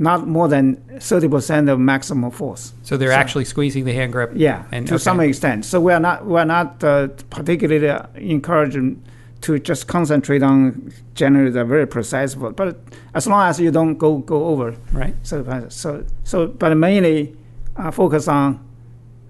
not 0.00 0.26
more 0.26 0.48
than 0.48 0.76
30% 0.96 1.68
of 1.70 1.78
maximum 1.78 2.30
force. 2.30 2.72
So 2.82 2.96
they're 2.96 3.10
So- 3.10 3.16
actually 3.22 3.44
squeezing 3.44 3.84
the 3.84 3.92
hand 3.92 4.12
grip. 4.12 4.30
Yeah, 4.34 4.62
And- 4.72 4.86
to 4.88 4.94
okay. 4.94 5.02
some 5.02 5.20
extent. 5.20 5.64
So 5.66 5.78
we 5.80 5.92
are 5.92 6.00
not 6.00 6.26
we 6.26 6.38
are 6.40 6.46
not 6.46 6.82
uh, 6.82 7.08
particularly 7.28 7.88
uh, 7.88 8.06
encouraging 8.16 9.02
to 9.42 9.58
just 9.58 9.86
concentrate 9.86 10.42
on 10.42 10.90
generally 11.14 11.58
a 11.58 11.64
very 11.64 11.86
precise 11.86 12.34
force, 12.34 12.54
but 12.56 12.76
as 13.14 13.26
long 13.26 13.42
as 13.48 13.60
you 13.60 13.70
don't 13.70 13.96
go 13.98 14.18
go 14.18 14.46
over. 14.46 14.74
Right. 14.92 15.14
So 15.22 15.44
so 15.68 16.04
so, 16.24 16.46
but 16.46 16.74
mainly 16.76 17.36
uh, 17.76 17.90
focus 17.90 18.26
on 18.28 18.58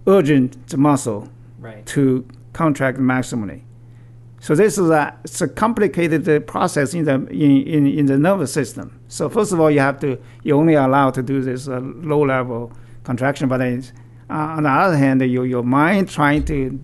urging 0.06 0.52
the 0.68 0.76
muscle 0.76 1.28
Right. 1.60 1.84
to 1.94 2.24
contract 2.52 2.98
maximally. 2.98 3.60
So 4.40 4.54
this 4.54 4.78
is 4.78 4.88
a 4.90 5.14
it's 5.24 5.40
a 5.42 5.48
complicated 5.48 6.26
uh, 6.28 6.40
process 6.40 6.94
in 6.94 7.04
the 7.04 7.14
in, 7.28 7.62
in, 7.66 7.86
in 7.86 8.06
the 8.06 8.18
nervous 8.18 8.52
system. 8.52 8.98
So 9.08 9.28
first 9.28 9.52
of 9.52 9.60
all, 9.60 9.70
you 9.70 9.80
have 9.80 10.00
to 10.00 10.18
you 10.42 10.56
only 10.56 10.74
allowed 10.74 11.14
to 11.14 11.22
do 11.22 11.42
this 11.42 11.68
uh, 11.68 11.80
low 11.80 12.24
level 12.24 12.72
contraction, 13.04 13.48
but 13.48 13.58
then, 13.58 13.84
uh, 14.30 14.56
on 14.56 14.62
the 14.62 14.70
other 14.70 14.96
hand, 14.96 15.20
your 15.22 15.44
your 15.46 15.62
mind 15.62 16.08
trying 16.08 16.44
to 16.44 16.80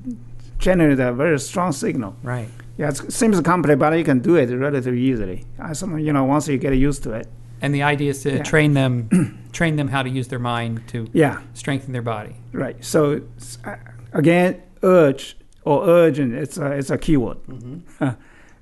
generate 0.59 1.01
a 1.01 1.13
very 1.13 1.39
strong 1.39 1.73
signal. 1.73 2.15
Right. 2.23 2.49
Yeah, 2.79 2.91
it 2.91 3.11
seems 3.13 3.41
complicated, 3.41 3.79
but 3.79 3.97
you 3.97 4.05
can 4.05 4.19
do 4.21 4.37
it 4.37 4.55
relatively 4.55 5.01
easily. 5.01 5.45
As 5.59 5.81
you 5.83 6.13
know, 6.13 6.25
once 6.25 6.47
you 6.49 6.59
get 6.59 6.75
used 6.77 7.03
to 7.05 7.13
it. 7.13 7.27
And 7.63 7.75
the 7.75 7.83
idea 7.83 8.11
is 8.11 8.23
to 8.25 8.37
Yeah. 8.37 8.43
train 8.43 8.75
them, 8.75 9.09
train 9.53 9.77
them 9.77 9.89
how 9.89 10.03
to 10.03 10.11
use 10.11 10.29
their 10.29 10.39
mind 10.39 10.83
to 10.89 11.07
Yeah. 11.15 11.41
strengthen 11.55 11.93
their 11.93 12.03
body. 12.03 12.37
Right. 12.53 12.77
So 12.85 13.23
uh, 13.65 13.77
again, 14.13 14.61
urge 14.83 15.39
or 15.67 15.87
urgent. 15.89 16.33
It's 16.35 16.57
a 16.59 16.73
it's 16.73 16.91
a 16.91 16.97
keyword. 16.99 17.39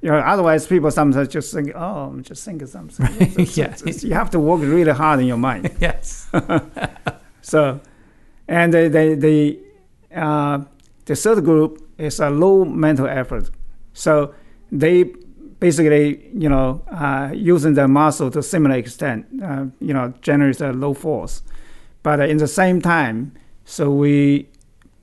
you 0.05 0.11
know, 0.11 0.19
otherwise 0.19 0.67
people 0.67 0.91
sometimes 0.91 1.29
just 1.29 1.53
think, 1.55 1.71
oh, 1.75 2.09
I'm 2.11 2.23
just 2.23 2.45
thinking 2.45 2.67
something. 2.67 3.07
It's- 3.21 3.57
Yeah. 3.61 3.67
it's- 3.87 4.03
you 4.05 4.15
have 4.15 4.31
to 4.31 4.41
work 4.41 4.61
really 4.63 4.93
hard 4.93 5.21
in 5.21 5.27
your 5.27 5.39
mind. 5.39 5.71
Yes. 5.81 6.29
So, 7.43 7.81
and 8.49 8.73
the 8.73 8.89
the 8.89 9.15
the, 9.27 9.59
uh, 10.21 10.65
the 11.05 11.15
third 11.15 11.45
group 11.45 11.79
is 11.99 12.21
a 12.21 12.31
low 12.31 12.65
mental 12.65 13.07
effort. 13.07 13.51
So 13.93 14.35
they 14.73 15.05
basically, 15.61 16.29
you 16.35 16.49
know, 16.49 16.83
uh, 16.91 17.31
using 17.35 17.75
the 17.75 17.87
muscle 17.87 18.31
to 18.31 18.43
similar 18.43 18.77
extent, 18.77 19.27
uh, 19.43 19.67
you 19.81 19.93
know, 19.95 20.13
generates 20.23 20.61
a 20.61 20.73
low 20.73 20.95
force. 20.95 21.43
But 22.03 22.21
in 22.29 22.39
the 22.39 22.49
same 22.49 22.81
time, 22.83 23.33
so 23.65 23.91
we 23.91 24.49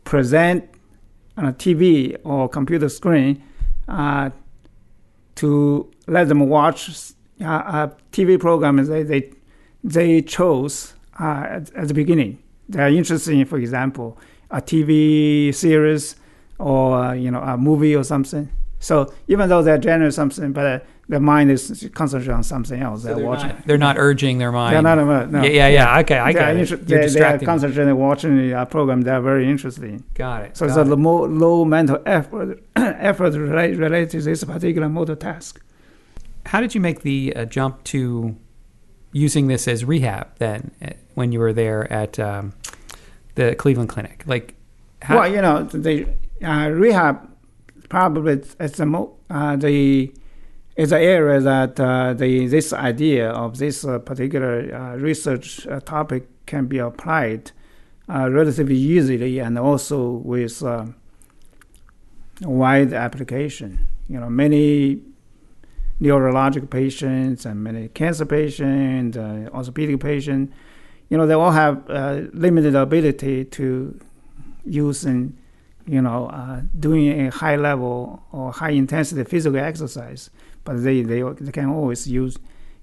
present 0.04 0.64
on 1.38 1.46
a 1.46 1.54
TV 1.54 2.18
or 2.24 2.50
computer 2.50 2.90
screen 2.90 3.42
uh, 3.88 4.30
to 5.36 5.92
let 6.08 6.28
them 6.28 6.48
watch 6.48 6.90
uh, 7.42 7.46
a 7.46 7.92
TV 8.12 8.40
program 8.40 8.78
they 8.86 9.04
they 9.04 9.32
they 9.84 10.22
chose 10.22 10.94
uh, 11.20 11.46
at, 11.48 11.74
at 11.74 11.88
the 11.88 11.94
beginning. 11.94 12.38
They 12.70 12.82
are 12.84 12.90
interested 12.90 13.34
in, 13.34 13.46
for 13.46 13.58
example, 13.58 14.18
a 14.50 14.62
TV 14.62 15.54
series 15.54 16.16
or 16.60 17.16
you 17.16 17.32
know 17.32 17.42
a 17.42 17.58
movie 17.58 17.96
or 17.96 18.04
something. 18.04 18.50
So 18.80 19.14
even 19.28 19.50
though 19.50 19.62
they're 19.62 19.78
generating 19.78 20.12
something, 20.12 20.54
but 20.54 20.66
uh, 20.66 20.80
their 21.12 21.20
mind 21.20 21.52
is 21.52 21.90
concentrated 21.94 22.34
on 22.34 22.42
something 22.42 22.82
else. 22.82 23.04
they're, 23.04 23.16
they're, 23.16 23.26
watching. 23.26 23.50
not, 23.50 23.68
they're 23.68 23.78
not 23.78 23.98
urging 23.98 24.38
their 24.38 24.54
mind. 24.54 24.74
They're 24.74 24.82
not, 24.82 24.98
uh, 24.98 25.26
no. 25.26 25.44
Yeah, 25.44 25.50
yeah, 25.50 25.68
yeah. 25.68 26.00
Okay, 26.00 26.18
I 26.18 26.32
They 26.32 26.40
got 26.40 26.48
are 26.48 26.58
it. 26.58 26.70
You're 26.70 26.78
they, 26.78 27.08
they 27.10 27.22
are 27.22 27.38
concentrated 27.38 27.94
watching 27.96 28.54
a 28.54 28.66
program 28.66 29.02
they're 29.02 29.20
very 29.20 29.50
interested 29.50 29.84
in. 29.84 30.06
got 30.14 30.44
it. 30.44 30.56
So 30.56 30.64
it's 30.66 30.76
got 30.76 30.88
a 30.88 30.96
low, 30.96 31.26
low 31.26 31.66
mental 31.66 32.02
effort 32.06 32.64
effort 32.78 33.34
related, 33.34 33.78
related 33.78 34.10
to 34.12 34.22
this 34.22 34.42
particular 34.46 34.88
motor 34.88 35.16
task. 35.16 35.62
How 36.46 36.62
did 36.62 36.74
you 36.74 36.80
make 36.80 37.02
the 37.02 37.36
uh, 37.36 37.44
jump 37.44 37.84
to 37.86 38.38
using 39.12 39.48
this 39.48 39.68
as 39.68 39.84
rehab 39.84 40.30
then 40.38 40.72
uh, 40.82 40.92
when 41.16 41.34
you 41.34 41.40
were 41.40 41.52
there 41.52 41.92
at 41.92 42.18
um, 42.20 42.54
the 43.36 43.54
Cleveland 43.56 43.90
Clinic? 43.90 44.24
Like, 44.26 44.56
how, 45.02 45.20
well, 45.20 45.30
you 45.30 45.42
know, 45.42 45.64
the 45.64 46.08
uh, 46.42 46.70
rehab 46.70 47.30
probably 47.90 48.42
it's 48.62 48.78
the 48.78 48.86
mo- 48.86 49.18
uh, 49.30 49.58
the 49.58 50.14
is 50.82 50.92
an 50.92 51.02
area 51.02 51.40
that 51.40 51.80
uh, 51.80 52.12
the 52.14 52.48
this 52.48 52.74
idea 52.74 53.30
of 53.30 53.60
this 53.60 53.86
uh, 53.86 54.00
particular 54.00 54.74
uh, 54.74 54.96
research 54.96 55.68
uh, 55.68 55.80
topic 55.82 56.28
can 56.48 56.66
be 56.66 56.80
applied 56.80 57.52
uh, 58.10 58.28
relatively 58.32 58.76
easily 58.76 59.38
and 59.38 59.60
also 59.60 60.10
with 60.10 60.64
wide 62.42 62.94
application. 62.94 63.86
You 64.10 64.20
know, 64.20 64.30
many 64.30 65.02
neurologic 66.02 66.72
patients 66.72 67.46
and 67.46 67.64
many 67.64 67.88
cancer 67.90 68.26
patients, 68.26 69.16
orthopedic 69.54 70.00
patients, 70.00 70.52
you 71.10 71.18
know, 71.18 71.28
they 71.28 71.36
all 71.36 71.52
have 71.52 71.88
limited 72.34 72.74
ability 72.74 73.46
to 73.46 74.00
use 74.66 75.06
in, 75.06 75.38
you 75.86 76.02
know, 76.02 76.28
uh, 76.28 76.62
doing 76.80 77.28
a 77.28 77.30
high 77.30 77.56
level 77.56 78.24
or 78.32 78.52
high 78.52 78.72
intensity 78.72 79.24
physical 79.24 79.60
exercise, 79.60 80.32
but 80.64 80.84
they, 80.84 81.02
they, 81.02 81.22
they 81.22 81.52
can 81.52 81.70
always 81.70 82.08
use 82.08 82.38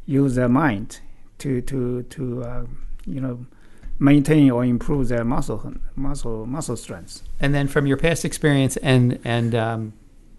use 0.06 0.34
their 0.34 0.48
mind 0.48 1.00
to 1.38 1.60
to 1.62 2.02
to 2.04 2.42
uh, 2.42 2.64
you 3.06 3.20
know 3.20 3.46
maintain 3.98 4.50
or 4.50 4.64
improve 4.64 5.08
their 5.08 5.24
muscle 5.24 5.74
muscle 5.96 6.46
muscle 6.46 6.76
strength. 6.76 7.22
and 7.40 7.54
then 7.54 7.66
from 7.68 7.86
your 7.86 7.96
past 7.96 8.24
experience 8.24 8.76
and 8.78 9.18
and 9.24 9.54
um, 9.54 9.92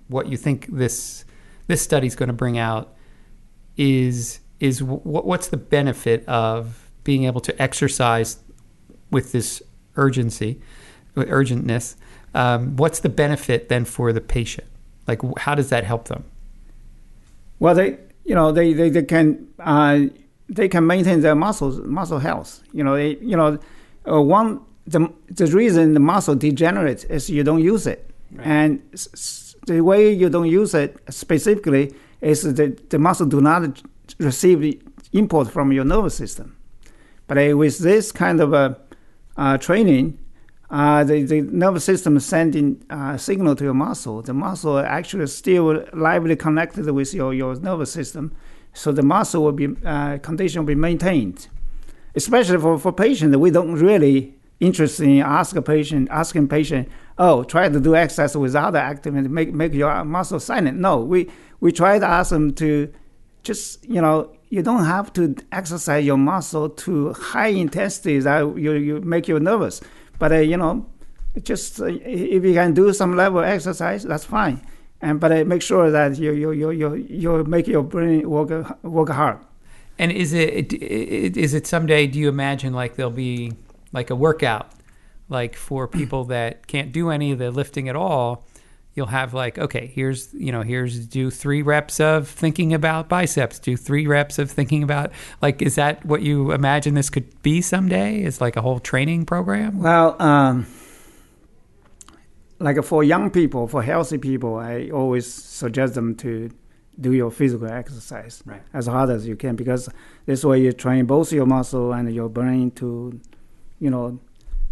what 0.07 0.27
you 0.27 0.37
think 0.37 0.67
this 0.67 1.25
this 1.67 1.81
study 1.81 2.07
is 2.07 2.15
going 2.15 2.27
to 2.27 2.33
bring 2.33 2.57
out 2.57 2.95
is 3.77 4.39
is 4.59 4.83
what 4.83 5.25
what's 5.25 5.47
the 5.47 5.57
benefit 5.57 6.27
of 6.27 6.89
being 7.03 7.23
able 7.23 7.41
to 7.41 7.61
exercise 7.61 8.39
with 9.09 9.31
this 9.31 9.61
urgency, 9.95 10.61
with 11.15 11.29
urgentness? 11.29 11.95
Um, 12.33 12.75
what's 12.75 12.99
the 12.99 13.09
benefit 13.09 13.69
then 13.69 13.85
for 13.85 14.13
the 14.13 14.21
patient? 14.21 14.67
Like, 15.07 15.21
how 15.39 15.55
does 15.55 15.69
that 15.69 15.83
help 15.83 16.07
them? 16.07 16.25
Well, 17.59 17.75
they 17.75 17.97
you 18.25 18.35
know 18.35 18.51
they 18.51 18.73
they, 18.73 18.89
they 18.89 19.03
can 19.03 19.47
uh, 19.59 19.99
they 20.49 20.67
can 20.67 20.85
maintain 20.87 21.21
their 21.21 21.35
muscles 21.35 21.79
muscle 21.81 22.19
health. 22.19 22.61
You 22.73 22.83
know 22.83 22.95
they 22.95 23.17
you 23.17 23.35
know 23.37 23.59
uh, 24.09 24.21
one 24.21 24.61
the 24.87 25.11
the 25.29 25.47
reason 25.47 25.93
the 25.93 25.99
muscle 25.99 26.35
degenerates 26.35 27.03
is 27.05 27.29
you 27.29 27.43
don't 27.43 27.61
use 27.63 27.87
it, 27.87 28.09
and 28.39 28.81
s- 28.93 29.09
s- 29.13 29.55
the 29.67 29.81
way 29.81 30.11
you 30.11 30.29
don't 30.29 30.47
use 30.47 30.73
it 30.73 30.97
specifically 31.09 31.93
is 32.21 32.41
that 32.55 32.89
the 32.89 32.99
muscle 32.99 33.25
do 33.25 33.41
not 33.41 33.81
receive 34.19 34.81
input 35.13 35.49
from 35.51 35.71
your 35.71 35.85
nervous 35.85 36.15
system. 36.15 36.55
But 37.27 37.37
uh, 37.37 37.57
with 37.57 37.79
this 37.79 38.11
kind 38.11 38.41
of 38.41 38.53
uh, 38.53 38.75
uh, 39.37 39.57
training, 39.57 40.18
uh, 40.71 41.03
the, 41.03 41.23
the 41.23 41.41
nervous 41.41 41.83
system 41.83 42.17
is 42.17 42.25
sending 42.25 42.83
uh, 42.89 43.17
signal 43.17 43.55
to 43.55 43.63
your 43.63 43.73
muscle. 43.73 44.21
The 44.21 44.33
muscle 44.33 44.77
actually 44.77 45.23
is 45.23 45.35
still 45.35 45.83
lively 45.93 46.35
connected 46.35 46.89
with 46.91 47.13
your, 47.13 47.33
your 47.33 47.55
nervous 47.55 47.91
system, 47.91 48.35
so 48.73 48.91
the 48.91 49.01
muscle 49.01 49.43
will 49.43 49.51
be 49.51 49.69
uh, 49.83 50.19
condition 50.19 50.61
will 50.61 50.67
be 50.67 50.75
maintained. 50.75 51.47
Especially 52.15 52.59
for, 52.59 52.77
for 52.77 52.91
patients, 52.91 53.35
we 53.37 53.49
don't 53.49 53.73
really 53.73 54.35
interested 54.59 55.07
in 55.07 55.19
ask 55.21 55.55
a 55.55 55.61
patient 55.61 56.07
asking 56.11 56.47
patient, 56.47 56.87
oh, 57.17 57.43
try 57.43 57.69
to 57.69 57.79
do 57.79 57.95
exercise 57.95 58.37
without 58.37 58.71
the 58.71 58.79
activity, 58.79 59.27
make 59.27 59.51
make 59.53 59.73
your 59.73 60.03
muscle 60.03 60.39
silent. 60.39 60.77
No, 60.77 60.99
we 60.99 61.29
we 61.61 61.71
try 61.71 61.97
to 61.97 62.05
ask 62.05 62.29
them 62.29 62.53
to 62.55 62.93
just 63.41 63.83
you 63.89 64.01
know 64.01 64.35
you 64.49 64.61
don't 64.61 64.85
have 64.85 65.11
to 65.13 65.35
exercise 65.51 66.05
your 66.05 66.17
muscle 66.17 66.69
to 66.69 67.13
high 67.13 67.47
intensity 67.47 68.19
that 68.19 68.41
you, 68.57 68.73
you 68.73 69.01
make 69.01 69.27
you 69.27 69.39
nervous 69.39 69.81
but 70.19 70.31
uh, 70.31 70.35
you 70.35 70.57
know 70.57 70.85
just 71.43 71.79
uh, 71.81 71.85
if 71.85 72.43
you 72.43 72.53
can 72.53 72.73
do 72.73 72.93
some 72.93 73.15
level 73.15 73.39
exercise 73.39 74.03
that's 74.03 74.25
fine 74.25 74.61
and 75.01 75.19
but 75.19 75.31
uh, 75.31 75.45
make 75.45 75.61
sure 75.61 75.89
that 75.91 76.17
you 76.17 76.31
you 76.33 76.51
you 76.51 76.71
you, 76.71 76.95
you 76.95 77.43
make 77.45 77.67
your 77.67 77.83
brain 77.83 78.29
work 78.29 78.49
work 78.83 79.09
hard 79.09 79.39
And 79.99 80.11
is 80.13 80.31
it 80.31 80.71
is 80.73 81.53
it 81.53 81.67
someday? 81.67 82.07
Do 82.07 82.19
you 82.19 82.29
imagine 82.29 82.73
like 82.73 82.95
there'll 82.95 83.11
be 83.11 83.51
like 83.91 84.09
a 84.09 84.15
workout, 84.15 84.71
like 85.27 85.57
for 85.57 85.89
people 85.89 86.23
that 86.25 86.67
can't 86.67 86.93
do 86.93 87.09
any 87.09 87.33
of 87.33 87.39
the 87.39 87.51
lifting 87.51 87.89
at 87.89 87.97
all? 87.97 88.45
You'll 88.99 89.07
have 89.07 89.33
like 89.33 89.57
okay, 89.57 89.87
here's 89.95 90.33
you 90.33 90.51
know 90.51 90.61
here's 90.61 91.07
do 91.07 91.31
three 91.31 91.61
reps 91.61 92.01
of 92.01 92.27
thinking 92.27 92.73
about 92.73 93.07
biceps, 93.07 93.57
do 93.57 93.77
three 93.77 94.05
reps 94.07 94.37
of 94.37 94.51
thinking 94.51 94.83
about 94.83 95.13
like 95.41 95.61
is 95.61 95.75
that 95.75 96.03
what 96.05 96.21
you 96.21 96.51
imagine 96.51 96.95
this 96.95 97.09
could 97.09 97.41
be 97.41 97.61
someday? 97.61 98.21
Is 98.21 98.41
like 98.41 98.57
a 98.57 98.61
whole 98.61 98.81
training 98.81 99.25
program? 99.25 99.79
well 99.81 100.21
um, 100.21 100.65
like 102.59 102.83
for 102.83 103.05
young 103.05 103.29
people 103.31 103.67
for 103.67 103.81
healthy 103.81 104.17
people 104.17 104.57
i 104.57 104.89
always 104.89 105.25
suggest 105.33 105.93
them 105.93 106.13
to 106.15 106.49
do 106.99 107.13
your 107.13 107.31
physical 107.31 107.67
exercise 107.71 108.43
Right. 108.45 108.61
as 108.73 108.87
hard 108.87 109.09
as 109.09 109.25
you 109.25 109.37
can 109.37 109.55
because 109.55 109.87
this 110.25 110.43
way 110.43 110.59
you 110.61 110.73
train 110.73 111.05
both 111.05 111.31
your 111.31 111.45
muscle 111.45 111.93
and 111.93 112.13
your 112.13 112.27
brain 112.27 112.71
to, 112.71 113.17
you 113.79 113.89
know, 113.89 114.19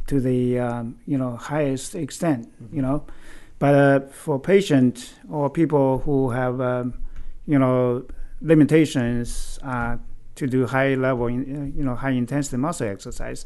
to 0.07 0.19
the 0.19 0.59
um, 0.59 0.97
you 1.05 1.17
know 1.17 1.37
highest 1.37 1.95
extent. 1.95 2.49
You 2.71 2.81
know, 2.81 3.05
but 3.59 3.75
uh, 3.75 3.99
for 4.11 4.39
patients 4.39 5.13
or 5.29 5.49
people 5.49 5.99
who 5.99 6.29
have 6.29 6.61
um, 6.61 6.93
you 7.45 7.57
know 7.57 8.05
limitations 8.41 9.59
uh, 9.63 9.97
to 10.35 10.47
do 10.47 10.65
high 10.67 10.93
level, 10.93 11.25
uh, 11.25 11.29
you 11.29 11.83
know, 11.83 11.95
high 11.95 12.11
intensity 12.11 12.57
muscle 12.57 12.87
exercise. 12.87 13.45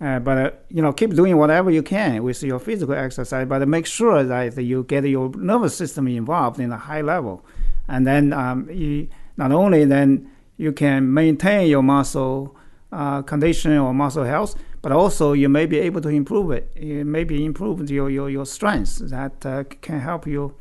Uh, 0.00 0.20
but 0.20 0.38
uh, 0.38 0.50
you 0.68 0.80
know, 0.80 0.92
keep 0.92 1.12
doing 1.14 1.36
whatever 1.36 1.70
you 1.70 1.82
can 1.82 2.22
with 2.22 2.42
your 2.42 2.60
physical 2.60 2.94
exercise, 2.94 3.46
but 3.48 3.66
make 3.66 3.84
sure 3.84 4.22
that 4.22 4.56
you 4.62 4.84
get 4.84 5.04
your 5.04 5.30
nervous 5.30 5.76
system 5.76 6.06
involved 6.06 6.60
in 6.60 6.70
a 6.70 6.78
high 6.78 7.00
level, 7.00 7.44
and 7.88 8.06
then 8.06 8.32
um, 8.32 8.70
you 8.70 9.08
not 9.36 9.50
only 9.50 9.84
then 9.84 10.30
you 10.56 10.70
can 10.70 11.12
maintain 11.12 11.66
your 11.68 11.82
muscle 11.82 12.56
uh, 12.92 13.22
condition 13.22 13.76
or 13.76 13.92
muscle 13.92 14.22
health, 14.22 14.54
but 14.82 14.92
also 14.92 15.32
you 15.32 15.48
may 15.48 15.66
be 15.66 15.78
able 15.78 16.00
to 16.00 16.08
improve 16.08 16.50
it. 16.50 16.70
You 16.76 17.04
maybe 17.04 17.44
improve 17.44 17.90
your 17.90 18.10
your, 18.10 18.30
your 18.30 18.46
strengths 18.46 18.98
that 18.98 19.44
uh, 19.46 19.64
can 19.80 20.00
help 20.00 20.26
you. 20.26 20.54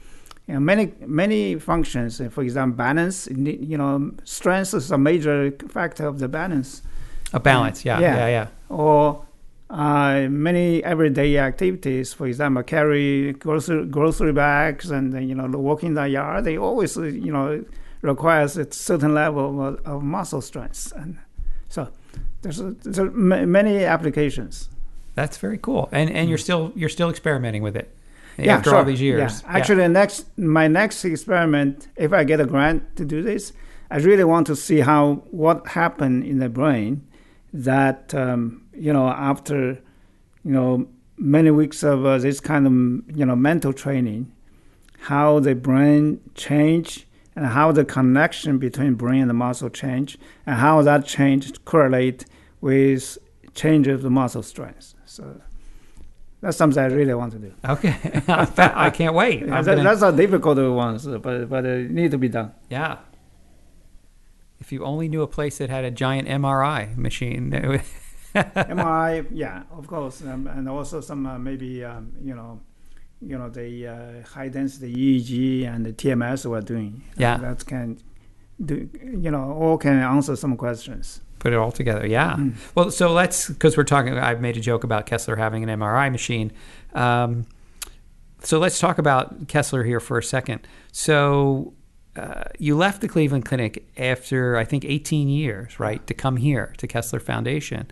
You 0.47 0.53
know, 0.55 0.59
many 0.61 0.93
many 1.05 1.55
functions, 1.59 2.21
for 2.31 2.41
example, 2.41 2.77
balance. 2.77 3.27
You 3.31 3.77
know, 3.77 4.11
strength 4.23 4.73
is 4.73 4.91
a 4.91 4.97
major 4.97 5.51
factor 5.69 6.07
of 6.07 6.19
the 6.19 6.27
balance 6.27 6.81
A 7.33 7.39
balance. 7.39 7.83
Yeah. 7.85 7.99
Yeah. 7.99 8.15
Yeah. 8.15 8.27
Yeah. 8.27 8.47
or 8.69 9.25
uh, 9.69 10.27
many 10.29 10.81
everyday 10.83 11.37
activities. 11.37 12.13
For 12.13 12.27
example, 12.27 12.63
carry 12.63 13.33
grocery, 13.33 13.85
grocery 13.85 14.31
bags 14.31 14.89
and 14.91 15.13
uh, 15.13 15.19
you 15.19 15.35
know 15.35 15.47
walking 15.59 15.93
the 15.95 16.07
yard. 16.07 16.45
They 16.45 16.57
always 16.57 16.97
uh, 16.97 17.03
you 17.03 17.31
know 17.33 17.63
requires 18.01 18.57
a 18.57 18.71
certain 18.71 19.13
level 19.13 19.61
of, 19.61 19.81
of 19.85 20.03
muscle 20.03 20.41
strength, 20.41 20.93
and 20.95 21.17
there's, 22.41 22.59
a, 22.59 22.71
there's 22.71 22.99
a 22.99 23.05
ma- 23.05 23.45
many 23.45 23.83
applications. 23.83 24.69
That's 25.15 25.37
very 25.37 25.57
cool. 25.57 25.89
And 25.91 26.11
and 26.11 26.29
you're 26.29 26.37
still 26.37 26.71
you're 26.75 26.89
still 26.89 27.09
experimenting 27.09 27.63
with 27.63 27.75
it 27.75 27.91
yeah, 28.37 28.55
after 28.55 28.69
sure. 28.69 28.79
all 28.79 28.85
these 28.85 29.01
years. 29.01 29.41
Yeah. 29.41 29.57
Actually, 29.57 29.87
next 29.87 30.37
my 30.37 30.67
next 30.67 31.03
experiment, 31.05 31.87
if 31.95 32.13
I 32.13 32.23
get 32.23 32.39
a 32.39 32.45
grant 32.45 32.95
to 32.97 33.05
do 33.05 33.23
this, 33.23 33.53
I 33.89 33.97
really 33.97 34.23
want 34.23 34.47
to 34.47 34.55
see 34.55 34.81
how 34.81 35.23
what 35.31 35.67
happened 35.69 36.23
in 36.23 36.37
the 36.39 36.49
brain 36.49 37.07
that 37.53 38.13
um, 38.13 38.63
you 38.73 38.93
know 38.93 39.07
after 39.07 39.79
you 40.43 40.51
know 40.51 40.87
many 41.17 41.49
weeks 41.49 41.81
of 41.81 42.05
uh, 42.05 42.19
this 42.19 42.39
kind 42.39 42.67
of 42.67 43.17
you 43.17 43.25
know 43.25 43.35
mental 43.35 43.73
training, 43.73 44.31
how 44.99 45.39
the 45.39 45.55
brain 45.55 46.21
change 46.35 47.06
and 47.37 47.45
how 47.57 47.71
the 47.71 47.85
connection 47.85 48.57
between 48.57 48.95
brain 48.95 49.21
and 49.21 49.29
the 49.29 49.39
muscle 49.45 49.69
change, 49.69 50.17
and 50.47 50.55
how 50.57 50.81
that 50.81 51.05
change 51.05 51.43
correlate 51.65 52.25
with 52.61 53.17
change 53.53 53.87
of 53.87 54.01
the 54.01 54.09
muscle 54.09 54.41
strength. 54.43 54.95
So 55.05 55.23
that's 56.41 56.57
something 56.57 56.81
I 56.81 56.87
really 56.87 57.13
want 57.13 57.31
to 57.33 57.39
do. 57.39 57.51
Okay. 57.75 57.95
I 58.27 58.89
can't 58.89 59.13
wait. 59.13 59.41
Yeah, 59.41 59.61
that, 59.61 59.65
gonna- 59.77 59.83
that's 59.83 60.01
a 60.01 60.11
difficult 60.11 60.57
one, 60.57 60.97
so, 60.99 61.19
but 61.19 61.47
but 61.47 61.63
it 61.65 61.91
need 61.91 62.11
to 62.11 62.17
be 62.17 62.29
done. 62.29 62.51
yeah. 62.69 62.97
If 64.59 64.71
you 64.71 64.83
only 64.83 65.07
knew 65.07 65.21
a 65.21 65.27
place 65.27 65.59
that 65.59 65.69
had 65.69 65.85
a 65.85 65.91
giant 65.91 66.27
MRI 66.27 66.97
machine. 66.97 67.51
MRI, 68.35 69.25
yeah, 69.31 69.63
of 69.71 69.85
course, 69.87 70.21
um, 70.23 70.47
and 70.47 70.67
also 70.67 70.99
some 71.01 71.25
uh, 71.27 71.37
maybe 71.37 71.83
um, 71.85 72.11
you 72.23 72.35
know, 72.35 72.59
you 73.21 73.37
know 73.37 73.49
the 73.49 73.87
uh, 73.87 74.27
high 74.27 74.49
density 74.49 74.93
EEG 74.93 75.67
and 75.67 75.85
the 75.85 75.93
TMS 75.93 76.45
we're 76.45 76.61
doing. 76.61 77.03
Yeah. 77.17 77.37
that 77.37 77.65
can 77.65 77.99
do 78.63 78.89
you 79.03 79.31
know 79.31 79.51
all 79.53 79.77
can 79.77 79.97
answer 79.99 80.35
some 80.35 80.57
questions. 80.57 81.21
put 81.39 81.53
it 81.53 81.57
all 81.57 81.71
together. 81.71 82.05
Yeah. 82.07 82.35
Mm. 82.35 82.55
Well, 82.75 82.91
so 82.91 83.11
let's 83.11 83.47
because 83.49 83.77
we're 83.77 83.83
talking. 83.83 84.17
I've 84.17 84.41
made 84.41 84.57
a 84.57 84.61
joke 84.61 84.83
about 84.83 85.05
Kessler 85.05 85.35
having 85.35 85.67
an 85.67 85.79
MRI 85.79 86.11
machine. 86.11 86.51
Um, 86.93 87.45
so 88.39 88.59
let's 88.59 88.79
talk 88.79 88.97
about 88.97 89.47
Kessler 89.47 89.83
here 89.83 89.99
for 89.99 90.17
a 90.17 90.23
second. 90.23 90.67
So 90.91 91.73
uh, 92.15 92.43
you 92.59 92.75
left 92.75 93.01
the 93.01 93.07
Cleveland 93.07 93.45
Clinic 93.45 93.87
after 93.97 94.57
I 94.57 94.63
think 94.63 94.85
18 94.85 95.27
years, 95.29 95.79
right, 95.79 96.05
to 96.07 96.13
come 96.13 96.37
here 96.37 96.73
to 96.77 96.87
Kessler 96.87 97.19
Foundation. 97.19 97.89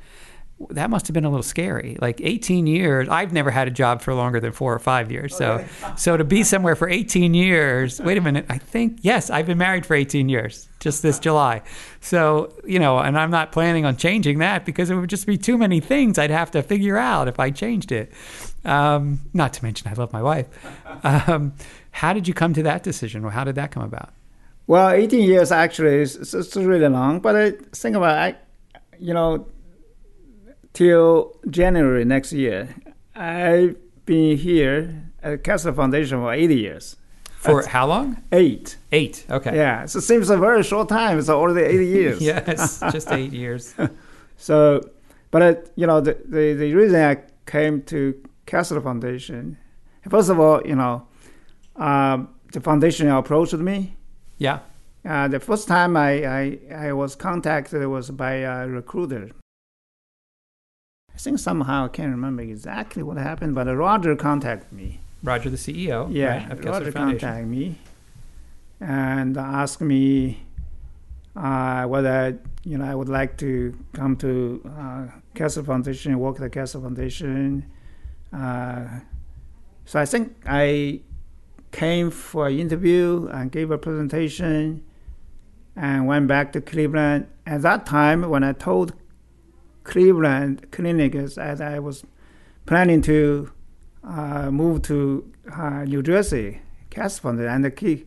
That 0.69 0.89
must 0.89 1.05
have 1.07 1.13
been 1.13 1.25
a 1.25 1.29
little 1.29 1.43
scary. 1.43 1.97
Like 1.99 2.21
18 2.21 2.65
years, 2.65 3.09
I've 3.09 3.33
never 3.33 3.51
had 3.51 3.67
a 3.67 3.71
job 3.71 4.01
for 4.01 4.13
longer 4.13 4.39
than 4.39 4.53
four 4.53 4.73
or 4.73 4.79
five 4.79 5.11
years. 5.11 5.35
So, 5.35 5.65
so 5.97 6.15
to 6.15 6.23
be 6.23 6.43
somewhere 6.43 6.77
for 6.77 6.87
18 6.87 7.33
years. 7.33 7.99
Wait 7.99 8.17
a 8.17 8.21
minute. 8.21 8.45
I 8.49 8.57
think 8.57 8.99
yes, 9.01 9.29
I've 9.29 9.47
been 9.47 9.57
married 9.57 9.85
for 9.85 9.95
18 9.95 10.29
years, 10.29 10.69
just 10.79 11.01
this 11.03 11.19
July. 11.19 11.61
So 11.99 12.53
you 12.65 12.79
know, 12.79 12.97
and 12.99 13.19
I'm 13.19 13.31
not 13.31 13.51
planning 13.51 13.83
on 13.85 13.97
changing 13.97 14.39
that 14.39 14.65
because 14.65 14.89
it 14.89 14.95
would 14.95 15.09
just 15.09 15.27
be 15.27 15.37
too 15.37 15.57
many 15.57 15.81
things 15.81 16.17
I'd 16.17 16.31
have 16.31 16.51
to 16.51 16.63
figure 16.63 16.95
out 16.97 17.27
if 17.27 17.37
I 17.37 17.51
changed 17.51 17.91
it. 17.91 18.13
Um, 18.63 19.19
not 19.33 19.51
to 19.55 19.63
mention, 19.63 19.89
I 19.89 19.93
love 19.93 20.13
my 20.13 20.21
wife. 20.23 20.47
Um, 21.03 21.53
how 21.91 22.13
did 22.13 22.27
you 22.29 22.33
come 22.33 22.53
to 22.53 22.63
that 22.63 22.81
decision, 22.81 23.25
or 23.25 23.31
how 23.31 23.43
did 23.43 23.55
that 23.55 23.71
come 23.71 23.83
about? 23.83 24.09
Well, 24.67 24.89
18 24.89 25.21
years 25.27 25.51
actually 25.51 25.99
is 25.99 26.15
is- 26.15 26.33
is 26.33 26.55
really 26.55 26.87
long, 26.87 27.19
but 27.19 27.35
I 27.35 27.51
think 27.73 27.97
about 27.97 28.17
I, 28.17 28.35
you 28.99 29.13
know, 29.13 29.47
till 30.75 31.35
January 31.49 32.05
next 32.05 32.31
year, 32.33 32.75
I've 33.15 33.75
been 34.05 34.37
here 34.37 35.11
at 35.23 35.43
Kessler 35.43 35.73
Foundation 35.73 36.19
for 36.19 36.31
80 36.31 36.55
years. 36.55 36.95
For 37.37 37.55
That's- 37.55 37.67
how 37.73 37.87
long? 37.87 38.17
Eight. 38.31 38.77
Eight. 38.91 39.25
Okay. 39.29 39.55
Yeah, 39.55 39.85
so 39.87 39.97
it 39.99 40.01
seems 40.03 40.29
a 40.29 40.37
very 40.37 40.61
short 40.63 40.89
time. 40.89 41.17
It's 41.17 41.29
already 41.29 41.65
80 41.65 41.85
years. 41.99 42.21
yes, 42.21 42.79
just 42.91 43.11
eight 43.11 43.31
years. 43.33 43.73
So, 44.37 44.81
but 45.31 45.41
uh, 45.41 45.55
you 45.75 45.87
know, 45.87 46.01
the, 46.01 46.17
the 46.27 46.53
the 46.53 46.73
reason 46.73 46.99
I 47.01 47.17
came 47.45 47.81
to 47.83 48.13
Kessler 48.45 48.81
Foundation, 48.81 49.57
first 50.09 50.29
of 50.29 50.39
all, 50.39 50.61
you 50.65 50.75
know, 50.75 51.07
um, 51.75 52.29
the 52.51 52.61
foundation 52.61 53.09
approached 53.09 53.53
me. 53.53 53.95
Yeah. 54.37 54.59
Uh, 55.07 55.27
the 55.27 55.39
first 55.39 55.67
time 55.67 55.95
I, 55.95 56.11
I, 56.25 56.59
I 56.89 56.93
was 56.93 57.15
contacted 57.15 57.85
was 57.87 58.09
by 58.09 58.33
a 58.41 58.67
recruiter. 58.67 59.29
I 61.15 61.17
think 61.17 61.39
somehow 61.39 61.85
I 61.85 61.87
can't 61.87 62.11
remember 62.11 62.41
exactly 62.41 63.01
what 63.01 63.15
happened, 63.15 63.55
but 63.55 63.67
Roger 63.73 64.17
contacted 64.17 64.71
me. 64.73 64.99
Roger, 65.23 65.49
the 65.49 65.55
CEO. 65.55 66.07
Yeah, 66.11 66.43
right, 66.43 66.51
of 66.51 66.57
Kessler 66.59 66.71
Roger 66.71 66.91
Foundation. 66.91 67.19
contacted 67.19 67.47
me 67.49 67.75
and 68.81 69.37
asked 69.37 69.79
me 69.79 70.43
uh, 71.35 71.85
whether 71.85 72.37
you 72.65 72.77
know 72.77 72.85
I 72.85 72.93
would 72.93 73.07
like 73.07 73.37
to 73.37 73.77
come 73.93 74.17
to 74.17 74.61
uh, 74.77 75.07
Kessler 75.33 75.63
Foundation, 75.63 76.19
work 76.19 76.35
at 76.35 76.41
the 76.41 76.49
Kessler 76.49 76.81
Foundation. 76.81 77.65
Uh, 78.33 78.99
so 79.85 79.99
I 79.99 80.05
think 80.05 80.35
I 80.45 80.99
came 81.71 82.11
for 82.11 82.47
an 82.47 82.59
interview 82.59 83.29
and 83.31 83.51
gave 83.51 83.71
a 83.71 83.77
presentation 83.77 84.83
and 85.77 86.07
went 86.07 86.27
back 86.27 86.51
to 86.53 86.61
Cleveland. 86.61 87.27
At 87.45 87.61
that 87.61 87.85
time, 87.85 88.29
when 88.29 88.43
I 88.43 88.51
told 88.51 88.93
Cleveland 89.85 90.69
clinics 90.71 91.37
as 91.37 91.61
I 91.61 91.79
was 91.79 92.03
planning 92.65 93.01
to 93.03 93.51
uh, 94.03 94.51
move 94.51 94.81
to 94.83 95.31
uh, 95.51 95.85
New 95.85 96.03
Jersey, 96.03 96.59
Kessler 96.89 97.47
and 97.47 97.63
the 97.63 97.71
key, 97.71 98.05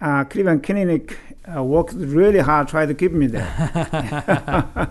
uh, 0.00 0.24
Cleveland 0.24 0.62
Clinic 0.64 1.16
uh, 1.54 1.62
worked 1.62 1.92
really 1.94 2.40
hard 2.40 2.68
trying 2.68 2.88
to 2.88 2.94
keep 2.94 3.12
me 3.12 3.26
there. 3.26 4.90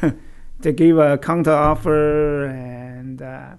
they 0.60 0.72
gave 0.72 0.98
a 0.98 1.18
counter 1.18 1.52
offer 1.52 2.46
and 2.46 3.22
uh, 3.22 3.54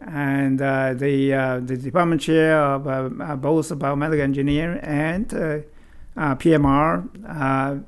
and 0.00 0.60
uh, 0.60 0.94
the 0.94 1.32
uh, 1.32 1.60
the 1.60 1.76
department 1.76 2.20
chair 2.20 2.60
of 2.60 2.84
both 3.40 3.70
biomedical 3.70 4.20
engineer 4.20 4.78
and 4.82 5.32
uh, 5.34 5.58
uh, 6.16 6.34
PMR. 6.36 7.84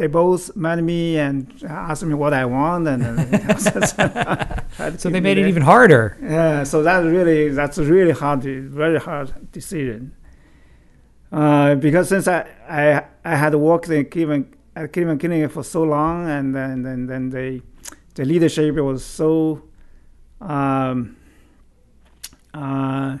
They 0.00 0.06
both 0.06 0.56
met 0.56 0.82
me 0.82 1.18
and 1.18 1.62
asked 1.68 2.04
me 2.04 2.14
what 2.14 2.32
I 2.32 2.46
want, 2.46 2.88
and 2.88 3.02
So 4.98 5.10
they 5.10 5.20
made 5.20 5.36
it 5.36 5.46
even 5.46 5.60
harder. 5.62 6.16
yeah, 6.22 6.64
so 6.64 6.82
that's 6.82 7.04
really 7.04 7.50
that's 7.50 7.76
a 7.76 7.84
really 7.84 8.12
hard, 8.12 8.42
very 8.42 8.98
hard 8.98 9.52
decision. 9.52 10.16
Uh, 11.30 11.74
because 11.74 12.08
since 12.08 12.26
I, 12.26 12.48
I 12.66 13.04
I 13.26 13.36
had 13.36 13.54
worked 13.54 13.90
in 13.90 14.06
Cleveland 14.06 14.56
at 14.74 14.90
Cleveland 14.94 15.20
Clinic 15.20 15.50
for 15.50 15.62
so 15.62 15.82
long, 15.82 16.26
and 16.30 16.54
then 16.54 16.82
then 16.82 17.06
then 17.06 17.28
the 17.28 17.60
the 18.14 18.24
leadership 18.24 18.74
was 18.76 19.04
so, 19.04 19.64
um, 20.40 21.14
uh, 22.54 23.18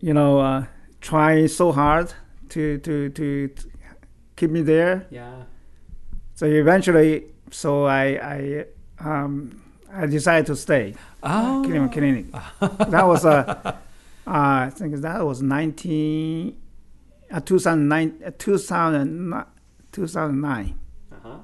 you 0.00 0.14
know, 0.14 0.40
uh, 0.40 0.64
trying 1.00 1.46
so 1.46 1.70
hard 1.70 2.12
to 2.48 2.78
to, 2.78 3.08
to 3.10 3.48
keep 4.36 4.50
me 4.50 4.62
there. 4.62 5.06
Yeah. 5.10 5.44
So 6.34 6.46
eventually, 6.46 7.26
so 7.50 7.84
I 7.84 8.04
I 8.34 8.64
um, 8.98 9.62
I 9.92 10.06
decided 10.06 10.46
to 10.46 10.56
stay. 10.56 10.94
Oh. 11.22 11.62
Cleveland 11.64 11.92
Clinic. 11.92 12.26
that 12.60 13.06
was 13.06 13.24
uh, 13.24 13.32
uh, 13.66 13.74
I 14.26 14.70
think 14.74 14.96
that 14.96 15.24
was 15.24 15.42
19, 15.42 16.56
uh, 17.30 17.40
2009, 17.40 18.22
uh, 18.26 18.30
2009, 18.38 19.44
2009, 19.92 20.78
Uh-huh. 21.12 21.38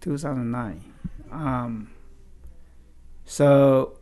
2009. 0.00 0.84
Um, 1.32 1.90
so, 3.24 3.98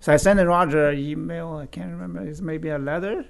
so 0.00 0.12
I 0.12 0.16
sent 0.16 0.40
Roger 0.46 0.88
an 0.88 0.98
email. 0.98 1.56
I 1.56 1.66
can't 1.66 1.90
remember. 1.90 2.20
It's 2.22 2.40
maybe 2.40 2.70
a 2.70 2.78
letter. 2.78 3.26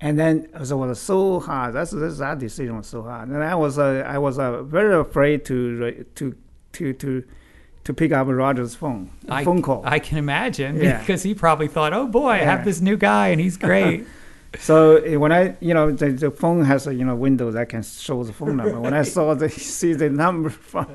And 0.00 0.18
then 0.18 0.48
so 0.64 0.82
it 0.84 0.88
was 0.88 1.00
so 1.00 1.40
hard. 1.40 1.74
That's, 1.74 1.90
that's 1.90 2.18
that 2.18 2.38
decision 2.38 2.76
was 2.76 2.86
so 2.86 3.02
hard. 3.02 3.28
And 3.28 3.42
I 3.42 3.54
was 3.54 3.78
uh, 3.78 4.04
I 4.06 4.18
was 4.18 4.38
uh, 4.38 4.62
very 4.62 4.94
afraid 4.94 5.44
to 5.46 6.04
to 6.16 6.36
to 6.72 6.92
to 6.92 7.24
to 7.84 7.94
pick 7.94 8.12
up 8.12 8.26
Roger's 8.26 8.74
phone 8.74 9.10
I, 9.28 9.44
phone 9.44 9.62
call. 9.62 9.82
I 9.86 9.98
can 10.00 10.18
imagine 10.18 10.76
Yeah. 10.76 10.98
because 10.98 11.22
he 11.22 11.34
probably 11.34 11.68
thought, 11.68 11.92
"Oh 11.94 12.06
boy, 12.06 12.30
I 12.30 12.38
have 12.38 12.64
this 12.64 12.80
new 12.80 12.96
guy 12.96 13.28
and 13.28 13.40
he's 13.40 13.56
great." 13.56 14.06
So 14.58 15.04
uh, 15.04 15.18
when 15.18 15.32
I, 15.32 15.56
you 15.60 15.74
know, 15.74 15.90
the, 15.90 16.12
the 16.12 16.30
phone 16.30 16.64
has 16.64 16.86
a 16.86 16.94
you 16.94 17.04
know 17.04 17.14
window 17.14 17.50
that 17.50 17.68
can 17.68 17.82
show 17.82 18.22
the 18.24 18.32
phone 18.32 18.56
number. 18.56 18.80
When 18.80 18.94
I 18.94 19.02
saw 19.02 19.34
the 19.34 19.48
see 19.80 19.92
the 19.92 20.08
number 20.08 20.50
from 20.50 20.86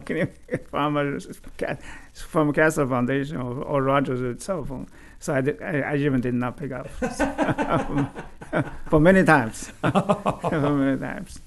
from 0.70 0.98
a, 0.98 1.78
from 2.14 2.54
Kessler 2.54 2.88
Foundation 2.88 3.38
or, 3.38 3.62
or 3.64 3.84
Rogers' 3.84 4.44
cell 4.44 4.66
phone, 4.66 4.88
so 5.22 5.36
I, 5.36 5.42
did, 5.42 5.62
I, 5.62 5.82
I 5.82 5.96
even 5.98 6.20
did 6.20 6.34
not 6.34 6.58
pick 6.58 6.72
up 6.72 6.90
for 8.90 9.00
many 9.00 9.24
times. 9.24 9.72
for 9.82 10.76
many 10.76 11.00
times. 11.00 11.40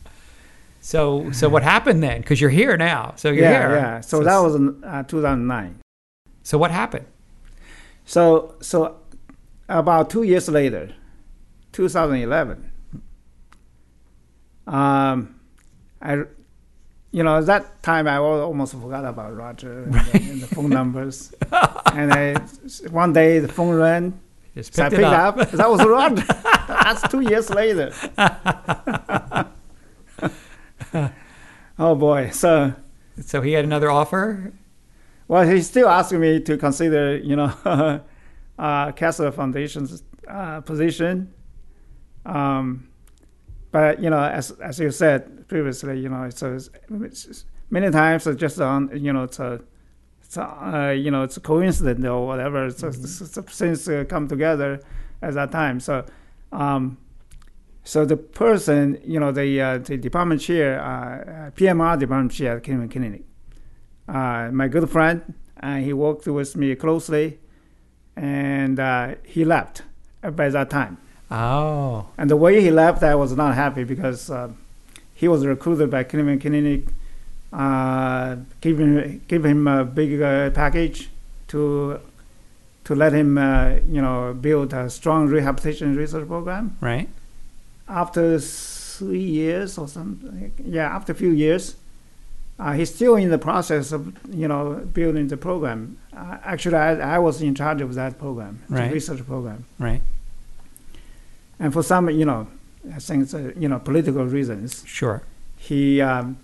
so, 0.81 1.33
so 1.33 1.49
what 1.49 1.65
happened 1.65 2.01
then? 2.01 2.21
Because 2.21 2.41
you're 2.41 2.51
here 2.51 2.77
now. 2.77 3.15
So 3.17 3.31
you're 3.31 3.43
yeah, 3.43 3.69
here. 3.69 3.77
yeah. 3.77 4.01
So, 4.01 4.23
that 4.23 4.39
was 4.39 4.55
in 4.55 4.83
uh, 4.85 5.03
2009. 5.03 5.81
So 6.45 6.57
what 6.57 6.71
happened? 6.71 7.07
So 8.05 8.55
so 8.61 8.99
about 9.69 10.11
two 10.11 10.23
years 10.23 10.49
later, 10.49 10.95
2011. 11.73 12.71
Um, 14.67 15.41
I, 16.01 16.25
you 17.15 17.23
know, 17.23 17.39
at 17.39 17.47
that 17.47 17.81
time 17.81 18.09
I 18.09 18.17
almost 18.17 18.73
forgot 18.73 19.05
about 19.05 19.37
Roger 19.37 19.85
and, 19.85 19.95
the, 19.95 20.11
and 20.15 20.41
the 20.43 20.49
phone 20.49 20.71
numbers. 20.71 21.33
and 21.93 22.13
I, 22.13 22.35
one 22.91 23.13
day 23.13 23.39
the 23.39 23.47
phone 23.47 23.77
rang. 23.77 24.19
Just 24.57 24.75
So 24.75 24.83
I 24.83 24.89
picked 24.89 25.01
picked 25.01 25.13
it 25.13 25.15
up. 25.15 25.37
up. 25.39 25.51
That 25.53 25.71
was 25.71 25.85
Roger. 25.87 26.25
That's 26.67 27.09
two 27.09 27.21
years 27.21 27.51
later. 27.51 27.93
oh 31.79 31.95
boy. 31.95 32.31
So 32.31 32.75
So 33.21 33.43
he 33.43 33.53
had 33.53 33.65
another 33.65 33.93
offer. 33.93 34.53
Well, 35.29 35.47
he's 35.47 35.69
still 35.69 35.89
asking 35.89 36.19
me 36.19 36.41
to 36.41 36.57
consider, 36.57 37.17
you 37.17 37.37
know, 37.37 37.53
uh, 38.59 38.91
Kessler 38.93 39.31
Foundation's 39.31 40.03
uh, 40.29 40.63
position. 40.63 41.33
Um, 42.27 42.89
but 43.75 44.01
you 44.01 44.09
know, 44.09 44.23
as 44.23 44.53
as 44.61 44.79
you 44.79 44.93
said 44.93 45.49
previously, 45.49 45.99
you 45.99 46.09
know, 46.09 46.23
it's, 46.23 46.43
a, 46.43 46.61
it's 47.03 47.45
many 47.71 47.91
times 47.91 48.25
it's 48.29 48.41
just 48.41 48.61
on, 48.61 48.89
you 48.95 49.13
know, 49.13 49.25
it's 49.25 49.41
a, 49.41 49.61
it's 50.23 50.37
a, 50.37 50.45
uh, 50.45 50.91
you 50.91 51.11
know, 51.11 51.25
it's 51.25 51.37
a 51.37 51.41
coincidence 51.41 52.07
or 52.07 52.25
whatever. 52.25 52.67
It's, 52.67 52.85
it's, 52.85 53.21
it's, 53.21 53.37
it's 53.37 53.59
things 53.59 53.89
uh, 53.89 54.05
come 54.09 54.29
together 54.29 54.81
at 55.21 55.35
that 55.35 55.51
time. 55.51 55.81
So, 55.81 56.07
um, 56.53 56.99
so 57.83 58.05
the 58.05 58.17
person, 58.17 59.01
you 59.05 59.19
know, 59.19 59.33
the 59.33 59.61
uh, 59.61 59.79
the 59.79 59.97
department 59.97 60.41
chair, 60.41 60.81
uh, 60.81 60.87
uh, 60.87 61.51
PMR 61.51 61.99
department 61.99 62.31
chair 62.31 62.59
at 62.59 62.63
Cleveland 62.63 62.93
Clinic 62.93 63.25
uh, 64.09 64.51
my 64.53 64.69
good 64.69 64.89
friend, 64.89 65.35
and 65.57 65.85
he 65.85 65.93
worked 65.93 66.29
with 66.29 66.55
me 66.55 66.77
closely, 66.77 67.41
and 68.15 68.79
uh, 68.79 69.17
he 69.25 69.45
left 69.45 69.83
by 70.23 70.49
that 70.49 70.71
time. 70.71 70.99
Oh, 71.31 72.07
And 72.19 72.31
the 72.31 72.37
way 72.37 72.61
he 72.61 72.71
left, 72.71 73.03
I 73.03 73.15
was 73.15 73.33
not 73.37 73.55
happy 73.55 73.85
because 73.85 74.31
uh, 74.31 74.51
he 75.15 75.27
was 75.29 75.47
recruited 75.47 75.91
by 75.91 76.05
Cleveland 76.05 76.41
Clinic, 76.43 76.85
uh, 77.53 78.37
give 78.61 78.79
him 78.81 79.23
give 79.29 79.45
him 79.45 79.67
a 79.67 79.85
big 79.85 80.21
uh, 80.21 80.51
package 80.51 81.09
to 81.49 82.01
to 82.85 82.95
let 82.95 83.13
him, 83.13 83.39
uh, 83.39 83.77
you 83.89 84.03
know, 84.03 84.35
build 84.35 84.73
a 84.75 84.91
strong 84.91 85.27
rehabilitation 85.29 85.97
research 85.97 86.27
program 86.29 86.77
right. 86.83 87.09
after 87.89 88.39
three 88.39 89.19
years 89.19 89.79
or 89.79 89.89
something, 89.89 90.53
yeah, 90.63 90.95
after 90.95 91.13
a 91.13 91.15
few 91.15 91.31
years, 91.31 91.77
uh, 92.59 92.73
he's 92.73 92.95
still 92.95 93.17
in 93.17 93.31
the 93.31 93.39
process 93.39 93.91
of, 93.91 94.13
you 94.31 94.47
know, 94.47 94.75
building 94.93 95.29
the 95.29 95.37
program. 95.37 95.97
Uh, 96.15 96.37
actually, 96.45 96.77
I, 96.77 97.15
I 97.17 97.19
was 97.19 97.41
in 97.41 97.55
charge 97.55 97.81
of 97.81 97.95
that 97.95 98.19
program, 98.19 98.63
Right. 98.69 98.89
the 98.89 98.95
research 98.95 99.25
program. 99.27 99.65
Right. 99.79 100.03
And 101.65 101.73
for 101.73 101.83
some, 101.83 102.11
you 102.11 102.27
know, 102.27 102.47
I 102.95 102.99
think, 102.99 103.23
it's, 103.23 103.33
uh, 103.33 103.53
you 103.57 103.69
know, 103.71 103.79
political 103.79 104.27
reasons, 104.27 104.85
Sure. 104.87 105.23
he, 105.57 106.03
um, 106.03 106.37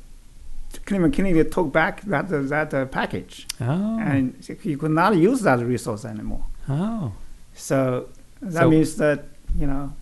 Cleveland 0.86 1.12
Clinic 1.14 1.50
took 1.52 1.70
back 1.72 2.00
that, 2.12 2.28
that 2.54 2.72
uh, 2.72 2.86
package, 2.86 3.46
Oh. 3.60 3.98
and 4.00 4.34
he 4.62 4.76
could 4.76 4.92
not 4.92 5.14
use 5.16 5.42
that 5.42 5.58
resource 5.74 6.06
anymore. 6.06 6.44
oh. 6.70 7.12
So 7.54 8.06
that 8.40 8.62
So- 8.62 8.70
means 8.70 8.94
that 8.96 9.18
you 9.58 9.66
know, 9.66 9.92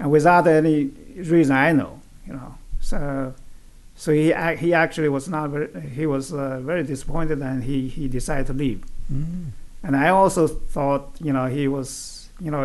and 0.00 0.10
without 0.10 0.46
any 0.48 0.90
reason 1.34 1.54
I 1.54 1.70
know, 1.72 2.00
you 2.26 2.32
know, 2.32 2.54
so 2.80 3.34
so 3.94 4.10
he 4.12 4.32
he 4.64 4.68
actually 4.74 5.10
was 5.10 5.28
not 5.28 5.50
very, 5.50 5.68
he 5.98 6.06
was 6.06 6.32
uh, 6.32 6.58
very 6.70 6.82
disappointed 6.82 7.38
and 7.42 7.62
he 7.62 7.86
he 7.96 8.08
decided 8.08 8.46
to 8.48 8.54
leave. 8.54 8.80
Mm. 9.12 9.50
And 9.84 9.94
I 10.04 10.08
also 10.08 10.42
thought 10.74 11.04
you 11.26 11.32
know 11.36 11.46
he 11.58 11.68
was 11.68 11.88
you 12.40 12.50
know 12.50 12.64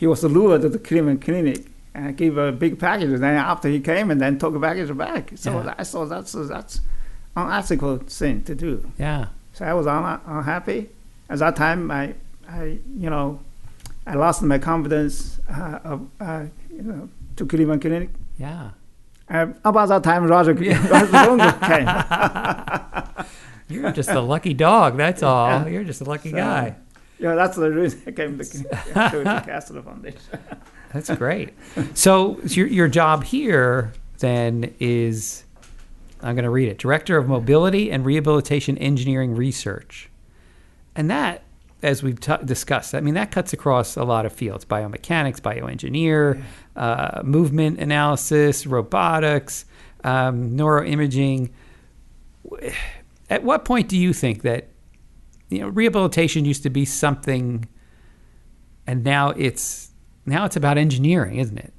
he 0.00 0.06
was 0.06 0.22
lured 0.22 0.62
to 0.62 0.68
the 0.68 0.78
Cleveland 0.78 1.20
Clinic 1.26 1.66
and 1.94 2.16
gave 2.16 2.36
a 2.38 2.52
big 2.52 2.78
package. 2.78 3.10
And 3.16 3.22
then 3.22 3.34
after 3.36 3.68
he 3.68 3.80
came 3.80 4.10
and 4.12 4.20
then 4.20 4.38
took 4.38 4.54
a 4.54 4.60
package 4.60 4.96
back. 4.96 5.32
So 5.34 5.50
Yeah. 5.52 5.74
I 5.76 5.82
thought 5.84 6.06
that's 6.14 6.32
that's 6.32 6.80
unethical 7.36 7.98
thing 8.18 8.42
to 8.44 8.54
do. 8.54 8.72
Yeah. 8.98 9.26
So 9.52 9.64
I 9.64 9.74
was 9.74 9.86
un- 9.88 10.20
unhappy. 10.26 10.80
At 11.28 11.38
that 11.40 11.56
time, 11.56 11.90
I, 11.90 12.14
I, 12.48 12.78
you 12.96 13.10
know, 13.10 13.40
I 14.06 14.14
lost 14.14 14.40
my 14.42 14.58
confidence 14.58 15.40
uh, 15.50 15.78
of, 15.84 16.06
uh, 16.20 16.44
you 16.70 16.82
know, 16.82 17.08
to 17.36 17.44
Cleveland 17.46 17.82
Clinic. 17.82 18.10
Yeah. 18.38 18.70
Uh, 19.28 19.48
about 19.64 19.88
that 19.88 20.04
time, 20.04 20.26
Roger, 20.28 20.54
Roger 20.94 21.52
came. 21.68 21.88
You're 23.68 23.92
just 23.92 24.08
a 24.10 24.20
lucky 24.20 24.54
dog. 24.54 24.96
That's 24.96 25.22
all. 25.22 25.48
Yeah. 25.50 25.66
You're 25.66 25.84
just 25.84 26.00
a 26.00 26.04
lucky 26.04 26.30
So- 26.30 26.36
guy. 26.36 26.76
Yeah, 27.18 27.34
that's 27.34 27.56
the 27.56 27.70
reason 27.70 28.02
I 28.06 28.12
came 28.12 28.38
to, 28.38 28.44
to 28.44 28.62
the 28.62 29.42
Kessler 29.46 29.82
Foundation. 29.82 30.20
That's 30.92 31.10
great. 31.16 31.50
so 31.94 32.40
your 32.44 32.66
your 32.66 32.88
job 32.88 33.24
here 33.24 33.92
then 34.18 34.74
is 34.80 35.44
I'm 36.20 36.34
going 36.34 36.44
to 36.44 36.50
read 36.50 36.68
it. 36.68 36.78
Director 36.78 37.16
of 37.16 37.28
Mobility 37.28 37.90
and 37.90 38.04
Rehabilitation 38.04 38.76
Engineering 38.78 39.34
Research. 39.34 40.08
And 40.96 41.10
that 41.10 41.42
as 41.82 42.02
we've 42.02 42.18
t- 42.18 42.32
discussed, 42.44 42.94
I 42.94 43.00
mean 43.00 43.14
that 43.14 43.30
cuts 43.30 43.52
across 43.52 43.96
a 43.96 44.04
lot 44.04 44.26
of 44.26 44.32
fields: 44.32 44.64
biomechanics, 44.64 45.40
bioengineer, 45.40 46.42
uh, 46.76 47.22
movement 47.22 47.78
analysis, 47.78 48.66
robotics, 48.66 49.64
um, 50.04 50.56
neuroimaging. 50.56 51.50
At 53.30 53.44
what 53.44 53.64
point 53.64 53.88
do 53.88 53.96
you 53.96 54.12
think 54.12 54.42
that 54.42 54.68
you 55.50 55.60
know 55.60 55.68
rehabilitation 55.68 56.44
used 56.44 56.62
to 56.64 56.70
be 56.70 56.84
something, 56.84 57.66
and 58.86 59.04
now 59.04 59.30
it's 59.30 59.90
now 60.26 60.44
it's 60.44 60.56
about 60.56 60.78
engineering, 60.78 61.36
isn't 61.36 61.58
it? 61.58 61.72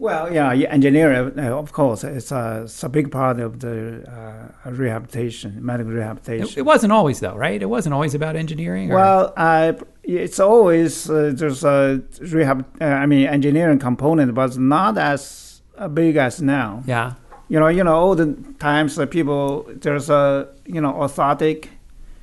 Well, 0.00 0.32
yeah, 0.32 0.52
engineering, 0.52 1.36
uh, 1.36 1.56
of 1.58 1.72
course, 1.72 2.04
it's 2.04 2.30
a, 2.30 2.62
it's 2.62 2.84
a 2.84 2.88
big 2.88 3.10
part 3.10 3.40
of 3.40 3.58
the 3.58 4.04
uh, 4.08 4.70
rehabilitation, 4.70 5.58
medical 5.60 5.92
rehabilitation. 5.92 6.56
it 6.56 6.62
wasn't 6.62 6.92
always 6.92 7.18
though, 7.18 7.34
right? 7.34 7.60
It 7.60 7.66
wasn't 7.66 7.94
always 7.94 8.14
about 8.14 8.36
engineering. 8.36 8.92
or- 8.92 8.94
Well, 8.94 9.32
I, 9.36 9.74
it's 10.04 10.38
always 10.38 11.10
uh, 11.10 11.32
there's 11.34 11.64
a 11.64 12.00
rehab. 12.20 12.64
Uh, 12.80 12.84
I 12.84 13.06
mean, 13.06 13.26
engineering 13.26 13.80
component, 13.80 14.34
but 14.34 14.56
not 14.56 14.96
as 14.98 15.62
uh, 15.76 15.88
big 15.88 16.14
as 16.14 16.40
now. 16.40 16.84
yeah, 16.86 17.14
You 17.48 17.58
know, 17.58 17.66
you 17.66 17.82
know, 17.82 17.96
all 17.96 18.14
the 18.14 18.36
times 18.60 18.94
that 18.94 19.10
people 19.10 19.64
there's 19.68 20.08
a 20.10 20.46
you 20.64 20.80
know 20.80 20.92
orthotic, 20.92 21.70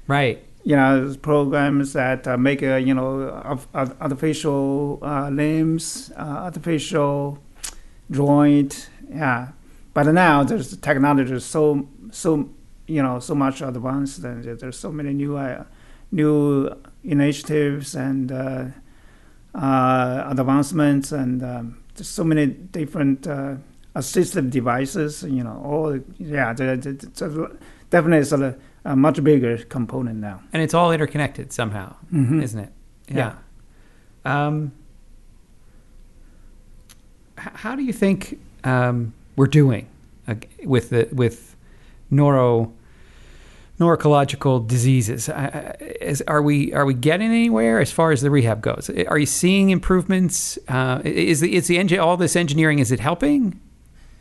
right. 0.07 0.41
You 0.66 0.76
know, 0.76 1.16
programs 1.22 1.93
that 1.93 2.28
uh, 2.28 2.38
make 2.38 2.63
a 2.63 2.80
you 2.80 2.93
know 2.93 3.59
artificial 4.01 4.99
uh, 5.03 5.30
limbs, 5.30 6.11
uh, 6.18 6.22
artificial 6.22 7.38
joint. 8.09 8.89
Yeah, 9.07 9.49
but 9.93 10.07
now 10.07 10.43
there's 10.43 10.72
the 10.72 10.78
technology 10.78 11.34
is 11.34 11.45
so 11.45 11.88
so 12.11 12.49
you 12.88 13.03
know 13.03 13.20
so 13.20 13.36
much 13.36 13.61
advanced, 13.61 14.24
and 14.24 14.43
there's 14.43 14.78
so 14.78 14.91
many 14.91 15.13
new 15.13 15.38
uh, 15.38 15.63
new 16.11 16.70
initiatives 17.03 17.93
and 17.93 18.32
uh, 18.32 18.66
uh, 19.53 20.28
advancements, 20.32 21.11
and 21.11 21.43
um, 21.43 21.78
there's 21.93 22.09
so 22.09 22.24
many 22.24 22.47
different 22.47 23.28
uh, 23.28 23.53
assistive 23.95 24.49
devices. 24.49 25.22
You 25.22 25.43
know, 25.43 25.61
all 25.63 25.99
yeah, 26.18 26.53
the, 26.53 26.76
the, 26.76 26.93
the, 26.93 27.57
definitely 27.91 28.26
a 28.86 28.95
much 28.95 29.21
bigger 29.23 29.57
component 29.57 30.19
now. 30.19 30.41
And 30.53 30.61
it's 30.61 30.73
all 30.73 30.91
interconnected 30.91 31.51
somehow, 31.51 31.95
Mhm. 32.13 32.41
isn't 32.41 32.59
it? 32.59 32.71
Yeah. 33.09 33.33
Um, 34.23 34.71
how 37.38 37.75
do 37.75 37.83
you 37.83 37.93
think 37.93 38.39
um, 38.63 39.13
we're 39.36 39.47
doing 39.47 39.88
uh, 40.27 40.36
with 40.63 40.89
the 40.89 41.07
with 41.11 41.55
neuro 42.09 42.71
neurological 43.79 44.59
diseases? 44.61 45.29
Uh, 45.29 45.73
is, 46.01 46.21
are 46.27 46.41
we 46.41 46.73
are 46.73 46.86
we 46.86 46.93
getting 46.93 47.27
anywhere 47.29 47.79
as 47.79 47.91
far 47.91 48.11
as 48.11 48.21
the 48.21 48.31
rehab 48.31 48.61
goes? 48.61 48.89
Are 49.07 49.17
you 49.17 49.25
seeing 49.25 49.69
improvements? 49.69 50.57
Uh, 50.67 51.01
is 51.03 51.41
the 51.41 51.55
is 51.55 51.67
the 51.67 51.77
engine 51.77 51.99
all 51.99 52.17
this 52.17 52.36
engineering 52.36 52.79
is 52.79 52.91
it 52.91 52.99
helping? 52.99 53.59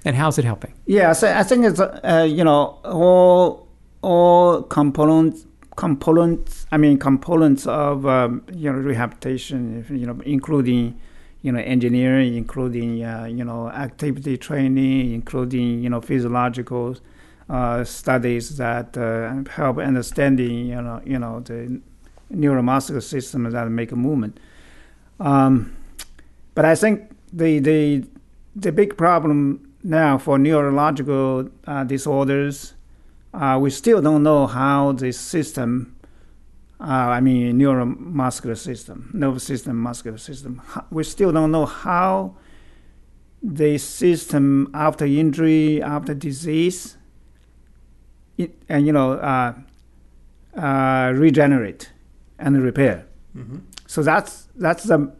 And 0.07 0.17
how's 0.17 0.39
it 0.39 0.45
helping? 0.45 0.75
Yeah, 0.85 1.12
so 1.15 1.33
I 1.33 1.43
think 1.45 1.65
it's 1.65 1.81
uh, 1.81 2.27
you 2.29 2.45
know 2.45 2.79
all 2.85 3.64
all 4.05 4.63
components 4.63 5.47
components. 5.77 6.67
I 6.71 6.77
mean 6.77 6.99
components 6.99 7.67
of 7.67 8.07
um, 8.07 8.45
you 8.53 8.71
know 8.71 8.79
rehabilitation, 8.79 9.85
you 9.91 10.07
know, 10.07 10.21
including 10.25 11.01
you 11.43 11.53
know 11.53 11.61
engineering, 11.61 12.35
including 12.35 13.05
uh, 13.05 13.25
you 13.25 13.45
know 13.45 13.71
activity 13.71 14.37
training, 14.37 15.13
including 15.13 15.83
you 15.83 15.91
know 15.91 16.01
physiological 16.01 16.97
uh, 17.49 17.85
studies 17.85 18.57
that 18.57 18.97
uh, 18.97 19.51
help 19.51 19.79
understanding 19.79 20.67
you 20.67 20.81
know 20.81 21.01
you 21.05 21.19
know 21.19 21.41
the 21.41 21.81
neuromuscular 22.33 23.03
system 23.03 23.45
that 23.51 23.69
make 23.69 23.93
a 23.93 23.97
movement. 23.97 24.39
Um, 25.21 25.77
but 26.55 26.65
I 26.65 26.75
think 26.75 27.11
the 27.33 27.59
the 27.59 28.05
the 28.57 28.73
big 28.73 28.97
problem 28.97 29.75
now 29.83 30.17
for 30.19 30.39
neurological 30.39 31.51
uh, 31.67 31.85
disorders, 31.85 32.75
uh, 33.35 33.59
we 33.59 33.70
still 33.70 34.01
don't 34.01 34.22
know 34.22 34.47
how 34.47 34.93
this 34.93 35.18
system, 35.18 35.97
uh, 36.80 36.85
I 36.85 37.20
mean 37.20 37.59
neuromuscular 37.59 38.57
system, 38.57 39.11
nervous 39.12 39.45
system, 39.45 39.76
muscular 39.76 40.18
system, 40.18 40.62
we 40.91 41.05
still 41.05 41.32
don't 41.32 41.51
know 41.51 41.66
how 41.66 42.37
the 43.43 43.76
system 43.78 44.70
after 44.72 45.05
injury, 45.05 45.82
after 45.82 46.14
disease, 46.14 46.97
it, 48.39 48.55
and 48.68 48.87
you 48.87 48.93
know 48.93 49.12
uh, 49.12 49.55
uh, 50.57 51.12
regenerate 51.14 51.91
and 52.39 52.62
repair. 52.62 53.07
Mm-hmm. 53.37 53.59
So 53.87 54.03
that's 54.03 54.49
that's 54.57 54.85
the 54.85 55.12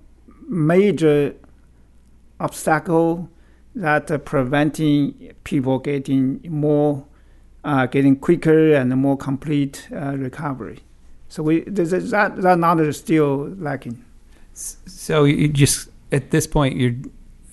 major 0.48 1.34
obstacle 2.40 3.28
that 3.74 4.10
uh, 4.10 4.18
preventing 4.18 5.32
people 5.44 5.78
getting 5.78 6.40
more, 6.48 7.04
uh, 7.64 7.86
getting 7.86 8.16
quicker 8.16 8.74
and 8.74 8.94
more 8.96 9.16
complete 9.16 9.88
uh, 9.92 10.16
recovery. 10.16 10.80
So 11.28 11.42
we 11.42 11.60
that 11.62 12.36
that 12.36 12.58
knowledge 12.58 12.88
is 12.88 12.98
still 12.98 13.48
lacking. 13.58 14.04
So 14.54 15.24
you 15.24 15.48
just 15.48 15.88
at 16.12 16.30
this 16.30 16.46
point 16.46 16.76
you're. 16.76 16.94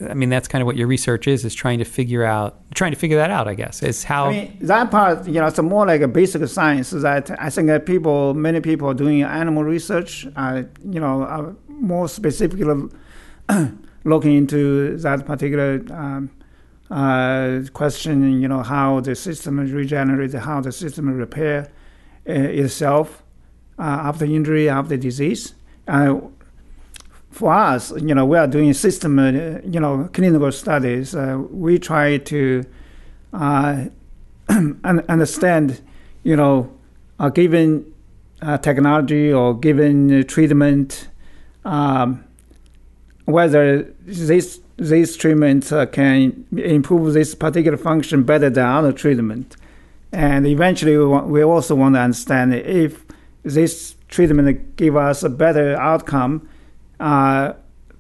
I 0.10 0.16
mean, 0.16 0.30
that's 0.30 0.48
kind 0.48 0.64
of 0.64 0.66
what 0.66 0.78
your 0.78 0.88
research 0.88 1.28
is: 1.28 1.46
is 1.46 1.54
trying 1.54 1.78
to 1.78 1.86
figure 1.86 2.24
out, 2.24 2.60
trying 2.74 2.92
to 2.92 2.98
figure 2.98 3.18
that 3.18 3.30
out. 3.30 3.48
I 3.48 3.54
guess 3.54 3.84
is 3.84 4.04
how. 4.04 4.26
I 4.26 4.32
mean, 4.32 4.58
that 4.62 4.90
part, 4.90 5.28
you 5.28 5.40
know, 5.40 5.46
it's 5.46 5.62
more 5.62 5.86
like 5.86 6.02
a 6.02 6.08
basic 6.08 6.48
science. 6.48 6.90
That 6.90 7.30
I 7.40 7.52
think 7.52 7.68
that 7.68 7.86
people, 7.86 8.34
many 8.34 8.62
people 8.62 8.92
doing 8.96 9.22
animal 9.22 9.64
research, 9.64 10.28
uh, 10.36 10.64
you 10.84 11.00
know, 11.00 11.22
are 11.22 11.56
more 11.68 12.10
specifically 12.10 12.90
looking 14.04 14.34
into 14.34 14.98
that 14.98 15.26
particular 15.28 15.84
um, 15.92 16.32
uh, 16.92 17.62
question, 17.74 18.42
you 18.42 18.48
know, 18.48 18.62
how 18.62 19.00
the 19.00 19.16
system 19.16 19.60
regenerates, 19.60 20.34
how 20.34 20.60
the 20.60 20.74
system 20.74 21.08
repair 21.08 21.72
uh, 22.28 22.34
itself 22.34 23.24
uh, 23.80 23.84
after 24.04 24.26
injury, 24.26 24.68
after 24.68 24.98
disease. 24.98 25.56
Uh, 25.88 26.20
for 27.30 27.54
us, 27.54 27.92
you 27.92 28.14
know, 28.14 28.26
we 28.26 28.38
are 28.38 28.46
doing 28.46 28.74
system, 28.74 29.18
uh, 29.18 29.32
you 29.64 29.80
know, 29.80 30.10
clinical 30.12 30.52
studies. 30.52 31.16
Uh, 31.16 31.42
we 31.50 31.80
try 31.80 32.18
to 32.18 32.66
understand, 34.84 35.82
you 36.24 36.36
know, 36.36 36.70
given 37.34 37.86
technology 38.62 39.32
or 39.32 39.58
given 39.58 40.26
treatment. 40.28 41.08
Um, 41.64 42.26
whether 43.26 43.84
this 44.02 44.60
this 44.82 45.16
treatment 45.16 45.72
uh, 45.72 45.86
can 45.86 46.44
improve 46.58 47.14
this 47.14 47.36
particular 47.36 47.78
function 47.78 48.24
better 48.24 48.50
than 48.50 48.66
other 48.66 48.92
treatment. 48.92 49.56
And 50.12 50.48
eventually, 50.48 50.98
we, 50.98 51.06
we 51.06 51.44
also 51.44 51.76
want 51.76 51.94
to 51.96 52.00
understand 52.00 52.56
if 52.56 53.06
this 53.44 53.96
treatment 54.08 54.76
give 54.76 54.98
us 54.98 55.22
a 55.22 55.30
better 55.30 55.80
outcome. 55.80 56.50
Uh, 57.00 57.54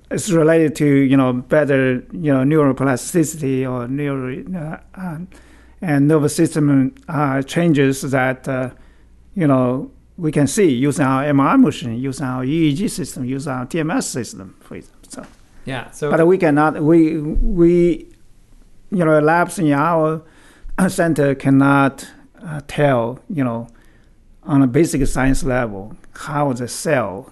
it's 0.09 0.31
related 0.31 0.75
to 0.75 0.85
you 0.85 1.15
know 1.15 1.31
better 1.33 2.03
you 2.11 2.33
know 2.33 2.43
neuroplasticity 2.43 3.63
or 3.63 3.87
neuro 3.87 4.43
uh, 4.53 4.77
uh 4.99 5.17
and 5.81 6.07
nervous 6.09 6.35
system 6.35 6.93
uh, 7.07 7.41
changes 7.43 8.01
that 8.01 8.45
uh, 8.47 8.69
you 9.35 9.47
know 9.47 9.89
we 10.17 10.31
can 10.31 10.47
see 10.47 10.69
using 10.69 11.05
our 11.05 11.23
MRI 11.23 11.59
machine, 11.59 11.97
using 11.97 12.25
our 12.25 12.43
EEG 12.43 12.89
system, 12.89 13.23
using 13.25 13.51
our 13.51 13.65
TMS 13.65 14.03
system, 14.03 14.55
for 14.59 14.75
example. 14.75 15.09
So 15.09 15.25
yeah, 15.65 15.91
so 15.91 16.11
but 16.11 16.25
we 16.25 16.37
cannot 16.37 16.81
we 16.81 17.17
we 17.19 18.07
you 18.91 19.05
know 19.05 19.19
a 19.19 19.21
labs 19.21 19.59
in 19.59 19.71
our 19.71 20.23
center 20.87 21.35
cannot 21.35 22.07
uh, 22.43 22.61
tell 22.67 23.19
you 23.29 23.43
know 23.43 23.67
on 24.43 24.61
a 24.61 24.67
basic 24.67 25.05
science 25.07 25.43
level 25.43 25.95
how 26.13 26.51
the 26.53 26.67
cell 26.67 27.31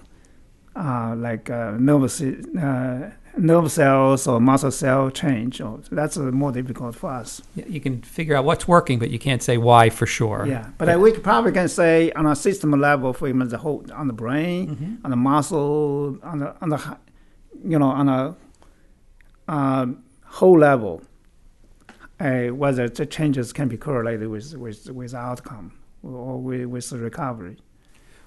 uh, 0.76 1.14
like 1.16 1.50
uh, 1.50 1.72
nervous 1.78 2.20
uh, 2.20 3.10
nerve 3.36 3.70
cells 3.70 4.26
or 4.26 4.40
muscle 4.40 4.70
cell 4.70 5.10
change. 5.10 5.60
Or 5.60 5.80
that's 5.90 6.16
more 6.16 6.52
difficult 6.52 6.94
for 6.94 7.10
us. 7.10 7.42
You 7.54 7.80
can 7.80 8.02
figure 8.02 8.36
out 8.36 8.44
what's 8.44 8.66
working, 8.68 8.98
but 8.98 9.10
you 9.10 9.18
can't 9.18 9.42
say 9.42 9.56
why 9.56 9.90
for 9.90 10.06
sure. 10.06 10.46
Yeah, 10.46 10.70
but 10.78 10.88
yeah. 10.88 10.96
we 10.96 11.12
probably 11.12 11.52
can 11.52 11.68
say 11.68 12.12
on 12.12 12.26
a 12.26 12.36
system 12.36 12.72
level, 12.72 13.12
for 13.12 13.28
example, 13.28 13.48
the 13.48 13.58
whole 13.58 13.84
on 13.92 14.06
the 14.06 14.12
brain, 14.12 14.68
mm-hmm. 14.68 14.94
on 15.04 15.10
the 15.10 15.16
muscle, 15.16 16.18
on 16.22 16.38
the 16.40 16.54
on 16.60 16.70
the 16.70 16.96
you 17.64 17.78
know, 17.78 17.88
on 17.88 18.08
a 18.08 18.36
uh, 19.48 19.86
whole 20.24 20.58
level, 20.58 21.02
uh, 22.18 22.46
whether 22.48 22.88
the 22.88 23.06
changes 23.06 23.52
can 23.52 23.68
be 23.68 23.76
correlated 23.76 24.28
with 24.28 24.54
with, 24.56 24.90
with 24.90 25.14
outcome 25.14 25.72
or 26.02 26.38
with, 26.38 26.66
with 26.66 26.90
the 26.90 26.98
recovery. 26.98 27.56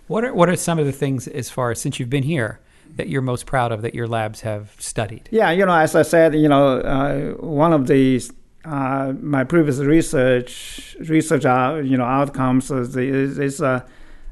What 0.08 0.24
are 0.24 0.34
what 0.34 0.50
are 0.50 0.56
some 0.56 0.80
of 0.80 0.86
the 0.86 0.92
things 0.92 1.28
as 1.28 1.50
far 1.50 1.72
as 1.72 1.80
since 1.80 2.00
you've 2.00 2.10
been 2.10 2.24
here 2.24 2.60
that 2.96 3.08
you're 3.08 3.22
most 3.22 3.46
proud 3.46 3.72
of 3.72 3.82
that 3.82 3.96
your 3.96 4.08
labs 4.08 4.42
have 4.42 4.76
studied? 4.78 5.30
Yeah, 5.32 5.52
you 5.52 5.66
know, 5.66 5.76
as 5.76 5.96
I 5.96 6.02
said, 6.02 6.36
you 6.36 6.50
know, 6.50 6.80
uh, 6.80 7.32
one 7.40 7.74
of 7.74 7.88
the 7.88 8.22
uh, 8.66 9.14
my 9.20 9.44
previous 9.44 9.80
research 9.80 10.96
research 11.00 11.46
uh, 11.46 11.82
you 11.84 11.98
know 11.98 12.06
outcomes 12.06 12.72
is, 12.72 12.96
is, 12.96 13.40
is 13.40 13.62
uh, 13.62 13.82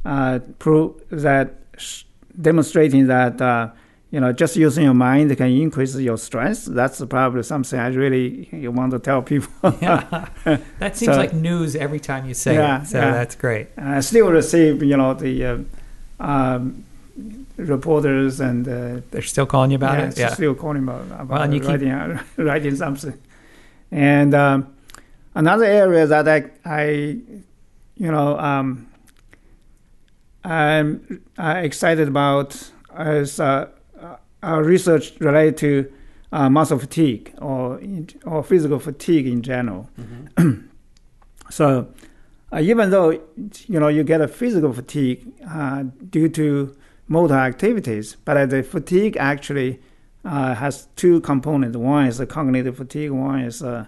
uh, 0.06 0.40
prove 0.60 1.02
that 1.10 1.56
demonstrating 2.40 3.08
that 3.08 3.42
uh, 3.42 3.70
you 4.12 4.20
know, 4.20 4.34
just 4.34 4.58
using 4.58 4.84
your 4.84 4.94
mind 4.94 5.36
can 5.38 5.48
increase 5.48 5.96
your 5.96 6.18
strength. 6.18 6.66
That's 6.66 7.04
probably 7.06 7.44
something 7.44 7.80
I 7.80 7.88
really 7.88 8.50
want 8.68 8.92
to 8.92 9.00
tell 9.00 9.22
people. 9.22 9.54
yeah, 9.82 10.28
that 10.80 10.98
seems 10.98 11.14
so, 11.14 11.18
like 11.18 11.34
news 11.34 11.78
every 11.78 12.02
time 12.02 12.28
you 12.28 12.34
say 12.34 12.56
yeah, 12.56 12.82
it. 12.82 12.88
So 12.88 13.00
yeah. 13.00 13.12
that's 13.12 13.36
great. 13.36 13.68
I 13.78 14.02
still 14.02 14.30
receive, 14.30 14.84
you 14.84 14.98
know, 14.98 15.14
the 15.14 15.46
uh, 15.46 15.58
um, 16.20 16.84
reporters 17.56 18.42
and 18.42 18.68
uh, 18.68 19.02
they're 19.12 19.22
still 19.22 19.46
calling 19.46 19.72
you 19.72 19.78
about 19.78 19.98
yeah, 19.98 20.08
it. 20.10 20.18
Yeah, 20.18 20.34
still 20.34 20.56
calling 20.56 20.84
about, 20.84 21.06
about 21.06 21.28
well, 21.30 21.42
and 21.44 21.54
you 21.54 21.62
writing, 21.62 22.18
keep... 22.18 22.38
writing 22.46 22.76
something. 22.76 23.18
And 23.92 24.34
um, 24.34 24.76
another 25.36 25.66
area 25.66 26.06
that 26.06 26.28
I, 26.28 26.50
I 26.66 26.90
you 27.96 28.12
know, 28.12 28.38
um, 28.38 28.88
I'm 30.44 31.24
uh, 31.38 31.62
excited 31.64 32.10
about 32.10 32.72
is 33.00 33.40
uh, 33.40 33.70
research 34.44 35.14
related 35.20 35.58
to 35.58 35.92
uh, 36.32 36.50
muscle 36.50 36.80
fatigue 36.80 37.34
or 37.40 37.80
or 38.26 38.44
physical 38.44 38.80
fatigue 38.80 39.28
in 39.28 39.42
general. 39.42 39.90
Mm-hmm. 40.00 40.68
so 41.50 41.88
uh, 42.54 42.60
even 42.60 42.90
though 42.90 43.12
you 43.68 43.80
know 43.80 43.88
you 43.88 44.04
get 44.04 44.22
a 44.22 44.28
physical 44.28 44.74
fatigue 44.74 45.32
uh, 45.50 45.84
due 46.10 46.30
to 46.30 46.76
motor 47.08 47.36
activities, 47.36 48.16
but 48.24 48.50
the 48.50 48.64
fatigue 48.64 49.18
actually 49.18 49.80
uh, 50.24 50.56
has 50.56 50.88
two 50.96 51.20
components. 51.22 51.78
One 51.78 52.08
is 52.08 52.18
the 52.18 52.26
cognitive 52.26 52.78
fatigue. 52.78 53.12
One 53.12 53.42
is 53.42 53.62
uh, 53.62 53.86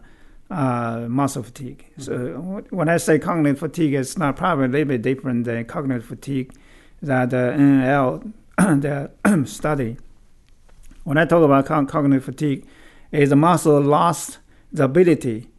muscle 0.49 1.43
fatigue. 1.43 1.85
Mm-hmm. 1.97 2.01
So 2.01 2.65
when 2.69 2.89
I 2.89 2.97
say 2.97 3.19
cognitive 3.19 3.59
fatigue, 3.59 3.93
it's 3.93 4.17
not 4.17 4.35
probably 4.35 4.65
a 4.65 4.67
little 4.67 4.87
bit 4.89 5.01
different 5.01 5.45
than 5.45 5.63
cognitive 5.65 6.05
fatigue 6.05 6.53
that 7.01 7.29
the 7.29 7.53
NL 7.57 8.33
the 8.57 9.45
study 9.45 9.97
when 11.03 11.17
I 11.17 11.25
talk 11.25 11.43
about 11.43 11.65
cognitive 11.87 12.23
fatigue, 12.23 12.67
is 13.11 13.29
the 13.29 13.35
muscle 13.35 13.79
lost 13.79 14.39
the 14.71 14.85
ability 14.85 15.49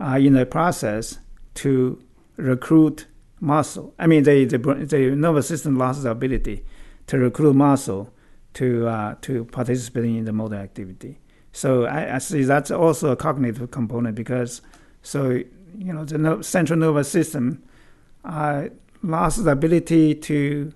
uh, 0.00 0.18
in 0.18 0.34
the 0.34 0.46
process 0.46 1.18
to 1.54 2.02
recruit 2.36 3.06
muscle. 3.40 3.94
I 3.98 4.06
mean, 4.06 4.22
the, 4.22 4.44
the, 4.44 4.58
the 4.58 5.10
nervous 5.14 5.48
system 5.48 5.76
lost 5.76 6.02
the 6.02 6.10
ability 6.10 6.64
to 7.08 7.18
recruit 7.18 7.54
muscle 7.54 8.12
to, 8.54 8.88
uh, 8.88 9.14
to 9.22 9.44
participate 9.46 10.04
in 10.04 10.24
the 10.24 10.32
motor 10.32 10.56
activity. 10.56 11.18
So 11.52 11.84
I, 11.84 12.16
I 12.16 12.18
see 12.18 12.42
that's 12.42 12.70
also 12.70 13.12
a 13.12 13.16
cognitive 13.16 13.70
component 13.70 14.14
because 14.14 14.60
so 15.02 15.30
you 15.30 15.92
know 15.92 16.04
the 16.04 16.42
central 16.42 16.78
nervous 16.78 17.10
system 17.10 17.62
uh, 18.24 18.68
lost 19.02 19.44
the 19.44 19.52
ability 19.52 20.14
to 20.16 20.72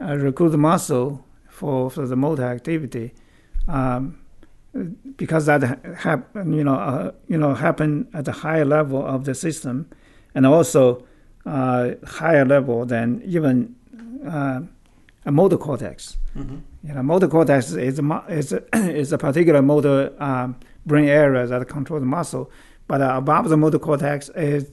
uh, 0.00 0.16
recruit 0.16 0.56
muscle 0.56 1.24
for, 1.48 1.90
for 1.90 2.06
the 2.06 2.16
motor 2.16 2.44
activity. 2.44 3.12
Um, 3.68 4.18
because 5.16 5.46
that 5.46 5.62
hap- 5.98 6.34
you 6.34 6.64
know 6.64 6.74
uh, 6.74 7.12
you 7.28 7.36
know 7.36 7.54
happen 7.54 8.08
at 8.14 8.24
the 8.24 8.32
higher 8.32 8.64
level 8.64 9.04
of 9.04 9.24
the 9.24 9.34
system, 9.34 9.88
and 10.34 10.46
also 10.46 11.04
uh, 11.44 11.90
higher 12.06 12.44
level 12.44 12.86
than 12.86 13.22
even 13.24 13.74
uh, 14.26 14.60
a 15.26 15.32
motor 15.32 15.58
cortex. 15.58 16.16
Mm-hmm. 16.36 16.58
You 16.84 16.94
know, 16.94 17.02
motor 17.02 17.28
cortex 17.28 17.72
is 17.72 17.98
a, 17.98 18.24
is 18.28 18.52
a, 18.52 18.64
is 18.74 19.12
a 19.12 19.18
particular 19.18 19.62
motor 19.62 20.12
um, 20.18 20.56
brain 20.86 21.08
area 21.08 21.46
that 21.46 21.68
controls 21.68 22.02
the 22.02 22.06
muscle, 22.06 22.50
but 22.88 23.00
uh, 23.00 23.14
above 23.16 23.48
the 23.48 23.56
motor 23.56 23.78
cortex 23.78 24.30
is 24.30 24.70